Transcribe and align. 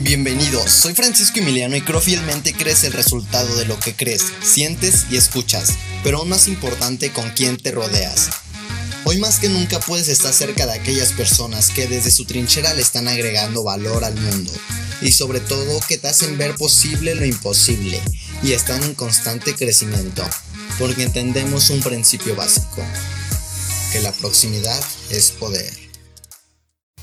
Bienvenidos, 0.00 0.70
soy 0.70 0.94
Francisco 0.94 1.40
Emiliano 1.40 1.74
y 1.74 1.80
creo 1.80 2.00
fielmente 2.00 2.52
crees 2.52 2.84
el 2.84 2.92
resultado 2.92 3.56
de 3.56 3.64
lo 3.64 3.80
que 3.80 3.96
crees, 3.96 4.26
sientes 4.44 5.06
y 5.10 5.16
escuchas, 5.16 5.72
pero 6.04 6.18
aún 6.18 6.28
más 6.28 6.46
importante 6.46 7.10
con 7.10 7.28
quién 7.30 7.56
te 7.56 7.72
rodeas. 7.72 8.30
Hoy 9.04 9.18
más 9.18 9.40
que 9.40 9.48
nunca 9.48 9.80
puedes 9.80 10.06
estar 10.06 10.32
cerca 10.32 10.66
de 10.66 10.74
aquellas 10.74 11.12
personas 11.14 11.70
que 11.70 11.88
desde 11.88 12.12
su 12.12 12.26
trinchera 12.26 12.74
le 12.74 12.82
están 12.82 13.08
agregando 13.08 13.64
valor 13.64 14.04
al 14.04 14.14
mundo 14.14 14.52
y 15.02 15.10
sobre 15.10 15.40
todo 15.40 15.80
que 15.88 15.98
te 15.98 16.06
hacen 16.06 16.38
ver 16.38 16.54
posible 16.54 17.16
lo 17.16 17.26
imposible 17.26 18.00
y 18.44 18.52
están 18.52 18.84
en 18.84 18.94
constante 18.94 19.56
crecimiento, 19.56 20.24
porque 20.78 21.02
entendemos 21.02 21.70
un 21.70 21.80
principio 21.80 22.36
básico, 22.36 22.84
que 23.90 24.00
la 24.00 24.12
proximidad 24.12 24.80
es 25.10 25.32
poder. 25.32 25.87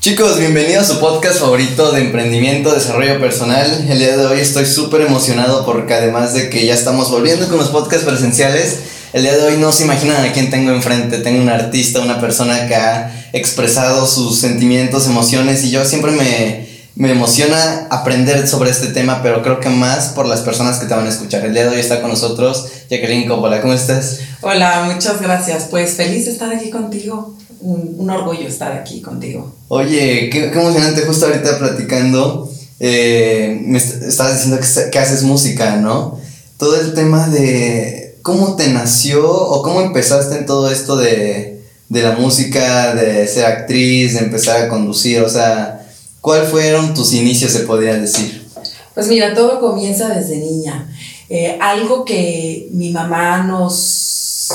Chicos, 0.06 0.38
bienvenidos 0.38 0.88
a 0.88 0.94
su 0.94 1.00
podcast 1.00 1.40
favorito 1.40 1.90
de 1.90 2.02
emprendimiento, 2.02 2.72
desarrollo 2.72 3.18
personal. 3.18 3.86
El 3.90 3.98
día 3.98 4.16
de 4.16 4.24
hoy 4.24 4.38
estoy 4.38 4.64
súper 4.64 5.00
emocionado 5.00 5.66
porque 5.66 5.94
además 5.94 6.32
de 6.32 6.48
que 6.48 6.64
ya 6.64 6.74
estamos 6.74 7.10
volviendo 7.10 7.48
con 7.48 7.56
los 7.56 7.70
podcasts 7.70 8.06
presenciales, 8.06 8.78
el 9.12 9.22
día 9.22 9.36
de 9.36 9.42
hoy 9.42 9.56
no 9.56 9.72
se 9.72 9.82
imaginan 9.82 10.24
a 10.24 10.32
quién 10.32 10.48
tengo 10.48 10.70
enfrente. 10.70 11.18
Tengo 11.18 11.42
un 11.42 11.48
artista, 11.48 11.98
una 11.98 12.20
persona 12.20 12.68
que 12.68 12.76
ha 12.76 13.30
expresado 13.32 14.06
sus 14.06 14.38
sentimientos, 14.38 15.08
emociones 15.08 15.64
y 15.64 15.72
yo 15.72 15.84
siempre 15.84 16.12
me, 16.12 16.68
me 16.94 17.10
emociona 17.10 17.88
aprender 17.90 18.46
sobre 18.46 18.70
este 18.70 18.86
tema, 18.86 19.24
pero 19.24 19.42
creo 19.42 19.58
que 19.58 19.70
más 19.70 20.10
por 20.10 20.28
las 20.28 20.42
personas 20.42 20.78
que 20.78 20.86
te 20.86 20.94
van 20.94 21.06
a 21.06 21.10
escuchar. 21.10 21.44
El 21.44 21.52
día 21.52 21.64
de 21.64 21.70
hoy 21.70 21.80
está 21.80 22.00
con 22.00 22.10
nosotros 22.10 22.68
Jacqueline 22.88 23.26
Coppola. 23.26 23.60
¿Cómo 23.60 23.72
estás? 23.72 24.20
Hola, 24.40 24.88
muchas 24.88 25.20
gracias. 25.20 25.64
Pues 25.68 25.94
feliz 25.94 26.26
de 26.26 26.30
estar 26.30 26.54
aquí 26.54 26.70
contigo 26.70 27.36
un, 27.66 28.10
orgullo 28.10 28.46
estar 28.46 28.72
aquí 28.72 29.00
contigo. 29.00 29.52
Oye, 29.68 30.30
qué, 30.30 30.46
emocionante, 30.46 31.02
justo 31.02 31.26
ahorita 31.26 31.58
platicando, 31.58 32.50
eh, 32.78 33.58
me 33.62 33.78
estabas 33.78 34.34
diciendo 34.34 34.60
que, 34.90 34.98
haces 34.98 35.22
música, 35.22 35.76
¿no? 35.76 36.18
Todo 36.58 36.80
el 36.80 36.94
tema 36.94 37.28
de 37.28 38.18
cómo 38.22 38.56
te 38.56 38.68
nació 38.68 39.30
o 39.30 39.62
cómo 39.62 39.80
empezaste 39.80 40.38
en 40.38 40.46
todo 40.46 40.70
esto 40.70 40.96
de, 40.96 41.62
de 41.88 42.02
la 42.02 42.12
música, 42.12 42.94
de 42.94 43.26
ser 43.26 43.46
actriz, 43.46 44.14
de 44.14 44.20
empezar 44.20 44.62
a 44.62 44.68
conducir, 44.68 45.20
o 45.20 45.28
sea, 45.28 45.86
¿cuáles 46.20 46.48
fueron 46.48 46.94
tus 46.94 47.12
inicios, 47.12 47.52
se 47.52 47.60
podría 47.60 47.94
decir? 47.98 48.46
Pues 48.94 49.08
mira, 49.08 49.34
todo 49.34 49.60
comienza 49.60 50.08
desde 50.08 50.38
niña. 50.38 50.88
Eh, 51.28 51.58
algo 51.60 52.04
que 52.04 52.68
mi 52.70 52.90
mamá 52.90 53.42
nos, 53.42 54.48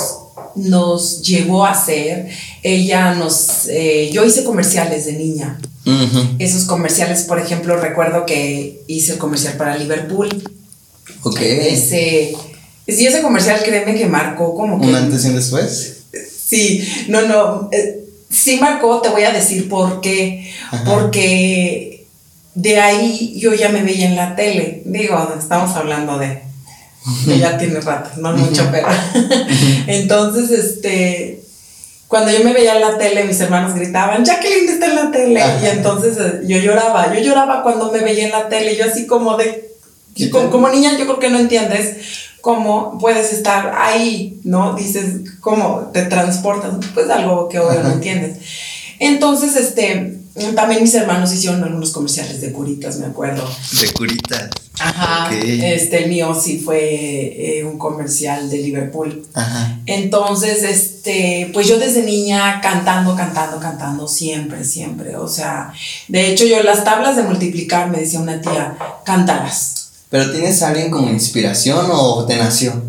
nos 0.54 1.22
llevó 1.22 1.64
a 1.64 1.72
hacer 1.72 2.28
ella 2.62 3.14
nos, 3.14 3.66
eh, 3.68 4.10
yo 4.12 4.24
hice 4.24 4.44
comerciales 4.44 5.06
de 5.06 5.14
niña. 5.14 5.58
Esos 6.38 6.64
comerciales, 6.64 7.22
por 7.22 7.40
ejemplo, 7.40 7.76
recuerdo 7.76 8.24
que 8.24 8.82
hice 8.86 9.12
el 9.12 9.18
comercial 9.18 9.54
para 9.54 9.76
Liverpool. 9.76 10.28
Ok. 11.24 11.40
Ese, 11.40 12.36
sí, 12.86 13.06
ese 13.06 13.20
comercial, 13.20 13.60
créeme 13.64 13.96
que 13.96 14.06
marcó 14.06 14.54
como 14.54 14.80
que... 14.80 14.86
¿Un 14.86 14.94
antes 14.94 15.24
y 15.24 15.28
un 15.28 15.36
después? 15.36 16.04
Sí, 16.46 16.88
no, 17.08 17.22
no, 17.22 17.68
eh, 17.72 18.04
sí 18.30 18.58
marcó, 18.60 19.00
te 19.00 19.08
voy 19.08 19.24
a 19.24 19.32
decir 19.32 19.68
por 19.68 20.00
qué. 20.00 20.52
Porque 20.84 22.06
de 22.54 22.80
ahí 22.80 23.34
yo 23.40 23.52
ya 23.54 23.70
me 23.70 23.82
veía 23.82 24.06
en 24.06 24.14
la 24.14 24.36
tele. 24.36 24.82
Digo, 24.84 25.34
estamos 25.36 25.74
hablando 25.74 26.16
de... 26.16 26.42
ya 27.26 27.58
tiene 27.58 27.80
rato, 27.80 28.10
no 28.20 28.36
mucho, 28.36 28.68
pero... 28.70 28.86
Entonces, 29.88 30.50
este 30.52 31.42
cuando 32.12 32.30
yo 32.30 32.44
me 32.44 32.52
veía 32.52 32.74
en 32.74 32.82
la 32.82 32.98
tele, 32.98 33.24
mis 33.24 33.40
hermanos 33.40 33.74
gritaban, 33.74 34.22
Jacqueline 34.22 34.68
está 34.68 34.84
en 34.84 34.96
la 34.96 35.10
tele. 35.10 35.42
Y 35.62 35.66
entonces 35.66 36.18
eh, 36.18 36.42
yo 36.46 36.58
lloraba, 36.58 37.10
yo 37.14 37.22
lloraba 37.22 37.62
cuando 37.62 37.90
me 37.90 38.00
veía 38.00 38.26
en 38.26 38.32
la 38.32 38.50
tele, 38.50 38.76
yo 38.76 38.84
así 38.84 39.06
como 39.06 39.38
de, 39.38 39.72
como, 40.30 40.68
niña 40.68 40.98
yo 40.98 41.06
creo 41.06 41.18
que 41.18 41.30
no 41.30 41.38
entiendes 41.38 41.96
cómo 42.42 42.98
puedes 42.98 43.32
estar 43.32 43.72
ahí, 43.78 44.38
¿no? 44.44 44.74
Dices, 44.74 45.22
cómo 45.40 45.90
te 45.94 46.02
transportas, 46.02 46.74
pues 46.92 47.08
algo 47.08 47.48
que 47.48 47.58
hoy 47.60 47.76
no 47.82 47.92
entiendes. 47.92 48.36
Entonces, 49.02 49.56
este, 49.56 50.20
también 50.54 50.80
mis 50.80 50.94
hermanos 50.94 51.32
hicieron 51.32 51.64
algunos 51.64 51.90
comerciales 51.90 52.40
de 52.40 52.52
curitas, 52.52 52.98
me 52.98 53.06
acuerdo. 53.06 53.44
De 53.80 53.92
curitas. 53.92 54.48
Ajá. 54.78 55.28
Este, 55.34 56.04
el 56.04 56.08
mío 56.08 56.32
sí 56.40 56.60
fue 56.64 57.58
eh, 57.58 57.64
un 57.64 57.78
comercial 57.78 58.48
de 58.48 58.58
Liverpool. 58.58 59.26
Ajá. 59.34 59.80
Entonces, 59.86 60.62
este, 60.62 61.50
pues 61.52 61.66
yo 61.66 61.80
desde 61.80 62.04
niña 62.04 62.60
cantando, 62.60 63.16
cantando, 63.16 63.58
cantando, 63.58 64.06
siempre, 64.06 64.64
siempre. 64.64 65.16
O 65.16 65.26
sea, 65.26 65.72
de 66.06 66.30
hecho, 66.30 66.44
yo 66.44 66.62
las 66.62 66.84
tablas 66.84 67.16
de 67.16 67.24
multiplicar, 67.24 67.90
me 67.90 67.98
decía 67.98 68.20
una 68.20 68.40
tía, 68.40 68.76
cántalas. 69.04 69.90
¿Pero 70.10 70.30
tienes 70.30 70.62
a 70.62 70.68
alguien 70.68 70.92
como 70.92 71.10
inspiración 71.10 71.86
o 71.90 72.24
te 72.24 72.36
nació? 72.36 72.80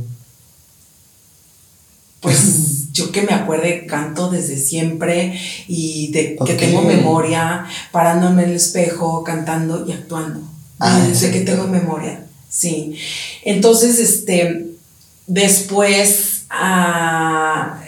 Pues 2.19 2.62
yo 2.93 3.11
que 3.11 3.23
me 3.23 3.33
acuerde 3.33 3.87
canto 3.87 4.29
desde 4.29 4.55
siempre 4.55 5.39
y 5.67 6.11
de 6.11 6.37
que 6.45 6.53
tengo 6.53 6.83
memoria, 6.83 7.65
parándome 7.91 8.43
en 8.43 8.49
el 8.51 8.55
espejo, 8.55 9.23
cantando 9.23 9.85
y 9.87 9.91
actuando. 9.91 10.41
Ah, 10.79 11.03
desde 11.07 11.31
que 11.31 11.41
tengo 11.41 11.67
memoria, 11.67 12.25
sí. 12.47 12.95
Entonces, 13.43 13.99
este, 13.99 14.67
después, 15.25 16.45
ah, 16.51 17.81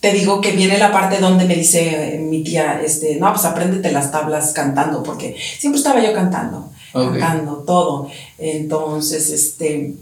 te 0.00 0.12
digo 0.12 0.40
que 0.40 0.52
viene 0.52 0.78
la 0.78 0.92
parte 0.92 1.18
donde 1.18 1.44
me 1.44 1.56
dice 1.56 2.18
mi 2.22 2.42
tía, 2.42 2.80
este, 2.82 3.16
no, 3.16 3.30
pues 3.32 3.44
apréndete 3.44 3.92
las 3.92 4.10
tablas 4.10 4.52
cantando, 4.52 5.02
porque 5.02 5.36
siempre 5.58 5.78
estaba 5.78 6.02
yo 6.02 6.14
cantando, 6.14 6.70
cantando 6.92 7.56
todo. 7.66 8.08
Entonces, 8.38 9.28
este, 9.28 9.96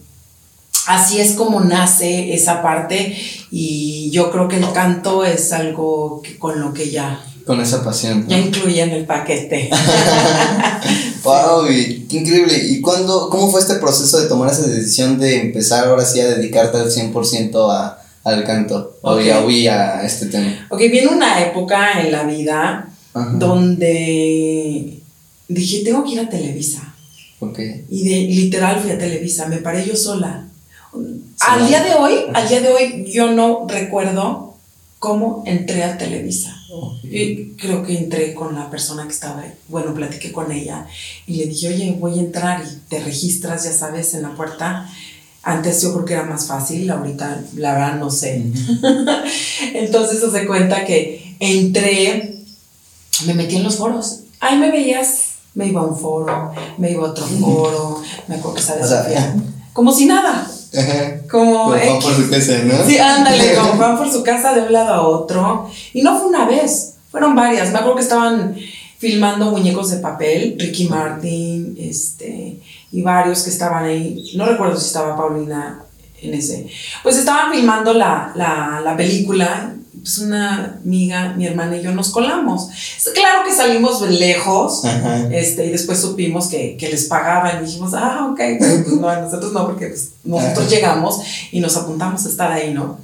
así 0.87 1.21
es 1.21 1.33
como 1.33 1.61
nace 1.61 2.35
esa 2.35 2.63
parte 2.63 3.17
y 3.51 4.11
yo 4.11 4.31
creo 4.31 4.49
que 4.49 4.57
el 4.57 4.73
canto 4.73 5.25
es 5.25 5.53
algo 5.53 6.23
con 6.39 6.61
lo 6.61 6.73
que 6.73 6.91
ya 6.91 7.21
con 7.47 7.61
esa 7.61 7.85
pasión. 7.85 8.27
Ya 8.27 8.39
incluye 8.39 8.81
en 8.81 8.91
el 8.91 9.05
paquete. 9.05 9.69
wow, 11.25 11.67
qué 11.67 12.17
increíble. 12.17 12.59
¿Y 12.71 12.81
cuándo, 12.81 13.29
cómo 13.29 13.51
fue 13.51 13.61
este 13.61 13.75
proceso 13.75 14.19
de 14.19 14.29
tomar 14.29 14.51
esa 14.51 14.67
decisión 14.67 15.19
de 15.19 15.43
empezar 15.43 15.87
ahora 15.87 16.05
sí 16.07 16.21
a 16.21 16.27
dedicarte 16.27 16.79
al 16.79 16.91
100% 16.91 17.71
a, 17.71 17.99
al 18.25 18.45
canto? 18.45 18.97
O 19.03 19.21
ya 19.21 19.99
a 19.99 20.07
este 20.07 20.27
tema. 20.27 20.67
Ok, 20.71 20.79
viene 20.91 21.09
una 21.09 21.43
época 21.43 22.01
en 22.01 22.13
la 22.13 22.25
vida 22.25 22.89
donde 23.13 25.01
dije, 25.49 25.83
tengo 25.85 26.03
que 26.03 26.13
ir 26.13 26.21
a 26.21 26.29
Televisa. 26.29 26.95
Ok. 27.41 27.59
Y 27.91 28.09
de, 28.09 28.21
literal 28.35 28.81
fui 28.81 28.91
a 28.91 28.99
Televisa, 28.99 29.49
me 29.49 29.59
paré 29.59 29.85
yo 29.85 29.95
sola. 29.95 30.49
Al 31.41 31.69
día 31.69 31.83
de 31.83 31.95
hoy, 31.95 32.25
al 32.33 32.49
día 32.49 32.61
de 32.61 32.69
hoy, 32.69 33.11
yo 33.13 33.31
no 33.33 33.67
recuerdo 33.69 34.55
cómo 34.99 35.43
entré 35.47 35.85
a 35.85 35.99
Televisa. 35.99 36.57
Y 37.03 37.51
creo 37.57 37.85
que 37.85 37.99
entré 37.99 38.35
con 38.35 38.55
la 38.55 38.71
persona 38.71 39.05
que 39.05 39.13
estaba 39.13 39.43
ahí. 39.43 39.53
Bueno, 39.69 39.93
platiqué 39.95 40.33
con 40.33 40.51
ella 40.51 40.87
y 41.27 41.37
le 41.37 41.47
dije, 41.47 41.69
oye, 41.69 41.97
voy 42.01 42.19
a 42.19 42.23
entrar 42.23 42.65
y 42.65 42.89
te 42.89 43.01
registras, 43.01 43.65
ya 43.65 43.73
sabes, 43.73 44.15
en 44.15 44.23
la 44.23 44.35
puerta. 44.35 44.91
Antes 45.43 45.83
yo 45.83 45.93
creo 45.93 46.05
que 46.07 46.15
era 46.15 46.23
más 46.25 46.47
fácil, 46.47 46.91
ahorita 46.91 47.43
la 47.57 47.75
verdad 47.75 47.97
no 47.97 48.11
sé. 48.11 48.45
Entonces 49.75 50.21
se 50.21 50.27
hace 50.27 50.47
cuenta 50.47 50.87
que 50.87 51.37
entré, 51.39 52.39
me 53.27 53.35
metí 53.35 53.57
en 53.57 53.65
los 53.65 53.77
foros. 53.77 54.21
Ahí 54.41 54.57
me 54.57 54.71
veías, 54.71 55.35
me 55.55 55.69
iba 55.69 55.83
a 55.83 55.85
un 55.85 55.99
foro, 55.99 56.53
me 56.79 56.91
iba 56.91 57.07
a 57.07 57.11
otro 57.11 57.27
foro, 57.27 58.03
me 58.27 58.37
acuerdo 58.37 58.57
que 58.57 58.63
sabes, 58.63 58.91
como 59.75 59.93
si 59.93 60.07
nada. 60.07 60.51
Como 61.31 61.71
Juan 61.71 61.99
por 62.01 62.15
su 62.15 62.31
casa, 62.31 62.59
¿no? 62.65 62.85
Sí, 62.87 62.99
ándale, 62.99 63.55
como 63.61 63.77
van 63.77 63.97
por 63.97 64.11
su 64.11 64.23
casa 64.23 64.55
de 64.55 64.63
un 64.63 64.73
lado 64.73 64.95
a 64.95 65.07
otro. 65.07 65.71
Y 65.93 66.03
no 66.03 66.19
fue 66.19 66.29
una 66.29 66.47
vez, 66.47 66.95
fueron 67.11 67.35
varias. 67.35 67.71
Me 67.73 67.79
acuerdo 67.79 67.97
que 67.97 68.03
estaban 68.03 68.57
filmando 68.99 69.51
muñecos 69.51 69.91
de 69.91 69.99
papel, 69.99 70.57
Ricky 70.59 70.89
Martin, 70.89 71.77
este, 71.79 72.59
y 72.93 73.03
varios 73.03 73.43
que 73.43 73.51
estaban 73.51 73.85
ahí. 73.85 74.33
No 74.37 74.47
recuerdo 74.47 74.79
si 74.79 74.87
estaba 74.87 75.17
Paulina 75.17 75.83
en 76.23 76.35
ese. 76.35 76.69
Pues 77.03 77.17
estaban 77.19 77.53
filmando 77.53 77.93
la, 77.93 78.33
la, 78.35 78.81
la 78.83 78.97
película 78.97 79.75
pues 80.05 80.19
una 80.19 80.79
amiga, 80.85 81.33
mi 81.35 81.47
hermana 81.47 81.79
y 81.79 81.83
yo 81.83 81.91
nos 81.93 82.11
colamos. 82.11 82.69
Claro 83.15 83.43
que 83.49 83.55
salimos 83.55 84.03
lejos, 84.03 84.83
este, 85.33 85.65
y 85.65 85.71
después 85.71 85.99
supimos 85.99 86.49
que, 86.49 86.77
que, 86.77 86.91
les 86.91 87.07
pagaban 87.07 87.63
y 87.63 87.67
dijimos, 87.67 87.95
ah, 87.95 88.29
ok, 88.31 88.37
pero 88.61 88.85
pues 88.85 88.97
no, 88.97 89.21
nosotros 89.23 89.55
no, 89.55 89.65
porque 89.65 89.87
pues, 89.87 90.11
nosotros 90.23 90.71
llegamos 90.71 91.21
y 91.53 91.61
nos 91.61 91.75
apuntamos 91.79 92.27
a 92.27 92.29
estar 92.29 92.53
ahí, 92.53 92.75
¿no? 92.75 92.99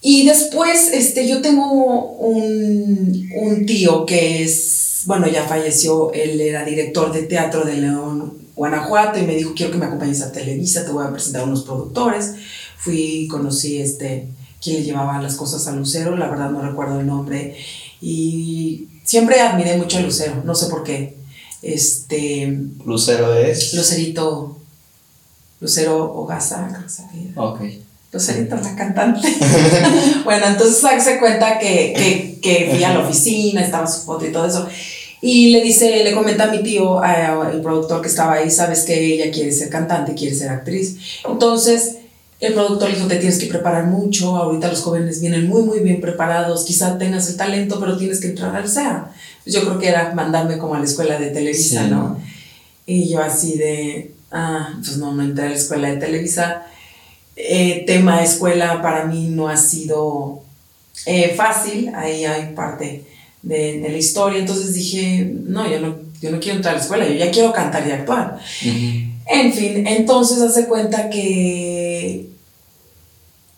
Y 0.00 0.26
después, 0.26 0.90
este, 0.92 1.26
yo 1.26 1.42
tengo 1.42 1.72
un, 2.18 3.28
un 3.34 3.66
tío 3.66 4.06
que 4.06 4.44
es, 4.44 5.02
bueno, 5.06 5.26
ya 5.26 5.42
falleció, 5.42 6.12
él 6.12 6.40
era 6.40 6.64
director 6.64 7.12
de 7.12 7.22
teatro 7.22 7.64
de 7.64 7.78
León, 7.78 8.34
Guanajuato, 8.54 9.18
y 9.18 9.22
me 9.22 9.34
dijo, 9.34 9.54
quiero 9.56 9.72
que 9.72 9.78
me 9.78 9.86
acompañes 9.86 10.22
a 10.22 10.30
Televisa, 10.30 10.84
te 10.84 10.92
voy 10.92 11.04
a 11.04 11.10
presentar 11.10 11.42
a 11.42 11.46
unos 11.46 11.64
productores. 11.64 12.34
Fui, 12.78 13.26
conocí 13.28 13.80
este 13.80 14.28
quien 14.64 14.76
le 14.78 14.82
llevaba 14.82 15.20
las 15.22 15.36
cosas 15.36 15.66
a 15.68 15.72
Lucero, 15.72 16.16
la 16.16 16.28
verdad 16.28 16.50
no 16.50 16.62
recuerdo 16.62 16.98
el 16.98 17.06
nombre. 17.06 17.54
Y 18.00 18.88
siempre 19.04 19.40
admiré 19.40 19.76
mucho 19.76 19.98
a 19.98 20.00
Lucero, 20.00 20.42
no 20.44 20.54
sé 20.54 20.66
por 20.66 20.82
qué. 20.82 21.16
Este. 21.62 22.58
Lucero 22.84 23.34
es. 23.34 23.74
Lucerito. 23.74 24.56
Lucero 25.60 26.12
Ogaza, 26.14 26.66
creo 26.68 26.86
que 26.86 27.02
apellida. 27.02 27.42
Ok. 27.42 27.60
Lucerito, 28.12 28.56
la 28.56 28.74
cantante. 28.76 29.28
bueno, 30.24 30.46
entonces 30.46 30.82
se 31.02 31.18
cuenta 31.18 31.58
que, 31.58 31.92
que, 31.96 32.38
que 32.40 32.70
fui 32.74 32.84
a 32.84 32.94
la 32.94 33.00
oficina, 33.00 33.62
estaba 33.62 33.86
su 33.86 34.02
foto 34.02 34.26
y 34.26 34.32
todo 34.32 34.46
eso. 34.46 34.66
Y 35.20 35.50
le 35.50 35.62
dice, 35.62 36.04
le 36.04 36.12
comenta 36.12 36.44
a 36.44 36.50
mi 36.50 36.62
tío, 36.62 37.00
a- 37.02 37.50
el 37.50 37.62
productor 37.62 38.02
que 38.02 38.08
estaba 38.08 38.34
ahí, 38.34 38.50
sabes 38.50 38.82
que 38.82 39.14
ella 39.14 39.32
quiere 39.32 39.50
ser 39.52 39.70
cantante, 39.70 40.14
quiere 40.14 40.34
ser 40.34 40.50
actriz. 40.50 40.96
Entonces, 41.26 41.96
el 42.40 42.52
productor 42.52 42.90
dijo, 42.94 43.06
te 43.06 43.16
tienes 43.16 43.38
que 43.38 43.46
preparar 43.46 43.86
mucho, 43.86 44.36
ahorita 44.36 44.68
los 44.68 44.82
jóvenes 44.82 45.20
vienen 45.20 45.46
muy, 45.48 45.62
muy 45.62 45.80
bien 45.80 46.00
preparados, 46.00 46.64
quizá 46.64 46.98
tengas 46.98 47.28
el 47.30 47.36
talento, 47.36 47.78
pero 47.80 47.96
tienes 47.96 48.20
que 48.20 48.28
entrar 48.28 48.54
al 48.54 48.68
SEA. 48.68 49.10
Yo 49.46 49.60
creo 49.62 49.78
que 49.78 49.88
era 49.88 50.12
mandarme 50.14 50.58
como 50.58 50.74
a 50.74 50.78
la 50.78 50.84
escuela 50.84 51.18
de 51.18 51.28
Televisa, 51.30 51.84
Sí. 51.84 51.90
¿no? 51.90 52.18
Y 52.86 53.08
yo 53.08 53.20
así 53.22 53.56
de, 53.56 54.12
ah, 54.30 54.74
pues 54.76 54.96
no, 54.98 55.14
no 55.14 55.22
entré 55.22 55.46
a 55.46 55.50
la 55.50 55.54
escuela 55.56 55.88
de 55.88 55.96
Televisa. 55.96 56.66
Eh, 57.36 57.84
tema 57.86 58.22
escuela 58.22 58.80
para 58.82 59.06
mí 59.06 59.28
no 59.28 59.48
ha 59.48 59.56
sido 59.56 60.42
eh, 61.06 61.34
fácil, 61.36 61.90
ahí 61.94 62.24
hay 62.24 62.54
parte 62.54 63.04
de, 63.42 63.80
de 63.80 63.88
la 63.88 63.98
historia, 63.98 64.38
entonces 64.38 64.74
dije, 64.74 65.32
no, 65.44 65.68
yo 65.70 65.80
no, 65.80 65.96
yo 66.20 66.30
no 66.30 66.38
quiero 66.40 66.56
entrar 66.56 66.74
a 66.74 66.78
la 66.78 66.82
escuela, 66.82 67.06
yo 67.08 67.14
ya 67.14 67.30
quiero 67.30 67.52
cantar 67.52 67.86
y 67.88 67.90
actuar. 67.92 68.38
En 69.26 69.52
fin, 69.52 69.86
entonces 69.86 70.40
hace 70.42 70.66
cuenta 70.66 71.08
que 71.10 72.28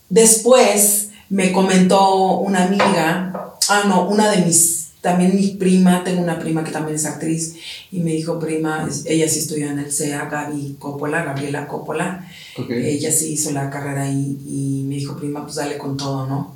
después 0.09 1.09
me 1.29 1.53
comentó 1.53 2.39
una 2.39 2.65
amiga, 2.65 3.55
ah, 3.69 3.85
no, 3.89 4.09
una 4.09 4.31
de 4.31 4.45
mis, 4.45 4.89
también 5.01 5.35
mi 5.37 5.49
prima, 5.49 6.05
tengo 6.05 6.23
una 6.23 6.39
prima 6.39 6.63
que 6.63 6.71
también 6.71 6.97
es 6.97 7.05
actriz, 7.05 7.55
y 7.91 7.99
me 8.01 8.13
dijo, 8.13 8.39
prima, 8.39 8.89
ella 9.07 9.29
sí 9.29 9.41
estudió 9.41 9.69
en 9.71 9.79
el 9.81 9.93
CEA, 9.93 10.27
Gaby 10.31 10.77
Coppola, 10.79 11.25
Gabriela 11.25 11.67
Coppola, 11.67 12.29
ella 12.71 13.11
sí 13.11 13.33
hizo 13.33 13.51
la 13.51 13.69
carrera 13.71 14.05
ahí, 14.05 14.39
y 14.47 14.85
me 14.87 14.95
dijo, 14.97 15.17
prima, 15.17 15.43
pues 15.43 15.57
dale 15.57 15.79
con 15.79 15.97
todo, 15.97 16.27
¿no? 16.27 16.55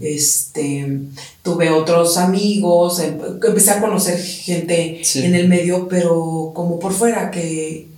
Este, 0.00 0.98
tuve 1.42 1.70
otros 1.70 2.16
amigos, 2.16 2.98
em- 3.00 3.18
empecé 3.46 3.70
a 3.70 3.80
conocer 3.80 4.20
gente 4.20 5.00
Sí. 5.04 5.24
en 5.24 5.34
el 5.36 5.48
medio, 5.48 5.86
pero 5.88 6.50
como 6.54 6.78
por 6.80 6.92
fuera 6.92 7.30
que 7.30 7.88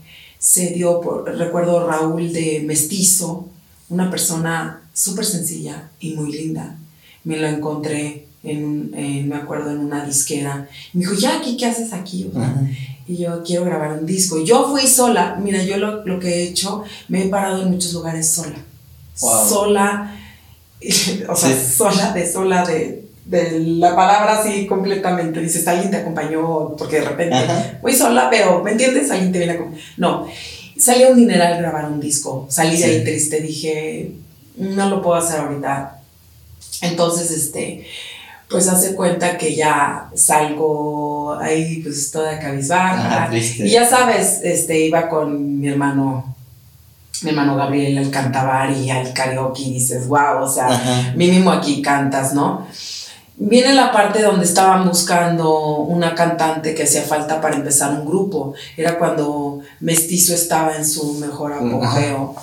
se 0.43 0.71
dio, 0.71 1.01
por, 1.01 1.25
recuerdo 1.39 1.87
Raúl 1.87 2.33
de 2.33 2.65
Mestizo, 2.67 3.49
una 3.89 4.11
persona 4.11 4.81
súper 4.93 5.25
sencilla 5.25 5.91
y 6.01 6.15
muy 6.15 6.33
linda. 6.33 6.77
Me 7.23 7.37
lo 7.37 7.47
encontré, 7.47 8.27
en, 8.43 8.65
un- 8.65 8.91
en- 8.97 9.29
me 9.29 9.37
acuerdo, 9.37 9.71
en 9.71 9.79
una 9.79 10.05
disquera. 10.05 10.69
Me 10.95 11.01
dijo, 11.01 11.15
Jackie, 11.15 11.57
¿qué 11.57 11.67
haces 11.67 11.93
aquí? 11.93 12.29
Y 13.07 13.19
yo 13.19 13.45
quiero 13.45 13.65
grabar 13.65 13.99
un 14.01 14.05
disco. 14.07 14.43
Yo 14.43 14.69
fui 14.69 14.87
sola, 14.89 15.39
mira, 15.41 15.63
yo 15.63 15.77
lo, 15.77 16.05
lo 16.05 16.19
que 16.19 16.29
he 16.29 16.43
hecho, 16.49 16.83
me 17.09 17.25
he 17.25 17.29
parado 17.29 17.63
en 17.63 17.71
muchos 17.71 17.93
lugares 17.93 18.29
sola. 18.29 18.57
Wow. 19.21 19.49
Sola, 19.49 20.19
o 21.29 21.37
sea, 21.37 21.57
Sí. 21.57 21.75
sola, 21.77 22.13
de 22.13 22.33
sola, 22.33 22.65
de, 22.67 23.02
de 23.25 23.61
la 23.61 23.95
palabra 23.95 24.39
así 24.41 24.67
completamente. 24.67 25.41
Dices, 25.41 25.67
alguien 25.69 25.91
te 25.91 25.99
acompañó, 25.99 26.75
porque 26.77 27.01
de 27.01 27.09
repente 27.09 27.37
Ajá. 27.37 27.79
voy 27.81 27.93
sola, 27.95 28.29
pero 28.31 28.63
¿me 28.63 28.73
entiendes? 28.73 29.11
Alguien 29.11 29.33
te 29.33 29.39
viene 29.39 29.55
a. 29.55 29.59
No, 29.97 30.27
salía 30.79 31.09
un 31.09 31.17
dineral 31.17 31.59
grabar 31.59 31.87
un 31.87 32.01
disco. 32.01 32.47
Salí 32.51 32.73
de 32.73 32.77
Sí. 32.77 32.83
ahí 32.85 33.05
triste, 33.05 33.41
dije, 33.41 34.13
no 34.57 34.89
lo 34.91 35.01
puedo 35.03 35.17
hacer 35.17 35.41
ahorita. 35.41 35.99
Entonces, 36.83 37.31
este, 37.31 37.87
pues 38.51 38.69
hace 38.69 38.95
cuenta 38.97 39.39
que 39.39 39.55
ya 39.55 40.11
salgo 40.15 41.39
ahí, 41.41 41.81
pues 41.83 42.11
toda 42.11 42.39
cabizbaja. 42.41 43.29
Triste. 43.31 43.67
Y 43.67 43.71
ya 43.71 43.89
sabes, 43.89 44.41
este, 44.43 44.81
iba 44.87 45.09
con 45.09 45.61
mi 45.61 45.69
hermano, 45.69 46.35
mi 47.23 47.31
hermano 47.31 47.55
Gabriel 47.57 47.97
al 47.99 48.11
cantabar 48.11 48.71
y 48.73 48.91
al 48.91 49.13
karaoke 49.13 49.63
y 49.63 49.75
dices, 49.75 50.09
wow, 50.09 50.43
o 50.43 50.49
sea, 50.49 50.67
Ajá. 50.67 51.13
mínimo 51.15 51.53
aquí 51.53 51.81
cantas, 51.81 52.35
¿no? 52.35 52.67
Viene 53.37 53.75
la 53.75 53.93
parte 53.93 54.23
donde 54.23 54.45
estaban 54.45 54.87
buscando 54.87 55.77
una 55.79 56.15
cantante 56.15 56.75
que 56.75 56.85
hacía 56.85 57.03
falta 57.03 57.41
para 57.41 57.57
empezar 57.57 57.99
un 57.99 58.07
grupo. 58.07 58.55
Era 58.77 58.99
cuando 58.99 59.61
Mestizo 59.81 60.35
estaba 60.35 60.77
en 60.77 60.87
su 60.87 61.15
mejor 61.15 61.53
apogeo. 61.53 62.35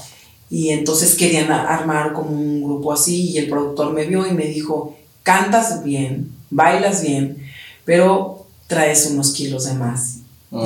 Y 0.49 0.69
entonces 0.69 1.15
querían 1.15 1.51
armar 1.51 2.13
como 2.13 2.31
un 2.31 2.63
grupo 2.63 2.91
así 2.91 3.29
y 3.29 3.37
el 3.37 3.49
productor 3.49 3.93
me 3.93 4.05
vio 4.05 4.25
y 4.25 4.31
me 4.31 4.45
dijo, 4.45 4.97
cantas 5.21 5.83
bien, 5.83 6.31
bailas 6.49 7.03
bien, 7.03 7.37
pero 7.85 8.47
traes 8.65 9.07
unos 9.11 9.31
kilos 9.31 9.65
de 9.65 9.73
más. 9.73 10.17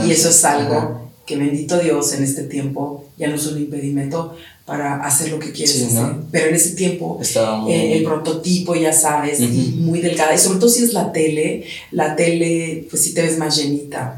Y 0.05 0.11
eso 0.11 0.29
es 0.29 0.45
algo 0.45 0.75
Ajá. 0.75 1.01
que 1.25 1.35
bendito 1.35 1.77
Dios 1.79 2.13
en 2.13 2.23
este 2.23 2.43
tiempo 2.43 3.03
ya 3.17 3.27
no 3.27 3.35
es 3.35 3.45
un 3.45 3.57
impedimento 3.57 4.35
para 4.65 5.03
hacer 5.03 5.29
lo 5.29 5.39
que 5.39 5.51
quieres 5.51 5.75
Sí, 5.75 5.83
hacer. 5.83 6.01
¿no? 6.01 6.23
Pero 6.31 6.47
en 6.49 6.55
ese 6.55 6.71
tiempo 6.71 7.19
Estaba 7.21 7.57
muy... 7.57 7.73
eh, 7.73 7.97
el 7.97 8.03
prototipo, 8.03 8.75
ya 8.75 8.93
sabes, 8.93 9.39
muy 9.41 9.99
delgada. 9.99 10.33
Y 10.33 10.37
sobre 10.37 10.59
todo 10.59 10.69
si 10.69 10.83
es 10.83 10.93
la 10.93 11.11
tele, 11.11 11.65
la 11.91 12.15
tele, 12.15 12.87
pues 12.89 13.03
sí 13.03 13.13
te 13.13 13.21
ves 13.23 13.37
más 13.37 13.57
llenita. 13.57 14.17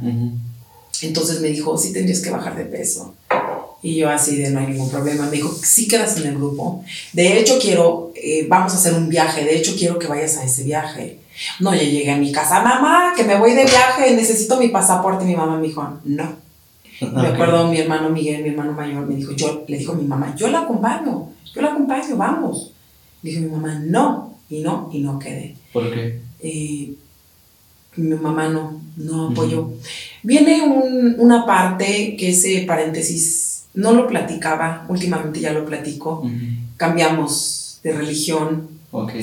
Entonces 1.01 1.41
me 1.41 1.49
dijo, 1.49 1.77
sí 1.77 1.91
tendrías 1.93 2.19
que 2.21 2.29
bajar 2.29 2.55
de 2.55 2.65
peso. 2.65 3.13
Y 3.83 3.95
yo 3.97 4.09
así 4.09 4.37
de 4.37 4.49
no 4.49 4.59
hay 4.59 4.67
ningún 4.67 4.89
problema. 4.89 5.25
Me 5.25 5.31
dijo, 5.37 5.53
sí 5.63 5.87
quedas 5.87 6.17
en 6.17 6.27
el 6.27 6.35
grupo. 6.35 6.83
De 7.13 7.37
hecho, 7.39 7.59
quiero, 7.61 8.11
eh, 8.15 8.45
vamos 8.47 8.73
a 8.73 8.77
hacer 8.77 8.93
un 8.93 9.09
viaje. 9.09 9.43
De 9.43 9.55
hecho, 9.55 9.75
quiero 9.77 9.99
que 9.99 10.07
vayas 10.07 10.37
a 10.37 10.43
ese 10.45 10.63
viaje. 10.63 11.19
No, 11.59 11.73
ya 11.75 11.83
llegué 11.83 12.11
a 12.11 12.17
mi 12.17 12.31
casa, 12.31 12.61
mamá, 12.61 13.13
que 13.15 13.23
me 13.23 13.35
voy 13.37 13.51
de 13.53 13.65
viaje, 13.65 14.15
necesito 14.15 14.57
mi 14.57 14.69
pasaporte. 14.69 15.25
Mi 15.25 15.35
mamá 15.35 15.57
me 15.59 15.67
dijo, 15.67 15.99
no. 16.05 16.44
Me 17.13 17.27
acuerdo 17.27 17.67
mi 17.67 17.77
hermano 17.77 18.09
Miguel, 18.09 18.43
mi 18.43 18.49
hermano 18.49 18.71
mayor, 18.73 19.05
me 19.07 19.15
dijo, 19.15 19.33
yo, 19.33 19.63
le 19.67 19.77
dijo 19.77 19.91
a 19.93 19.95
mi 19.95 20.05
mamá, 20.05 20.35
yo 20.35 20.47
la 20.49 20.59
acompaño, 20.61 21.29
yo 21.53 21.61
la 21.61 21.69
acompaño, 21.69 22.15
vamos. 22.17 22.71
Dijo 23.21 23.41
mi 23.41 23.47
mamá, 23.49 23.81
no, 23.85 24.35
y 24.49 24.59
no, 24.61 24.89
y 24.93 24.99
no 24.99 25.17
quedé. 25.19 25.55
¿Por 25.73 25.91
qué? 25.93 26.21
Eh, 26.41 26.93
mi 27.97 28.15
mamá 28.15 28.49
no, 28.49 28.79
no 28.97 29.29
apoyó. 29.29 29.71
Viene 30.23 30.61
un- 30.63 31.15
una 31.19 31.45
parte 31.45 32.15
que 32.17 32.29
ese 32.29 32.63
paréntesis 32.67 33.65
no 33.73 33.91
lo 33.93 34.07
platicaba, 34.07 34.85
últimamente 34.89 35.39
ya 35.41 35.51
lo 35.53 35.65
platico, 35.65 36.29
cambiamos 36.77 37.79
de 37.83 37.91
religión, 37.93 38.67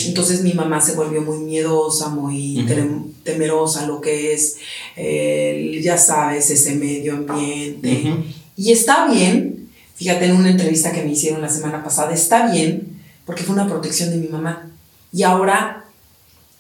Entonces 0.09 0.43
mi 0.43 0.53
mamá 0.53 0.81
se 0.81 0.95
volvió 0.95 1.23
muy 1.23 1.39
miedosa, 1.39 2.09
muy 2.09 2.59
Ujú. 2.59 2.69
tem- 2.69 3.13
temerosa 3.25 3.87
lo 3.87 4.01
que 4.01 4.35
es, 4.35 4.57
eh, 4.97 5.81
ya 5.83 5.97
sabes, 5.97 6.51
ese 6.51 6.75
medio 6.75 7.15
ambiente. 7.15 8.15
Y 8.57 8.73
está 8.73 9.07
bien, 9.09 9.71
fíjate 9.97 10.27
en 10.27 10.37
una 10.37 10.51
entrevista 10.51 10.93
que 10.93 11.03
me 11.03 11.13
hicieron 11.13 11.41
la 11.41 11.49
semana 11.49 11.83
pasada, 11.83 12.13
está 12.13 12.51
bien, 12.53 13.01
porque 13.25 13.43
fue 13.45 13.55
una 13.55 13.67
protección 13.69 14.11
de 14.11 14.17
mi 14.17 14.29
mamá. 14.29 14.69
Y 15.13 15.23
ahora 15.23 15.85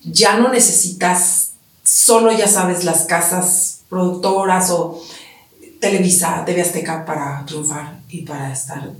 ya 0.04 0.38
no 0.38 0.48
necesitas 0.50 1.50
solo, 1.84 2.32
ya 2.32 2.48
sabes, 2.48 2.84
las 2.84 3.02
casas 3.06 3.80
productoras 3.88 4.70
o 4.70 5.02
Televisa, 5.80 6.44
TV 6.44 6.62
Azteca 6.62 7.04
para 7.04 7.44
triunfar 7.46 8.00
y 8.08 8.22
para 8.22 8.52
estar 8.52 8.90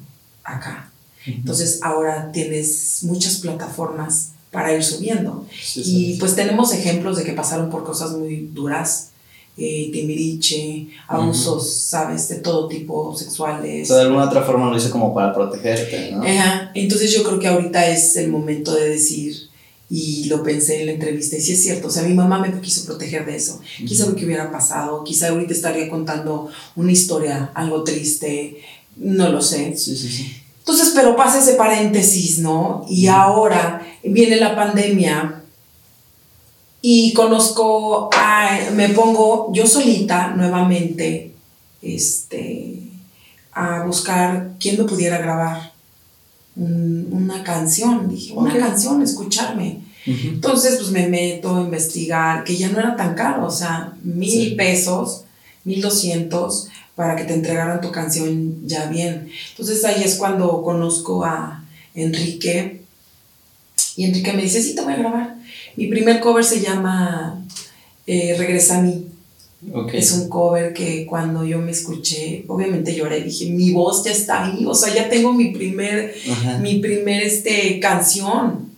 acá. 0.45 0.91
Entonces 1.27 1.81
ahora 1.83 2.31
tienes 2.33 3.01
muchas 3.03 3.37
plataformas 3.39 4.31
para 4.51 4.75
ir 4.75 4.83
subiendo. 4.83 5.47
Sí, 5.63 5.83
Y 5.85 6.17
pues 6.19 6.35
tenemos 6.35 6.73
ejemplos 6.75 7.17
de 7.17 7.25
que 7.25 7.33
pasaron 7.33 7.71
por 7.71 7.85
cosas 7.85 8.13
muy 8.13 8.49
duras, 8.53 9.09
eh, 9.57 9.91
Timbiriche, 9.93 10.89
abusos, 11.09 11.73
¿sabes? 11.75 12.29
De 12.29 12.37
todo 12.37 12.69
tipo, 12.69 13.09
O 13.11 13.17
sexuales. 13.17 13.89
sea, 13.89 13.97
de 13.99 14.03
alguna 14.03 14.25
otra 14.25 14.43
forma 14.43 14.71
lo 14.71 14.77
hice 14.77 14.91
como 14.91 15.15
para 15.15 15.33
protegerte, 15.35 16.13
¿no? 16.13 16.23
Ajá. 16.23 16.71
Entonces 16.75 17.13
yo 17.13 17.23
creo 17.23 17.39
que 17.39 17.49
ahorita 17.49 17.87
es 17.89 18.17
el 18.17 18.31
momento 18.31 18.75
de 18.75 18.89
decir, 18.91 19.37
y 19.91 20.25
lo 20.25 20.43
pensé 20.43 20.81
en 20.81 20.87
la 20.87 20.93
entrevista, 20.93 21.37
y 21.37 21.41
sí 21.43 21.53
es 21.53 21.63
cierto, 21.63 21.89
o 21.89 21.91
sea, 21.91 22.03
mi 22.03 22.15
mamá 22.15 22.39
me 22.39 22.59
quiso 22.63 22.87
proteger 22.87 23.27
de 23.27 23.37
eso. 23.37 23.61
Quién 23.77 23.95
sabe 23.95 24.15
qué 24.17 24.25
hubiera 24.25 24.51
pasado, 24.51 25.05
quizá 25.05 25.29
ahorita 25.29 25.53
estaría 25.53 25.91
contando 25.91 26.49
una 26.77 26.93
historia, 26.93 27.51
algo 27.55 27.85
triste, 27.85 28.57
no 28.97 29.29
lo 29.31 29.43
sé. 29.43 29.77
Sí, 29.77 29.95
sí, 29.97 30.09
sí. 30.09 30.33
Entonces, 30.63 30.93
pero 30.95 31.17
pasa 31.17 31.41
ese 31.41 31.55
paréntesis, 31.55 32.39
¿no? 32.39 32.87
Y 32.89 33.09
ahora 33.09 33.83
viene 34.05 34.37
la 34.37 34.55
pandemia 34.55 35.43
y 36.81 37.13
conozco, 37.15 38.11
a, 38.13 38.59
me 38.75 38.89
pongo 38.91 39.51
yo 39.53 39.67
solita 39.67 40.29
nuevamente 40.31 41.33
este, 41.81 42.79
a 43.53 43.85
buscar 43.85 44.53
quién 44.61 44.79
me 44.79 44.85
pudiera 44.85 45.19
grabar 45.19 45.73
un- 46.57 47.09
una 47.13 47.43
canción. 47.45 48.09
Dije, 48.09 48.33
una 48.35 48.57
canción, 48.57 49.03
escucharme. 49.03 49.81
Entonces, 50.07 50.77
pues 50.77 50.91
me 50.91 51.07
meto 51.09 51.57
a 51.57 51.61
investigar, 51.61 52.43
que 52.45 52.57
ya 52.57 52.69
no 52.71 52.81
era 52.81 52.97
tan 52.97 53.15
caro, 53.15 53.47
o 53.47 53.51
sea, 53.51 53.93
mil 54.03 54.31
Sí. 54.31 54.55
pesos, 54.57 55.25
mil 55.65 55.81
doscientos, 55.81 56.69
para 56.95 57.17
que 57.17 57.25
te 57.25 57.35
entregaran 57.35 57.81
tu 57.81 57.91
canción 57.91 58.67
ya 58.67 58.87
bien. 58.87 59.31
Entonces 59.51 59.85
ahí 59.85 60.03
es 60.03 60.17
cuando 60.17 60.63
conozco 60.63 61.25
a 61.25 61.65
Enrique, 61.95 62.83
y 63.97 64.05
Enrique 64.05 64.33
me 64.33 64.43
dice, 64.43 64.63
sí, 64.63 64.75
te 64.75 64.83
voy 64.83 64.95
a 64.95 64.97
grabar. 64.97 65.37
Mi 65.77 65.87
primer 65.87 66.21
cover 66.21 66.45
se 66.45 66.61
llama 66.61 67.45
eh, 68.07 68.35
Regresa 68.39 68.79
a 68.79 68.83
mí. 68.83 69.07
Es 69.93 70.11
un 70.13 70.29
cover 70.29 70.73
que 70.73 71.07
cuando 71.07 71.45
yo 71.45 71.59
me 71.59 71.71
escuché, 71.71 72.45
obviamente 72.49 72.97
lloré 72.97 73.23
dije, 73.23 73.47
mi 73.47 73.71
voz 73.71 74.03
ya 74.05 74.11
está 74.11 74.45
ahí, 74.45 74.67
o 74.67 74.75
sea, 74.75 74.93
ya 74.93 75.09
tengo 75.09 75.33
mi 75.33 75.53
primer, 75.53 76.13
mi 76.61 76.81
primer 76.81 77.23
este, 77.23 77.79
canción. 77.79 78.73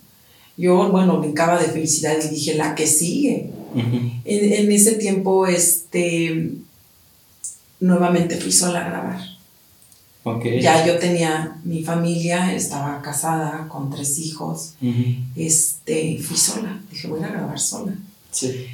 Yo, 0.58 0.90
bueno, 0.90 1.20
brincaba 1.20 1.58
de 1.58 1.68
felicidad 1.68 2.16
y 2.22 2.28
dije, 2.28 2.54
la 2.54 2.74
que 2.74 2.86
sigue. 2.86 3.48
en, 4.24 4.70
ese 4.70 4.96
tiempo, 4.96 5.46
este, 5.46 6.50
nuevamente 7.84 8.36
fui 8.36 8.52
sola 8.52 8.84
a 8.84 8.88
grabar. 8.88 9.20
Ya 10.62 10.86
yo 10.86 10.98
tenía 10.98 11.58
mi 11.64 11.82
familia, 11.82 12.54
estaba 12.54 13.02
casada 13.02 13.68
con 13.68 13.90
tres 13.90 14.18
hijos, 14.18 14.72
este, 15.36 16.18
fui 16.18 16.36
sola, 16.36 16.80
dije, 16.90 17.08
voy 17.08 17.22
a 17.22 17.28
grabar 17.28 17.60
sola. 17.60 17.92
Sí. 18.30 18.66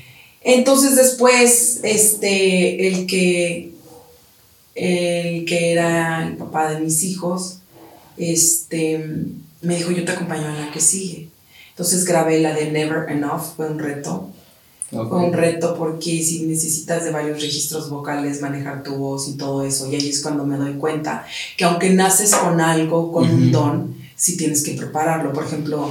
Entonces 0.42 0.94
después, 0.94 1.80
este, 1.82 2.86
el 2.86 3.06
que, 3.06 3.72
el 4.76 5.44
que 5.44 5.72
era 5.72 6.28
el 6.28 6.36
papá 6.36 6.72
de 6.72 6.80
mis 6.80 7.02
hijos, 7.02 7.58
este, 8.16 9.04
me 9.60 9.76
dijo, 9.76 9.90
yo 9.90 10.04
te 10.04 10.12
acompaño 10.12 10.48
en 10.48 10.60
la 10.60 10.70
que 10.70 10.80
sigue. 10.80 11.30
Entonces 11.70 12.04
grabé 12.04 12.38
la 12.38 12.54
de 12.54 12.70
Never 12.70 13.10
Enough, 13.10 13.56
fue 13.56 13.68
un 13.68 13.80
reto. 13.80 14.30
Fue 14.90 15.24
un 15.24 15.32
reto 15.32 15.76
porque 15.76 16.20
si 16.22 16.42
necesitas 16.46 17.04
de 17.04 17.12
varios 17.12 17.40
registros 17.40 17.88
vocales, 17.88 18.40
manejar 18.40 18.82
tu 18.82 18.96
voz 18.96 19.28
y 19.28 19.36
todo 19.36 19.64
eso, 19.64 19.88
y 19.90 19.94
ahí 19.94 20.08
es 20.08 20.20
cuando 20.20 20.44
me 20.44 20.56
doy 20.56 20.74
cuenta 20.74 21.24
que 21.56 21.64
aunque 21.64 21.90
naces 21.90 22.34
con 22.34 22.60
algo, 22.60 23.12
con 23.12 23.30
un 23.30 23.52
don, 23.52 23.96
sí 24.16 24.36
tienes 24.36 24.64
que 24.64 24.72
prepararlo. 24.72 25.32
Por 25.32 25.44
ejemplo, 25.44 25.90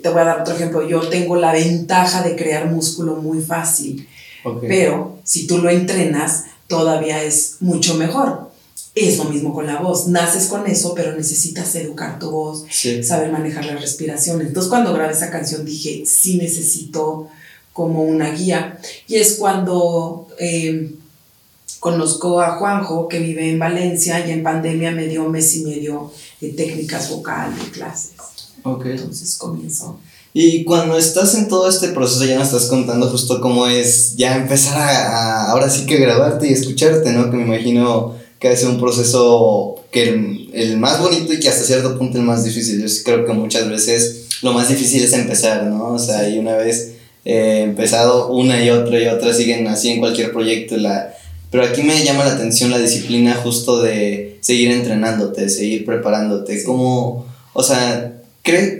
te 0.00 0.08
voy 0.08 0.20
a 0.20 0.24
dar 0.24 0.40
otro 0.40 0.54
ejemplo, 0.54 0.88
yo 0.88 1.00
tengo 1.08 1.34
la 1.34 1.52
ventaja 1.52 2.22
de 2.22 2.36
crear 2.36 2.70
músculo 2.70 3.16
muy 3.16 3.40
fácil, 3.40 4.08
pero 4.60 5.18
si 5.24 5.48
tú 5.48 5.58
lo 5.58 5.68
entrenas, 5.68 6.44
todavía 6.68 7.22
es 7.24 7.56
mucho 7.58 7.96
mejor. 7.96 8.52
Es 8.94 9.16
lo 9.16 9.24
mismo 9.24 9.54
con 9.54 9.66
la 9.66 9.80
voz, 9.80 10.06
naces 10.08 10.46
con 10.46 10.66
eso, 10.66 10.94
pero 10.94 11.16
necesitas 11.16 11.74
educar 11.74 12.18
tu 12.18 12.30
voz, 12.30 12.66
saber 13.02 13.32
manejar 13.32 13.64
la 13.64 13.76
respiración. 13.76 14.42
Entonces 14.42 14.68
cuando 14.68 14.92
grabé 14.92 15.12
esa 15.12 15.30
canción 15.30 15.64
dije, 15.64 16.04
sí 16.06 16.36
necesito 16.36 17.28
como 17.72 18.02
una 18.02 18.30
guía. 18.30 18.78
Y 19.08 19.16
es 19.16 19.34
cuando 19.34 20.28
eh, 20.38 20.94
conozco 21.80 22.40
a 22.40 22.56
Juanjo, 22.58 23.08
que 23.08 23.18
vive 23.18 23.50
en 23.50 23.58
Valencia, 23.58 24.26
y 24.26 24.30
en 24.30 24.42
pandemia 24.42 24.92
me 24.92 25.08
dio 25.08 25.24
un 25.24 25.32
mes 25.32 25.56
y 25.56 25.64
medio 25.64 26.12
de 26.40 26.50
técnicas 26.50 27.10
vocales, 27.10 27.58
de 27.58 27.70
clases. 27.70 28.12
Entonces 28.64 29.36
comienzo. 29.36 29.98
Y 30.34 30.64
cuando 30.64 30.96
estás 30.96 31.34
en 31.34 31.48
todo 31.48 31.68
este 31.68 31.88
proceso, 31.88 32.24
ya 32.24 32.38
nos 32.38 32.48
estás 32.48 32.66
contando 32.66 33.10
justo 33.10 33.40
cómo 33.40 33.66
es 33.66 34.16
ya 34.16 34.36
empezar 34.36 34.78
a, 34.78 35.50
ahora 35.50 35.68
sí 35.68 35.84
que 35.84 35.98
grabarte 35.98 36.48
y 36.48 36.52
escucharte, 36.52 37.12
¿no? 37.12 37.30
Que 37.30 37.36
me 37.36 37.42
imagino 37.42 38.14
que 38.38 38.56
sido 38.56 38.70
un 38.70 38.80
proceso 38.80 39.74
que 39.90 40.08
el, 40.08 40.50
el, 40.54 40.78
más 40.78 41.00
bonito 41.00 41.32
y 41.32 41.38
que 41.38 41.48
hasta 41.48 41.64
cierto 41.64 41.98
punto 41.98 42.18
el 42.18 42.24
más 42.24 42.44
difícil. 42.44 42.80
Yo 42.80 43.02
creo 43.04 43.26
que 43.26 43.32
muchas 43.32 43.68
veces 43.68 44.28
lo 44.40 44.52
más 44.52 44.68
difícil 44.68 45.02
es 45.04 45.12
empezar, 45.12 45.64
¿no? 45.64 45.92
O 45.92 45.98
sea, 45.98 46.28
y 46.28 46.38
una 46.38 46.56
vez 46.56 46.92
eh, 47.24 47.62
empezado 47.62 48.32
una 48.32 48.64
y 48.64 48.70
otra 48.70 49.00
y 49.00 49.06
otra 49.06 49.32
siguen 49.32 49.66
así 49.66 49.90
en 49.90 50.00
cualquier 50.00 50.32
proyecto. 50.32 50.76
La, 50.76 51.14
pero 51.50 51.64
aquí 51.64 51.82
me 51.82 52.04
llama 52.04 52.24
la 52.24 52.34
atención 52.34 52.70
la 52.70 52.78
disciplina 52.78 53.34
justo 53.34 53.82
de 53.82 54.38
seguir 54.40 54.70
entrenándote, 54.70 55.48
seguir 55.48 55.84
preparándote. 55.84 56.64
¿Cómo, 56.64 57.26
o 57.52 57.62
sea, 57.62 58.12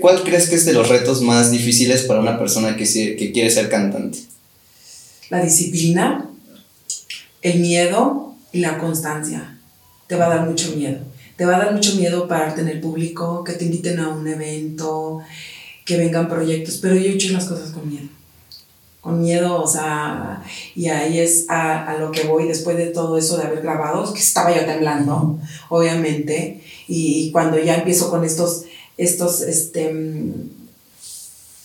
¿Cuál 0.01 0.23
crees 0.25 0.49
que 0.49 0.57
es 0.57 0.65
de 0.65 0.73
los 0.73 0.89
retos 0.89 1.23
más 1.23 1.53
difíciles 1.53 2.03
para 2.03 2.21
una 2.21 2.37
persona 2.37 2.77
que, 2.77 2.85
que 2.85 3.31
quiere 3.33 3.49
ser 3.49 3.69
cantante? 3.69 4.19
La 5.31 5.43
disciplina, 5.43 6.29
el 7.43 7.61
miedo 7.61 8.35
y 8.51 8.59
la 8.59 8.79
constancia. 8.79 9.59
Te 10.09 10.17
va 10.17 10.27
a 10.27 10.37
dar 10.37 10.49
mucho 10.49 10.75
miedo. 10.75 10.99
Te 11.37 11.45
va 11.45 11.57
a 11.57 11.59
dar 11.61 11.73
mucho 11.75 11.95
miedo 11.95 12.27
pararte 12.27 12.61
en 12.61 12.69
el 12.69 12.81
público, 12.81 13.45
que 13.45 13.53
te 13.53 13.65
inviten 13.65 14.01
a 14.01 14.09
un 14.09 14.27
evento, 14.27 15.21
que 15.85 15.97
vengan 15.97 16.29
proyectos, 16.29 16.79
pero 16.83 16.97
yo 16.97 17.11
he 17.11 17.15
hecho 17.15 17.33
las 17.33 17.45
cosas 17.45 17.71
con 17.71 17.89
miedo. 17.89 18.09
Con 19.03 19.21
miedo, 19.21 19.61
o 19.61 19.67
sea, 19.67 20.43
y 20.75 20.89
ahí 20.89 21.19
es 21.19 21.47
a, 21.51 21.91
a 21.91 21.99
lo 21.99 22.11
que 22.11 22.23
voy 22.25 22.49
después 22.49 22.77
de 22.77 22.87
todo 22.87 23.19
eso 23.19 23.37
de 23.37 23.43
haber 23.43 23.61
grabado, 23.61 24.11
que 24.15 24.21
estaba 24.21 24.57
yo 24.57 24.65
temblando, 24.65 25.39
obviamente, 25.69 26.63
y 26.89 27.31
cuando 27.33 27.59
ya 27.59 27.75
empiezo 27.75 28.09
con 28.11 28.25
estos 28.25 28.65
estos 28.97 29.41
este, 29.43 29.93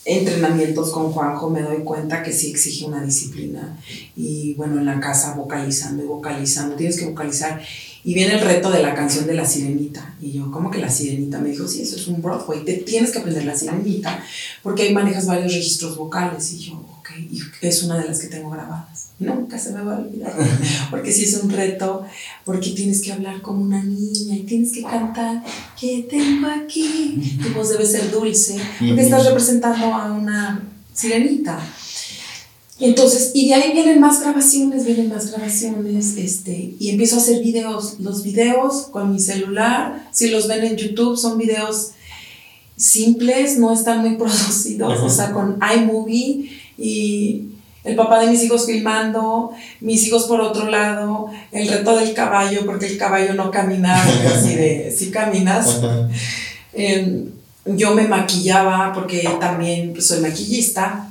entrenamientos 0.06 0.92
con 0.92 1.12
Juanjo 1.12 1.50
me 1.50 1.62
doy 1.62 1.84
cuenta 1.84 2.24
que 2.24 2.32
sí 2.32 2.52
exige 2.52 2.86
una 2.86 3.04
disciplina. 3.04 3.78
Y 4.16 4.54
bueno, 4.56 4.80
en 4.80 4.86
la 4.86 5.00
casa 5.00 5.36
vocalizando 5.36 6.04
y 6.04 6.08
vocalizando, 6.08 6.76
tienes 6.76 6.98
que 6.98 7.06
vocalizar. 7.06 7.62
Y 8.04 8.14
viene 8.14 8.36
el 8.36 8.42
reto 8.42 8.72
de 8.72 8.82
la 8.82 8.96
canción 8.96 9.28
de 9.28 9.34
la 9.34 9.46
sirenita. 9.46 10.16
Y 10.22 10.32
yo, 10.32 10.50
¿cómo 10.50 10.72
que 10.72 10.80
la 10.80 10.90
sirenita? 10.90 11.40
Me 11.40 11.50
dijo, 11.50 11.68
sí, 11.68 11.82
eso 11.82 11.98
es 11.98 12.08
un 12.08 12.22
Broadway, 12.22 12.64
te 12.64 12.76
tienes 12.76 13.12
que 13.12 13.20
aprender 13.20 13.44
la 13.44 13.58
sirenita, 13.58 14.24
porque 14.64 14.84
ahí 14.84 14.94
manejas 14.94 15.28
varios 15.28 15.54
registros 15.54 15.98
vocales. 15.98 16.54
Y 16.54 16.60
yo, 16.60 16.86
y 17.20 17.42
es 17.62 17.84
una 17.84 17.98
de 17.98 18.08
las 18.08 18.20
que 18.20 18.28
tengo 18.28 18.50
grabadas 18.50 19.08
nunca 19.20 19.58
se 19.58 19.72
me 19.72 19.82
va 19.82 19.96
a 19.96 20.00
olvidar, 20.00 20.34
porque 20.90 21.12
si 21.12 21.24
es 21.24 21.34
un 21.42 21.50
reto, 21.50 22.06
porque 22.46 22.72
tienes 22.72 23.02
que 23.02 23.12
hablar 23.12 23.42
como 23.42 23.64
una 23.64 23.84
niña 23.84 24.36
y 24.36 24.44
tienes 24.44 24.72
que 24.72 24.84
cantar, 24.84 25.44
¿qué 25.80 26.08
tengo 26.10 26.48
aquí? 26.48 27.40
Tu 27.44 27.54
voz 27.54 27.70
debe 27.70 27.86
ser 27.86 28.12
dulce, 28.12 28.60
porque 28.80 29.02
estás 29.02 29.26
representando 29.26 29.86
a 29.94 30.12
una 30.12 30.64
sirenita. 30.94 31.60
Entonces, 32.80 33.32
y 33.34 33.48
de 33.50 33.56
ahí 33.56 33.74
vienen 33.74 34.00
más 34.00 34.22
grabaciones, 34.22 34.86
vienen 34.86 35.10
más 35.10 35.32
grabaciones, 35.32 36.16
este, 36.16 36.76
y 36.80 36.90
empiezo 36.90 37.16
a 37.16 37.20
hacer 37.20 37.42
videos. 37.42 38.00
Los 38.00 38.24
videos 38.24 38.84
con 38.92 39.12
mi 39.12 39.20
celular, 39.20 40.08
si 40.12 40.30
los 40.30 40.48
ven 40.48 40.64
en 40.64 40.78
YouTube, 40.78 41.18
son 41.18 41.40
videos 41.40 41.94
simples, 42.76 43.58
no 43.58 43.74
están 43.74 44.02
muy 44.02 44.16
producidos, 44.18 45.00
o 45.00 45.10
sea, 45.10 45.32
con 45.32 45.58
iMovie 45.76 46.52
y 46.78 47.50
el 47.84 47.96
papá 47.96 48.20
de 48.20 48.28
mis 48.28 48.44
hijos 48.44 48.66
filmando, 48.66 49.52
mis 49.80 50.06
hijos 50.06 50.26
por 50.26 50.42
otro 50.42 50.70
lado, 50.70 51.30
el 51.52 51.68
reto 51.70 51.98
del 51.98 52.14
caballo, 52.14 52.66
porque 52.66 52.86
el 52.86 52.98
caballo 52.98 53.34
no 53.34 53.50
caminaba, 53.50 54.04
así 54.36 54.56
de, 54.56 54.92
si 54.98 55.10
caminas. 55.10 55.80
Em, 56.74 57.30
yo 57.66 57.94
me 57.96 58.08
maquillaba 58.08 58.94
porque 58.94 59.28
también 59.40 59.94
pues, 59.94 60.08
soy 60.08 60.20
maquillista 60.20 61.10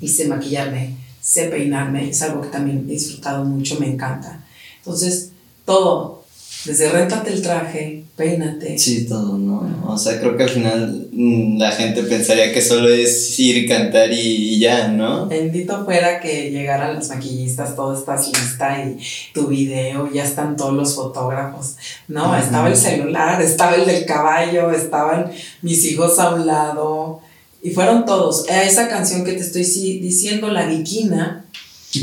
y 0.00 0.08
sé 0.08 0.26
maquillarme, 0.26 0.96
sé 1.20 1.44
peinarme, 1.44 2.08
es 2.08 2.22
algo 2.22 2.40
que 2.40 2.48
también 2.48 2.86
he 2.88 2.92
disfrutado 2.92 3.44
mucho, 3.44 3.78
me 3.78 3.86
encanta. 3.86 4.44
Entonces, 4.78 5.32
todo, 5.64 6.24
desde 6.66 6.88
réntate 6.88 7.32
el 7.32 7.42
traje, 7.42 8.02
peínate. 8.16 8.76
Sí, 8.76 9.06
todo, 9.06 9.38
¿no? 9.38 9.84
O 9.86 9.96
sea, 9.96 10.18
creo 10.18 10.36
que 10.36 10.42
al 10.42 10.48
final 10.48 11.08
mm, 11.12 11.58
la 11.58 11.70
gente 11.70 12.02
pensaría 12.02 12.52
que 12.52 12.60
solo 12.60 12.88
es 12.88 13.38
ir, 13.38 13.68
cantar 13.68 14.12
y, 14.12 14.58
ya, 14.58 14.88
¿no? 14.88 15.26
Bendito 15.26 15.84
fuera 15.84 16.20
que 16.20 16.50
llegaran 16.50 16.96
los 16.96 17.08
maquillistas, 17.08 17.76
todo 17.76 17.96
estás 17.96 18.26
lista 18.28 18.82
y 18.82 18.98
tu 19.32 19.46
video, 19.46 20.10
ya 20.12 20.24
están 20.24 20.56
todos 20.56 20.74
los 20.74 20.94
fotógrafos. 20.96 21.76
No, 22.08 22.36
estaba 22.36 22.68
el 22.68 22.76
celular, 22.76 23.40
estaba 23.40 23.76
el 23.76 23.86
del 23.86 24.04
caballo, 24.04 24.72
estaban 24.72 25.30
mis 25.62 25.84
hijos 25.84 26.18
a 26.18 26.34
un 26.34 26.46
lado. 26.46 27.20
Y 27.62 27.70
fueron 27.70 28.04
todos. 28.04 28.48
A 28.48 28.64
esa 28.64 28.88
canción 28.88 29.24
que 29.24 29.32
te 29.32 29.40
estoy 29.40 29.62
diciendo, 29.62 30.48
La 30.48 30.66
Viquina, 30.66 31.44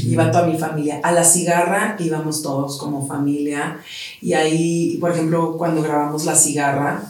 Iba 0.08 0.32
toda 0.32 0.48
mi 0.48 0.58
familia. 0.58 1.00
A 1.04 1.12
la 1.12 1.24
cigarra 1.24 1.96
íbamos 2.00 2.42
todos 2.42 2.78
como 2.78 3.06
familia. 3.08 3.80
Y 4.22 4.34
ahí, 4.34 4.98
por 5.00 5.12
ejemplo, 5.12 5.58
cuando 5.58 5.82
grabamos 5.82 6.26
La 6.26 6.36
cigarra, 6.36 7.04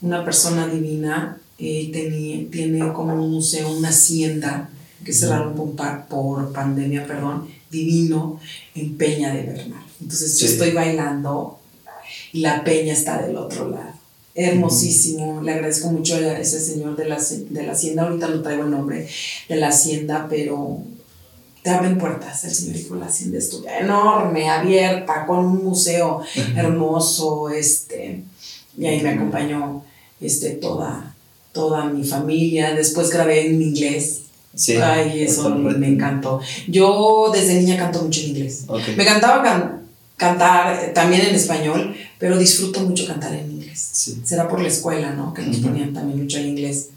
una 0.00 0.24
persona 0.24 0.66
divina 0.66 1.38
eh, 1.58 1.90
tenía, 1.92 2.50
tiene 2.50 2.92
como 2.92 3.14
un 3.14 3.30
museo, 3.32 3.70
una 3.70 3.90
hacienda 3.90 4.68
que 5.04 5.12
cerraron 5.12 5.54
por, 5.54 5.74
por 6.08 6.52
pandemia, 6.52 7.06
perdón, 7.06 7.48
divino, 7.70 8.40
en 8.74 8.96
Peña 8.96 9.32
de 9.34 9.42
Bernal. 9.42 9.84
Entonces 10.00 10.38
yo 10.38 10.46
estoy 10.46 10.72
bailando 10.72 11.58
y 12.32 12.40
la 12.40 12.64
peña 12.64 12.92
está 12.92 13.22
del 13.22 13.36
otro 13.36 13.70
lado. 13.70 13.92
Hermosísimo, 14.34 15.42
le 15.42 15.52
agradezco 15.52 15.90
mucho 15.92 16.14
a 16.16 16.38
ese 16.38 16.58
señor 16.58 16.96
de 16.96 17.06
la, 17.06 17.18
de 17.20 17.66
la 17.66 17.72
hacienda, 17.72 18.04
ahorita 18.04 18.28
no 18.28 18.42
traigo 18.42 18.64
el 18.64 18.70
nombre 18.70 19.06
de 19.48 19.56
la 19.56 19.68
hacienda, 19.68 20.26
pero 20.28 20.82
te 21.62 21.70
abren 21.70 21.98
puertas. 21.98 22.44
El 22.44 22.50
señor 22.50 22.76
dijo, 22.76 22.94
la 22.96 23.06
hacienda 23.06 23.38
estuvo 23.38 23.68
enorme, 23.68 24.50
abierta, 24.50 25.26
con 25.26 25.44
un 25.44 25.64
museo 25.64 26.22
hermoso, 26.56 27.50
este, 27.50 28.22
y 28.76 28.86
ahí 28.86 29.00
me 29.00 29.10
acompañó 29.10 29.84
este, 30.20 30.50
toda, 30.50 31.14
toda 31.52 31.86
mi 31.86 32.04
familia. 32.04 32.74
Después 32.74 33.10
grabé 33.10 33.46
en 33.46 33.62
inglés. 33.62 34.22
Sí, 34.54 34.76
Ay, 34.76 35.22
eso 35.22 35.48
me, 35.54 35.88
encantó. 35.88 36.40
Yo 36.68 37.30
desde 37.32 37.54
niña 37.54 37.78
canto 37.78 38.02
mucho 38.02 38.20
en 38.20 38.28
inglés. 38.28 38.66
Me 38.96 39.02
encantaba 39.02 39.80
cantar 40.16 40.84
eh, 40.84 40.88
también 40.88 41.22
en 41.22 41.34
español, 41.34 41.96
pero 42.18 42.36
disfruto 42.36 42.80
mucho 42.80 43.06
cantar 43.06 43.32
en 43.34 43.50
inglés. 43.50 44.18
Será 44.24 44.48
por 44.48 44.60
la 44.60 44.68
escuela, 44.68 45.12
¿no? 45.12 45.32
Que 45.32 45.42
nos 45.42 45.56
ponían 45.58 45.94
también 45.94 46.22
mucho 46.22 46.38
en 46.38 46.48
inglés. 46.48 46.90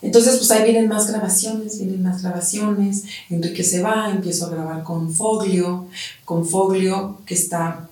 Entonces, 0.00 0.36
pues 0.36 0.50
ahí 0.50 0.64
vienen 0.64 0.88
más 0.88 1.08
grabaciones, 1.08 1.78
vienen 1.78 2.02
más 2.02 2.22
grabaciones. 2.22 3.04
Enrique 3.30 3.64
se 3.64 3.82
va, 3.82 4.10
empiezo 4.10 4.46
a 4.46 4.50
grabar 4.50 4.82
con 4.84 5.12
Foglio, 5.12 5.88
con 6.24 6.46
Foglio 6.46 7.18
que 7.26 7.34
está 7.34 7.88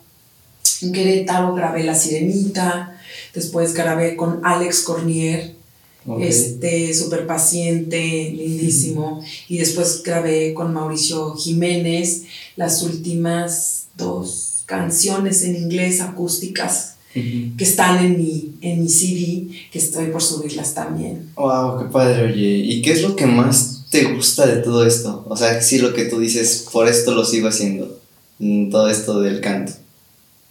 en 0.82 0.92
Querétaro, 0.92 1.54
grabé 1.54 1.84
La 1.84 1.94
Sirenita, 1.94 2.98
después 3.34 3.75
grabé 3.75 4.14
con 4.16 4.40
Alex 4.44 4.82
Cornier, 4.82 5.54
este, 6.20 6.94
súper 6.94 7.26
paciente, 7.26 7.98
lindísimo, 7.98 9.25
y 9.48 9.58
después 9.58 10.02
grabé 10.04 10.54
con 10.54 10.72
Mauricio 10.72 11.34
Jiménez 11.34 12.25
las 12.54 12.82
últimas 12.82 13.86
dos 13.96 14.62
canciones 14.66 15.42
en 15.42 15.56
inglés 15.56 16.00
acústicas 16.00 16.95
que 17.56 17.64
están 17.64 18.04
en 18.04 18.18
mi, 18.18 18.54
en 18.61 18.82
mi 18.82 18.88
CD, 18.88 19.49
que 19.70 19.78
estoy 19.78 20.06
por 20.08 20.23
subirlas 20.23 20.75
también. 20.75 21.30
Wow, 21.35 21.78
qué 21.78 21.85
padre, 21.87 22.25
oye. 22.25 22.58
¿Y 22.58 22.82
qué 22.82 22.92
es 22.92 23.02
lo 23.02 23.16
que 23.16 23.26
más 23.26 23.85
te 23.90 24.04
gusta 24.04 24.46
de 24.46 24.56
todo 24.56 24.87
esto? 24.87 25.25
O 25.28 25.37
sea, 25.37 25.62
sí, 25.62 25.78
lo 25.78 25.94
que 25.94 26.04
tú 26.04 26.20
dices, 26.20 26.68
por 26.70 26.88
esto 26.88 27.14
lo 27.14 27.25
sigo 27.25 27.49
haciendo, 27.49 27.99
mm, 28.38 28.70
todo 28.70 28.90
esto 28.90 29.20
del 29.20 29.40
canto. 29.40 29.73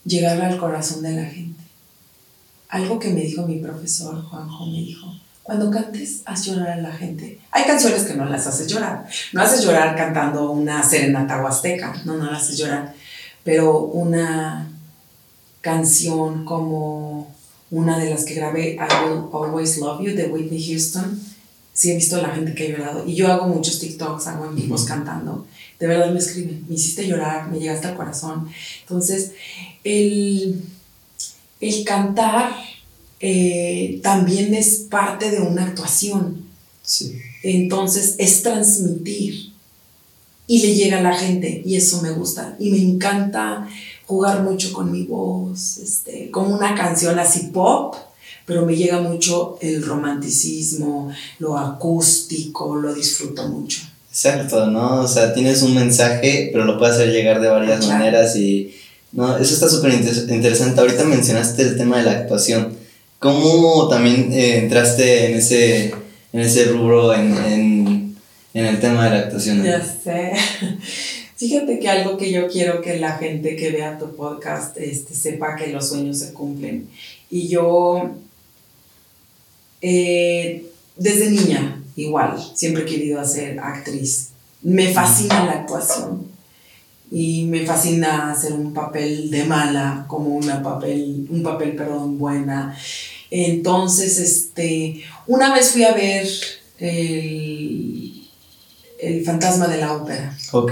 Llegar 0.05 0.41
al 0.41 0.57
corazón 0.57 1.03
de 1.03 1.11
la 1.11 1.25
gente. 1.25 1.63
Algo 2.69 2.97
que 2.99 3.09
me 3.09 3.21
dijo 3.21 3.45
mi 3.45 3.59
profesor, 3.59 4.23
Juanjo, 4.23 4.65
me 4.65 4.79
dijo, 4.79 5.13
cuando 5.43 5.69
cantes, 5.69 6.23
haz 6.25 6.45
llorar 6.45 6.69
a 6.69 6.81
la 6.81 6.91
gente. 6.91 7.39
Hay 7.51 7.65
canciones 7.65 8.03
que 8.03 8.15
no 8.15 8.25
las 8.25 8.47
haces 8.47 8.67
llorar. 8.67 9.05
No 9.33 9.41
haces 9.41 9.63
llorar 9.63 9.95
cantando 9.95 10.49
una 10.51 10.81
serenata 10.81 11.43
huasteca, 11.43 12.01
no, 12.05 12.17
no 12.17 12.31
las 12.31 12.41
haces 12.41 12.57
llorar. 12.57 12.95
Pero 13.43 13.81
una 13.81 14.74
canción 15.65 16.45
como 16.45 17.33
una 17.71 17.97
de 17.97 18.11
las 18.11 18.23
que 18.23 18.35
grabé, 18.35 18.75
I 18.75 19.09
Will 19.09 19.23
Always 19.33 19.79
Love 19.79 19.99
You, 20.03 20.15
de 20.15 20.27
Whitney 20.27 20.63
Houston. 20.63 21.19
Sí 21.73 21.91
he 21.91 21.95
visto 21.95 22.17
a 22.17 22.21
la 22.21 22.29
gente 22.29 22.53
que 22.53 22.65
ha 22.65 22.69
llorado. 22.69 23.03
Y 23.07 23.15
yo 23.15 23.27
hago 23.27 23.47
muchos 23.47 23.79
TikToks, 23.79 24.27
hago 24.27 24.45
en 24.45 24.55
vivos 24.55 24.83
cantando. 24.83 25.47
De 25.79 25.87
verdad 25.87 26.11
me 26.11 26.19
escriben, 26.19 26.63
me 26.69 26.75
hiciste 26.75 27.07
llorar, 27.07 27.49
me 27.51 27.59
llegaste 27.59 27.87
al 27.87 27.95
corazón. 27.95 28.47
Entonces, 28.81 29.31
el, 29.83 30.61
el 31.59 31.83
cantar 31.83 32.55
eh, 33.19 33.99
también 34.03 34.53
es 34.53 34.85
parte 34.87 35.31
de 35.31 35.39
una 35.41 35.65
actuación. 35.65 36.45
Sí. 36.83 37.19
Entonces, 37.41 38.15
es 38.19 38.43
transmitir. 38.43 39.51
Y 40.45 40.59
le 40.59 40.75
llega 40.75 40.99
a 40.99 41.01
la 41.01 41.17
gente, 41.17 41.63
y 41.65 41.75
eso 41.75 42.03
me 42.03 42.11
gusta. 42.11 42.55
Y 42.59 42.69
me 42.69 42.77
encanta 42.77 43.67
jugar 44.05 44.43
mucho 44.43 44.71
con 44.73 44.91
mi 44.91 45.03
voz, 45.03 45.77
este, 45.77 46.29
como 46.31 46.55
una 46.55 46.75
canción 46.75 47.17
así 47.19 47.51
pop, 47.53 47.95
pero 48.45 48.65
me 48.65 48.75
llega 48.75 48.99
mucho 48.99 49.57
el 49.61 49.83
romanticismo, 49.83 51.11
lo 51.39 51.57
acústico, 51.57 52.75
lo 52.75 52.93
disfruto 52.93 53.47
mucho. 53.47 53.81
Exacto, 54.09 54.67
¿no? 54.67 55.01
O 55.01 55.07
sea, 55.07 55.33
tienes 55.33 55.61
un 55.61 55.75
mensaje, 55.75 56.49
pero 56.53 56.63
lo 56.63 56.77
puedes 56.77 56.95
hacer 56.95 57.11
llegar 57.11 57.41
de 57.41 57.49
varias 57.49 57.85
maneras 57.87 58.35
y, 58.35 58.73
no, 59.11 59.37
eso 59.37 59.53
está 59.53 59.67
súper 59.67 59.93
interesante. 59.93 60.79
Ahorita 60.79 61.03
mencionaste 61.05 61.63
el 61.63 61.77
tema 61.77 61.97
de 61.97 62.03
la 62.03 62.11
actuación. 62.11 62.77
¿Cómo 63.19 63.87
también 63.87 64.31
eh, 64.31 64.59
entraste 64.59 65.31
en 65.31 65.37
ese, 65.37 65.95
en 66.31 66.39
ese 66.39 66.65
rubro, 66.65 67.13
en, 67.13 67.35
en, 67.37 68.17
en 68.53 68.65
el 68.65 68.79
tema 68.79 69.05
de 69.05 69.09
la 69.09 69.19
actuación? 69.19 69.63
Ya 69.63 69.81
sé. 69.81 70.33
Fíjate 71.35 71.79
que 71.79 71.89
algo 71.89 72.17
que 72.17 72.31
yo 72.31 72.47
quiero 72.47 72.81
que 72.81 72.97
la 72.97 73.17
gente 73.17 73.57
que 73.57 73.69
vea 73.71 73.97
tu 73.97 74.15
podcast 74.15 74.77
este, 74.77 75.13
sepa 75.13 75.57
que 75.57 75.67
los 75.67 75.89
sueños 75.89 76.19
se 76.19 76.31
cumplen. 76.31 76.87
Y 77.29 77.49
yo, 77.49 78.11
eh, 79.81 80.65
desde 80.95 81.29
niña, 81.29 81.83
igual, 81.97 82.41
siempre 82.55 82.83
he 82.83 82.85
querido 82.85 83.25
ser 83.25 83.59
actriz. 83.59 84.29
Me 84.61 84.93
fascina 84.93 85.45
la 85.45 85.51
actuación. 85.51 86.33
Y 87.11 87.43
me 87.45 87.65
fascina 87.65 88.31
hacer 88.31 88.53
un 88.53 88.73
papel 88.73 89.29
de 89.29 89.43
mala, 89.43 90.05
como 90.07 90.37
una 90.37 90.63
papel, 90.63 91.27
un 91.29 91.43
papel, 91.43 91.75
perdón, 91.75 92.17
buena. 92.17 92.77
Entonces, 93.29 94.19
este, 94.19 95.03
una 95.27 95.53
vez 95.53 95.71
fui 95.71 95.83
a 95.83 95.93
ver 95.93 96.27
el, 96.79 98.25
el 98.99 99.25
fantasma 99.25 99.67
de 99.67 99.77
la 99.77 99.93
ópera. 99.93 100.37
Ok. 100.53 100.71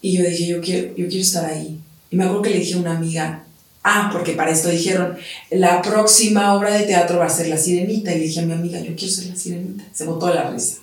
Y 0.00 0.16
yo 0.16 0.24
dije, 0.24 0.46
yo 0.46 0.60
quiero, 0.60 0.88
yo 0.96 1.08
quiero 1.08 1.22
estar 1.22 1.44
ahí. 1.44 1.80
Y 2.10 2.16
me 2.16 2.24
acuerdo 2.24 2.42
que 2.42 2.50
le 2.50 2.58
dije 2.58 2.74
a 2.74 2.78
una 2.78 2.96
amiga, 2.96 3.44
ah, 3.82 4.10
porque 4.12 4.32
para 4.32 4.50
esto 4.50 4.68
dijeron, 4.68 5.16
la 5.50 5.82
próxima 5.82 6.54
obra 6.54 6.76
de 6.76 6.84
teatro 6.84 7.18
va 7.18 7.26
a 7.26 7.30
ser 7.30 7.48
La 7.48 7.56
Sirenita. 7.56 8.12
Y 8.14 8.18
le 8.18 8.26
dije 8.26 8.40
a 8.40 8.46
mi 8.46 8.52
amiga, 8.52 8.80
yo 8.80 8.94
quiero 8.96 9.12
ser 9.12 9.26
La 9.26 9.36
Sirenita. 9.36 9.84
Se 9.92 10.04
botó 10.04 10.32
la 10.32 10.50
risa. 10.50 10.76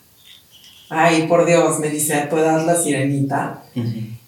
Ay, 0.89 1.27
por 1.27 1.45
Dios, 1.45 1.79
me 1.79 1.89
dice, 1.89 2.15
¿a 2.15 2.29
tu 2.29 2.37
edad 2.37 2.65
La 2.65 2.81
Sirenita? 2.81 3.63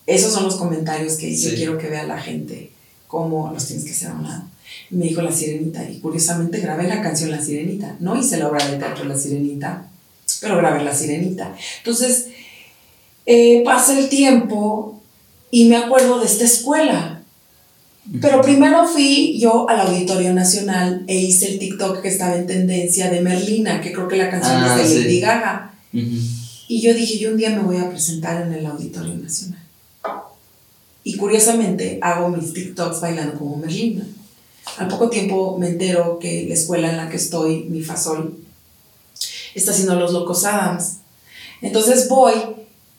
Esos 0.05 0.31
son 0.31 0.43
los 0.43 0.55
comentarios 0.55 1.15
que 1.15 1.35
yo 1.35 1.53
quiero 1.55 1.77
que 1.77 1.87
vea 1.87 2.03
la 2.03 2.19
gente, 2.19 2.71
cómo 3.07 3.51
los 3.51 3.65
tienes 3.65 3.85
que 3.85 3.91
hacer 3.91 4.09
a 4.09 4.13
un 4.13 4.23
lado. 4.23 4.43
Me 4.89 5.05
dijo 5.05 5.21
La 5.21 5.31
Sirenita. 5.31 5.83
Y 5.89 5.99
curiosamente 5.99 6.59
grabé 6.59 6.87
la 6.87 7.01
canción 7.01 7.31
La 7.31 7.41
Sirenita. 7.41 7.95
No 7.99 8.15
hice 8.17 8.37
la 8.37 8.47
obra 8.47 8.65
de 8.65 8.77
teatro 8.77 9.05
La 9.05 9.17
Sirenita, 9.17 9.87
pero 10.39 10.57
grabé 10.57 10.83
La 10.83 10.93
Sirenita. 10.95 11.55
Entonces, 11.79 12.27
eh, 13.25 13.61
pasa 13.63 13.97
el 13.97 14.09
tiempo 14.09 15.01
y 15.51 15.65
me 15.65 15.77
acuerdo 15.77 16.19
de 16.19 16.25
esta 16.25 16.45
escuela. 16.45 17.21
Pero 18.21 18.41
primero 18.41 18.85
fui 18.85 19.39
yo 19.39 19.69
al 19.69 19.79
Auditorio 19.79 20.33
Nacional 20.33 21.05
e 21.07 21.15
hice 21.15 21.53
el 21.53 21.59
TikTok 21.59 22.01
que 22.01 22.09
estaba 22.09 22.35
en 22.35 22.47
tendencia 22.47 23.09
de 23.09 23.21
Merlina, 23.21 23.79
que 23.79 23.93
creo 23.93 24.09
que 24.09 24.17
la 24.17 24.29
canción 24.29 24.61
es 24.61 24.75
de 24.75 24.99
ah, 24.99 25.03
Lady 25.03 25.19
Gaga. 25.21 25.73
Y 26.67 26.81
yo 26.81 26.93
dije, 26.93 27.17
yo 27.17 27.29
un 27.31 27.37
día 27.37 27.51
me 27.51 27.61
voy 27.61 27.77
a 27.77 27.89
presentar 27.89 28.45
en 28.45 28.51
el 28.51 28.65
Auditorio 28.65 29.15
Nacional. 29.15 29.63
Y 31.05 31.15
curiosamente 31.15 31.99
hago 32.01 32.27
mis 32.29 32.51
TikToks 32.53 32.99
bailando 32.99 33.37
como 33.37 33.55
Merlina. 33.55 34.05
Al 34.77 34.87
poco 34.89 35.09
tiempo 35.09 35.57
me 35.57 35.67
entero 35.67 36.19
que 36.19 36.45
la 36.47 36.55
escuela 36.55 36.89
en 36.89 36.97
la 36.97 37.09
que 37.09 37.17
estoy, 37.17 37.65
mi 37.65 37.81
Fasol, 37.81 38.37
está 39.55 39.71
haciendo 39.71 39.95
Los 39.95 40.11
Locos 40.11 40.43
Adams. 40.43 40.97
Entonces 41.61 42.09
voy 42.09 42.33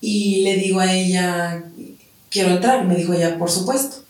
y 0.04 0.42
le 0.42 0.56
digo 0.56 0.80
a 0.80 0.92
ella, 0.92 1.64
quiero 2.28 2.50
entrar. 2.50 2.84
Me 2.84 2.94
dijo 2.94 3.14
ella, 3.14 3.38
por 3.38 3.50
supuesto. 3.50 4.04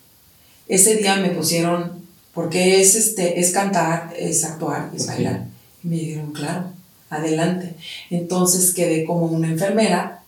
Ese 0.66 0.96
día 0.96 1.14
me 1.16 1.30
pusieron, 1.30 2.04
porque 2.32 2.80
es, 2.80 2.96
este, 2.96 3.38
es 3.38 3.52
cantar, 3.52 4.12
es 4.18 4.42
actuar, 4.44 4.90
es 4.96 5.06
bailar. 5.06 5.46
Y 5.84 5.88
me 5.88 5.96
dijeron, 5.96 6.32
claro, 6.32 6.72
adelante. 7.10 7.76
Entonces 8.10 8.74
quedé 8.74 9.04
como 9.04 9.26
una 9.26 9.48
enfermera 9.48 10.24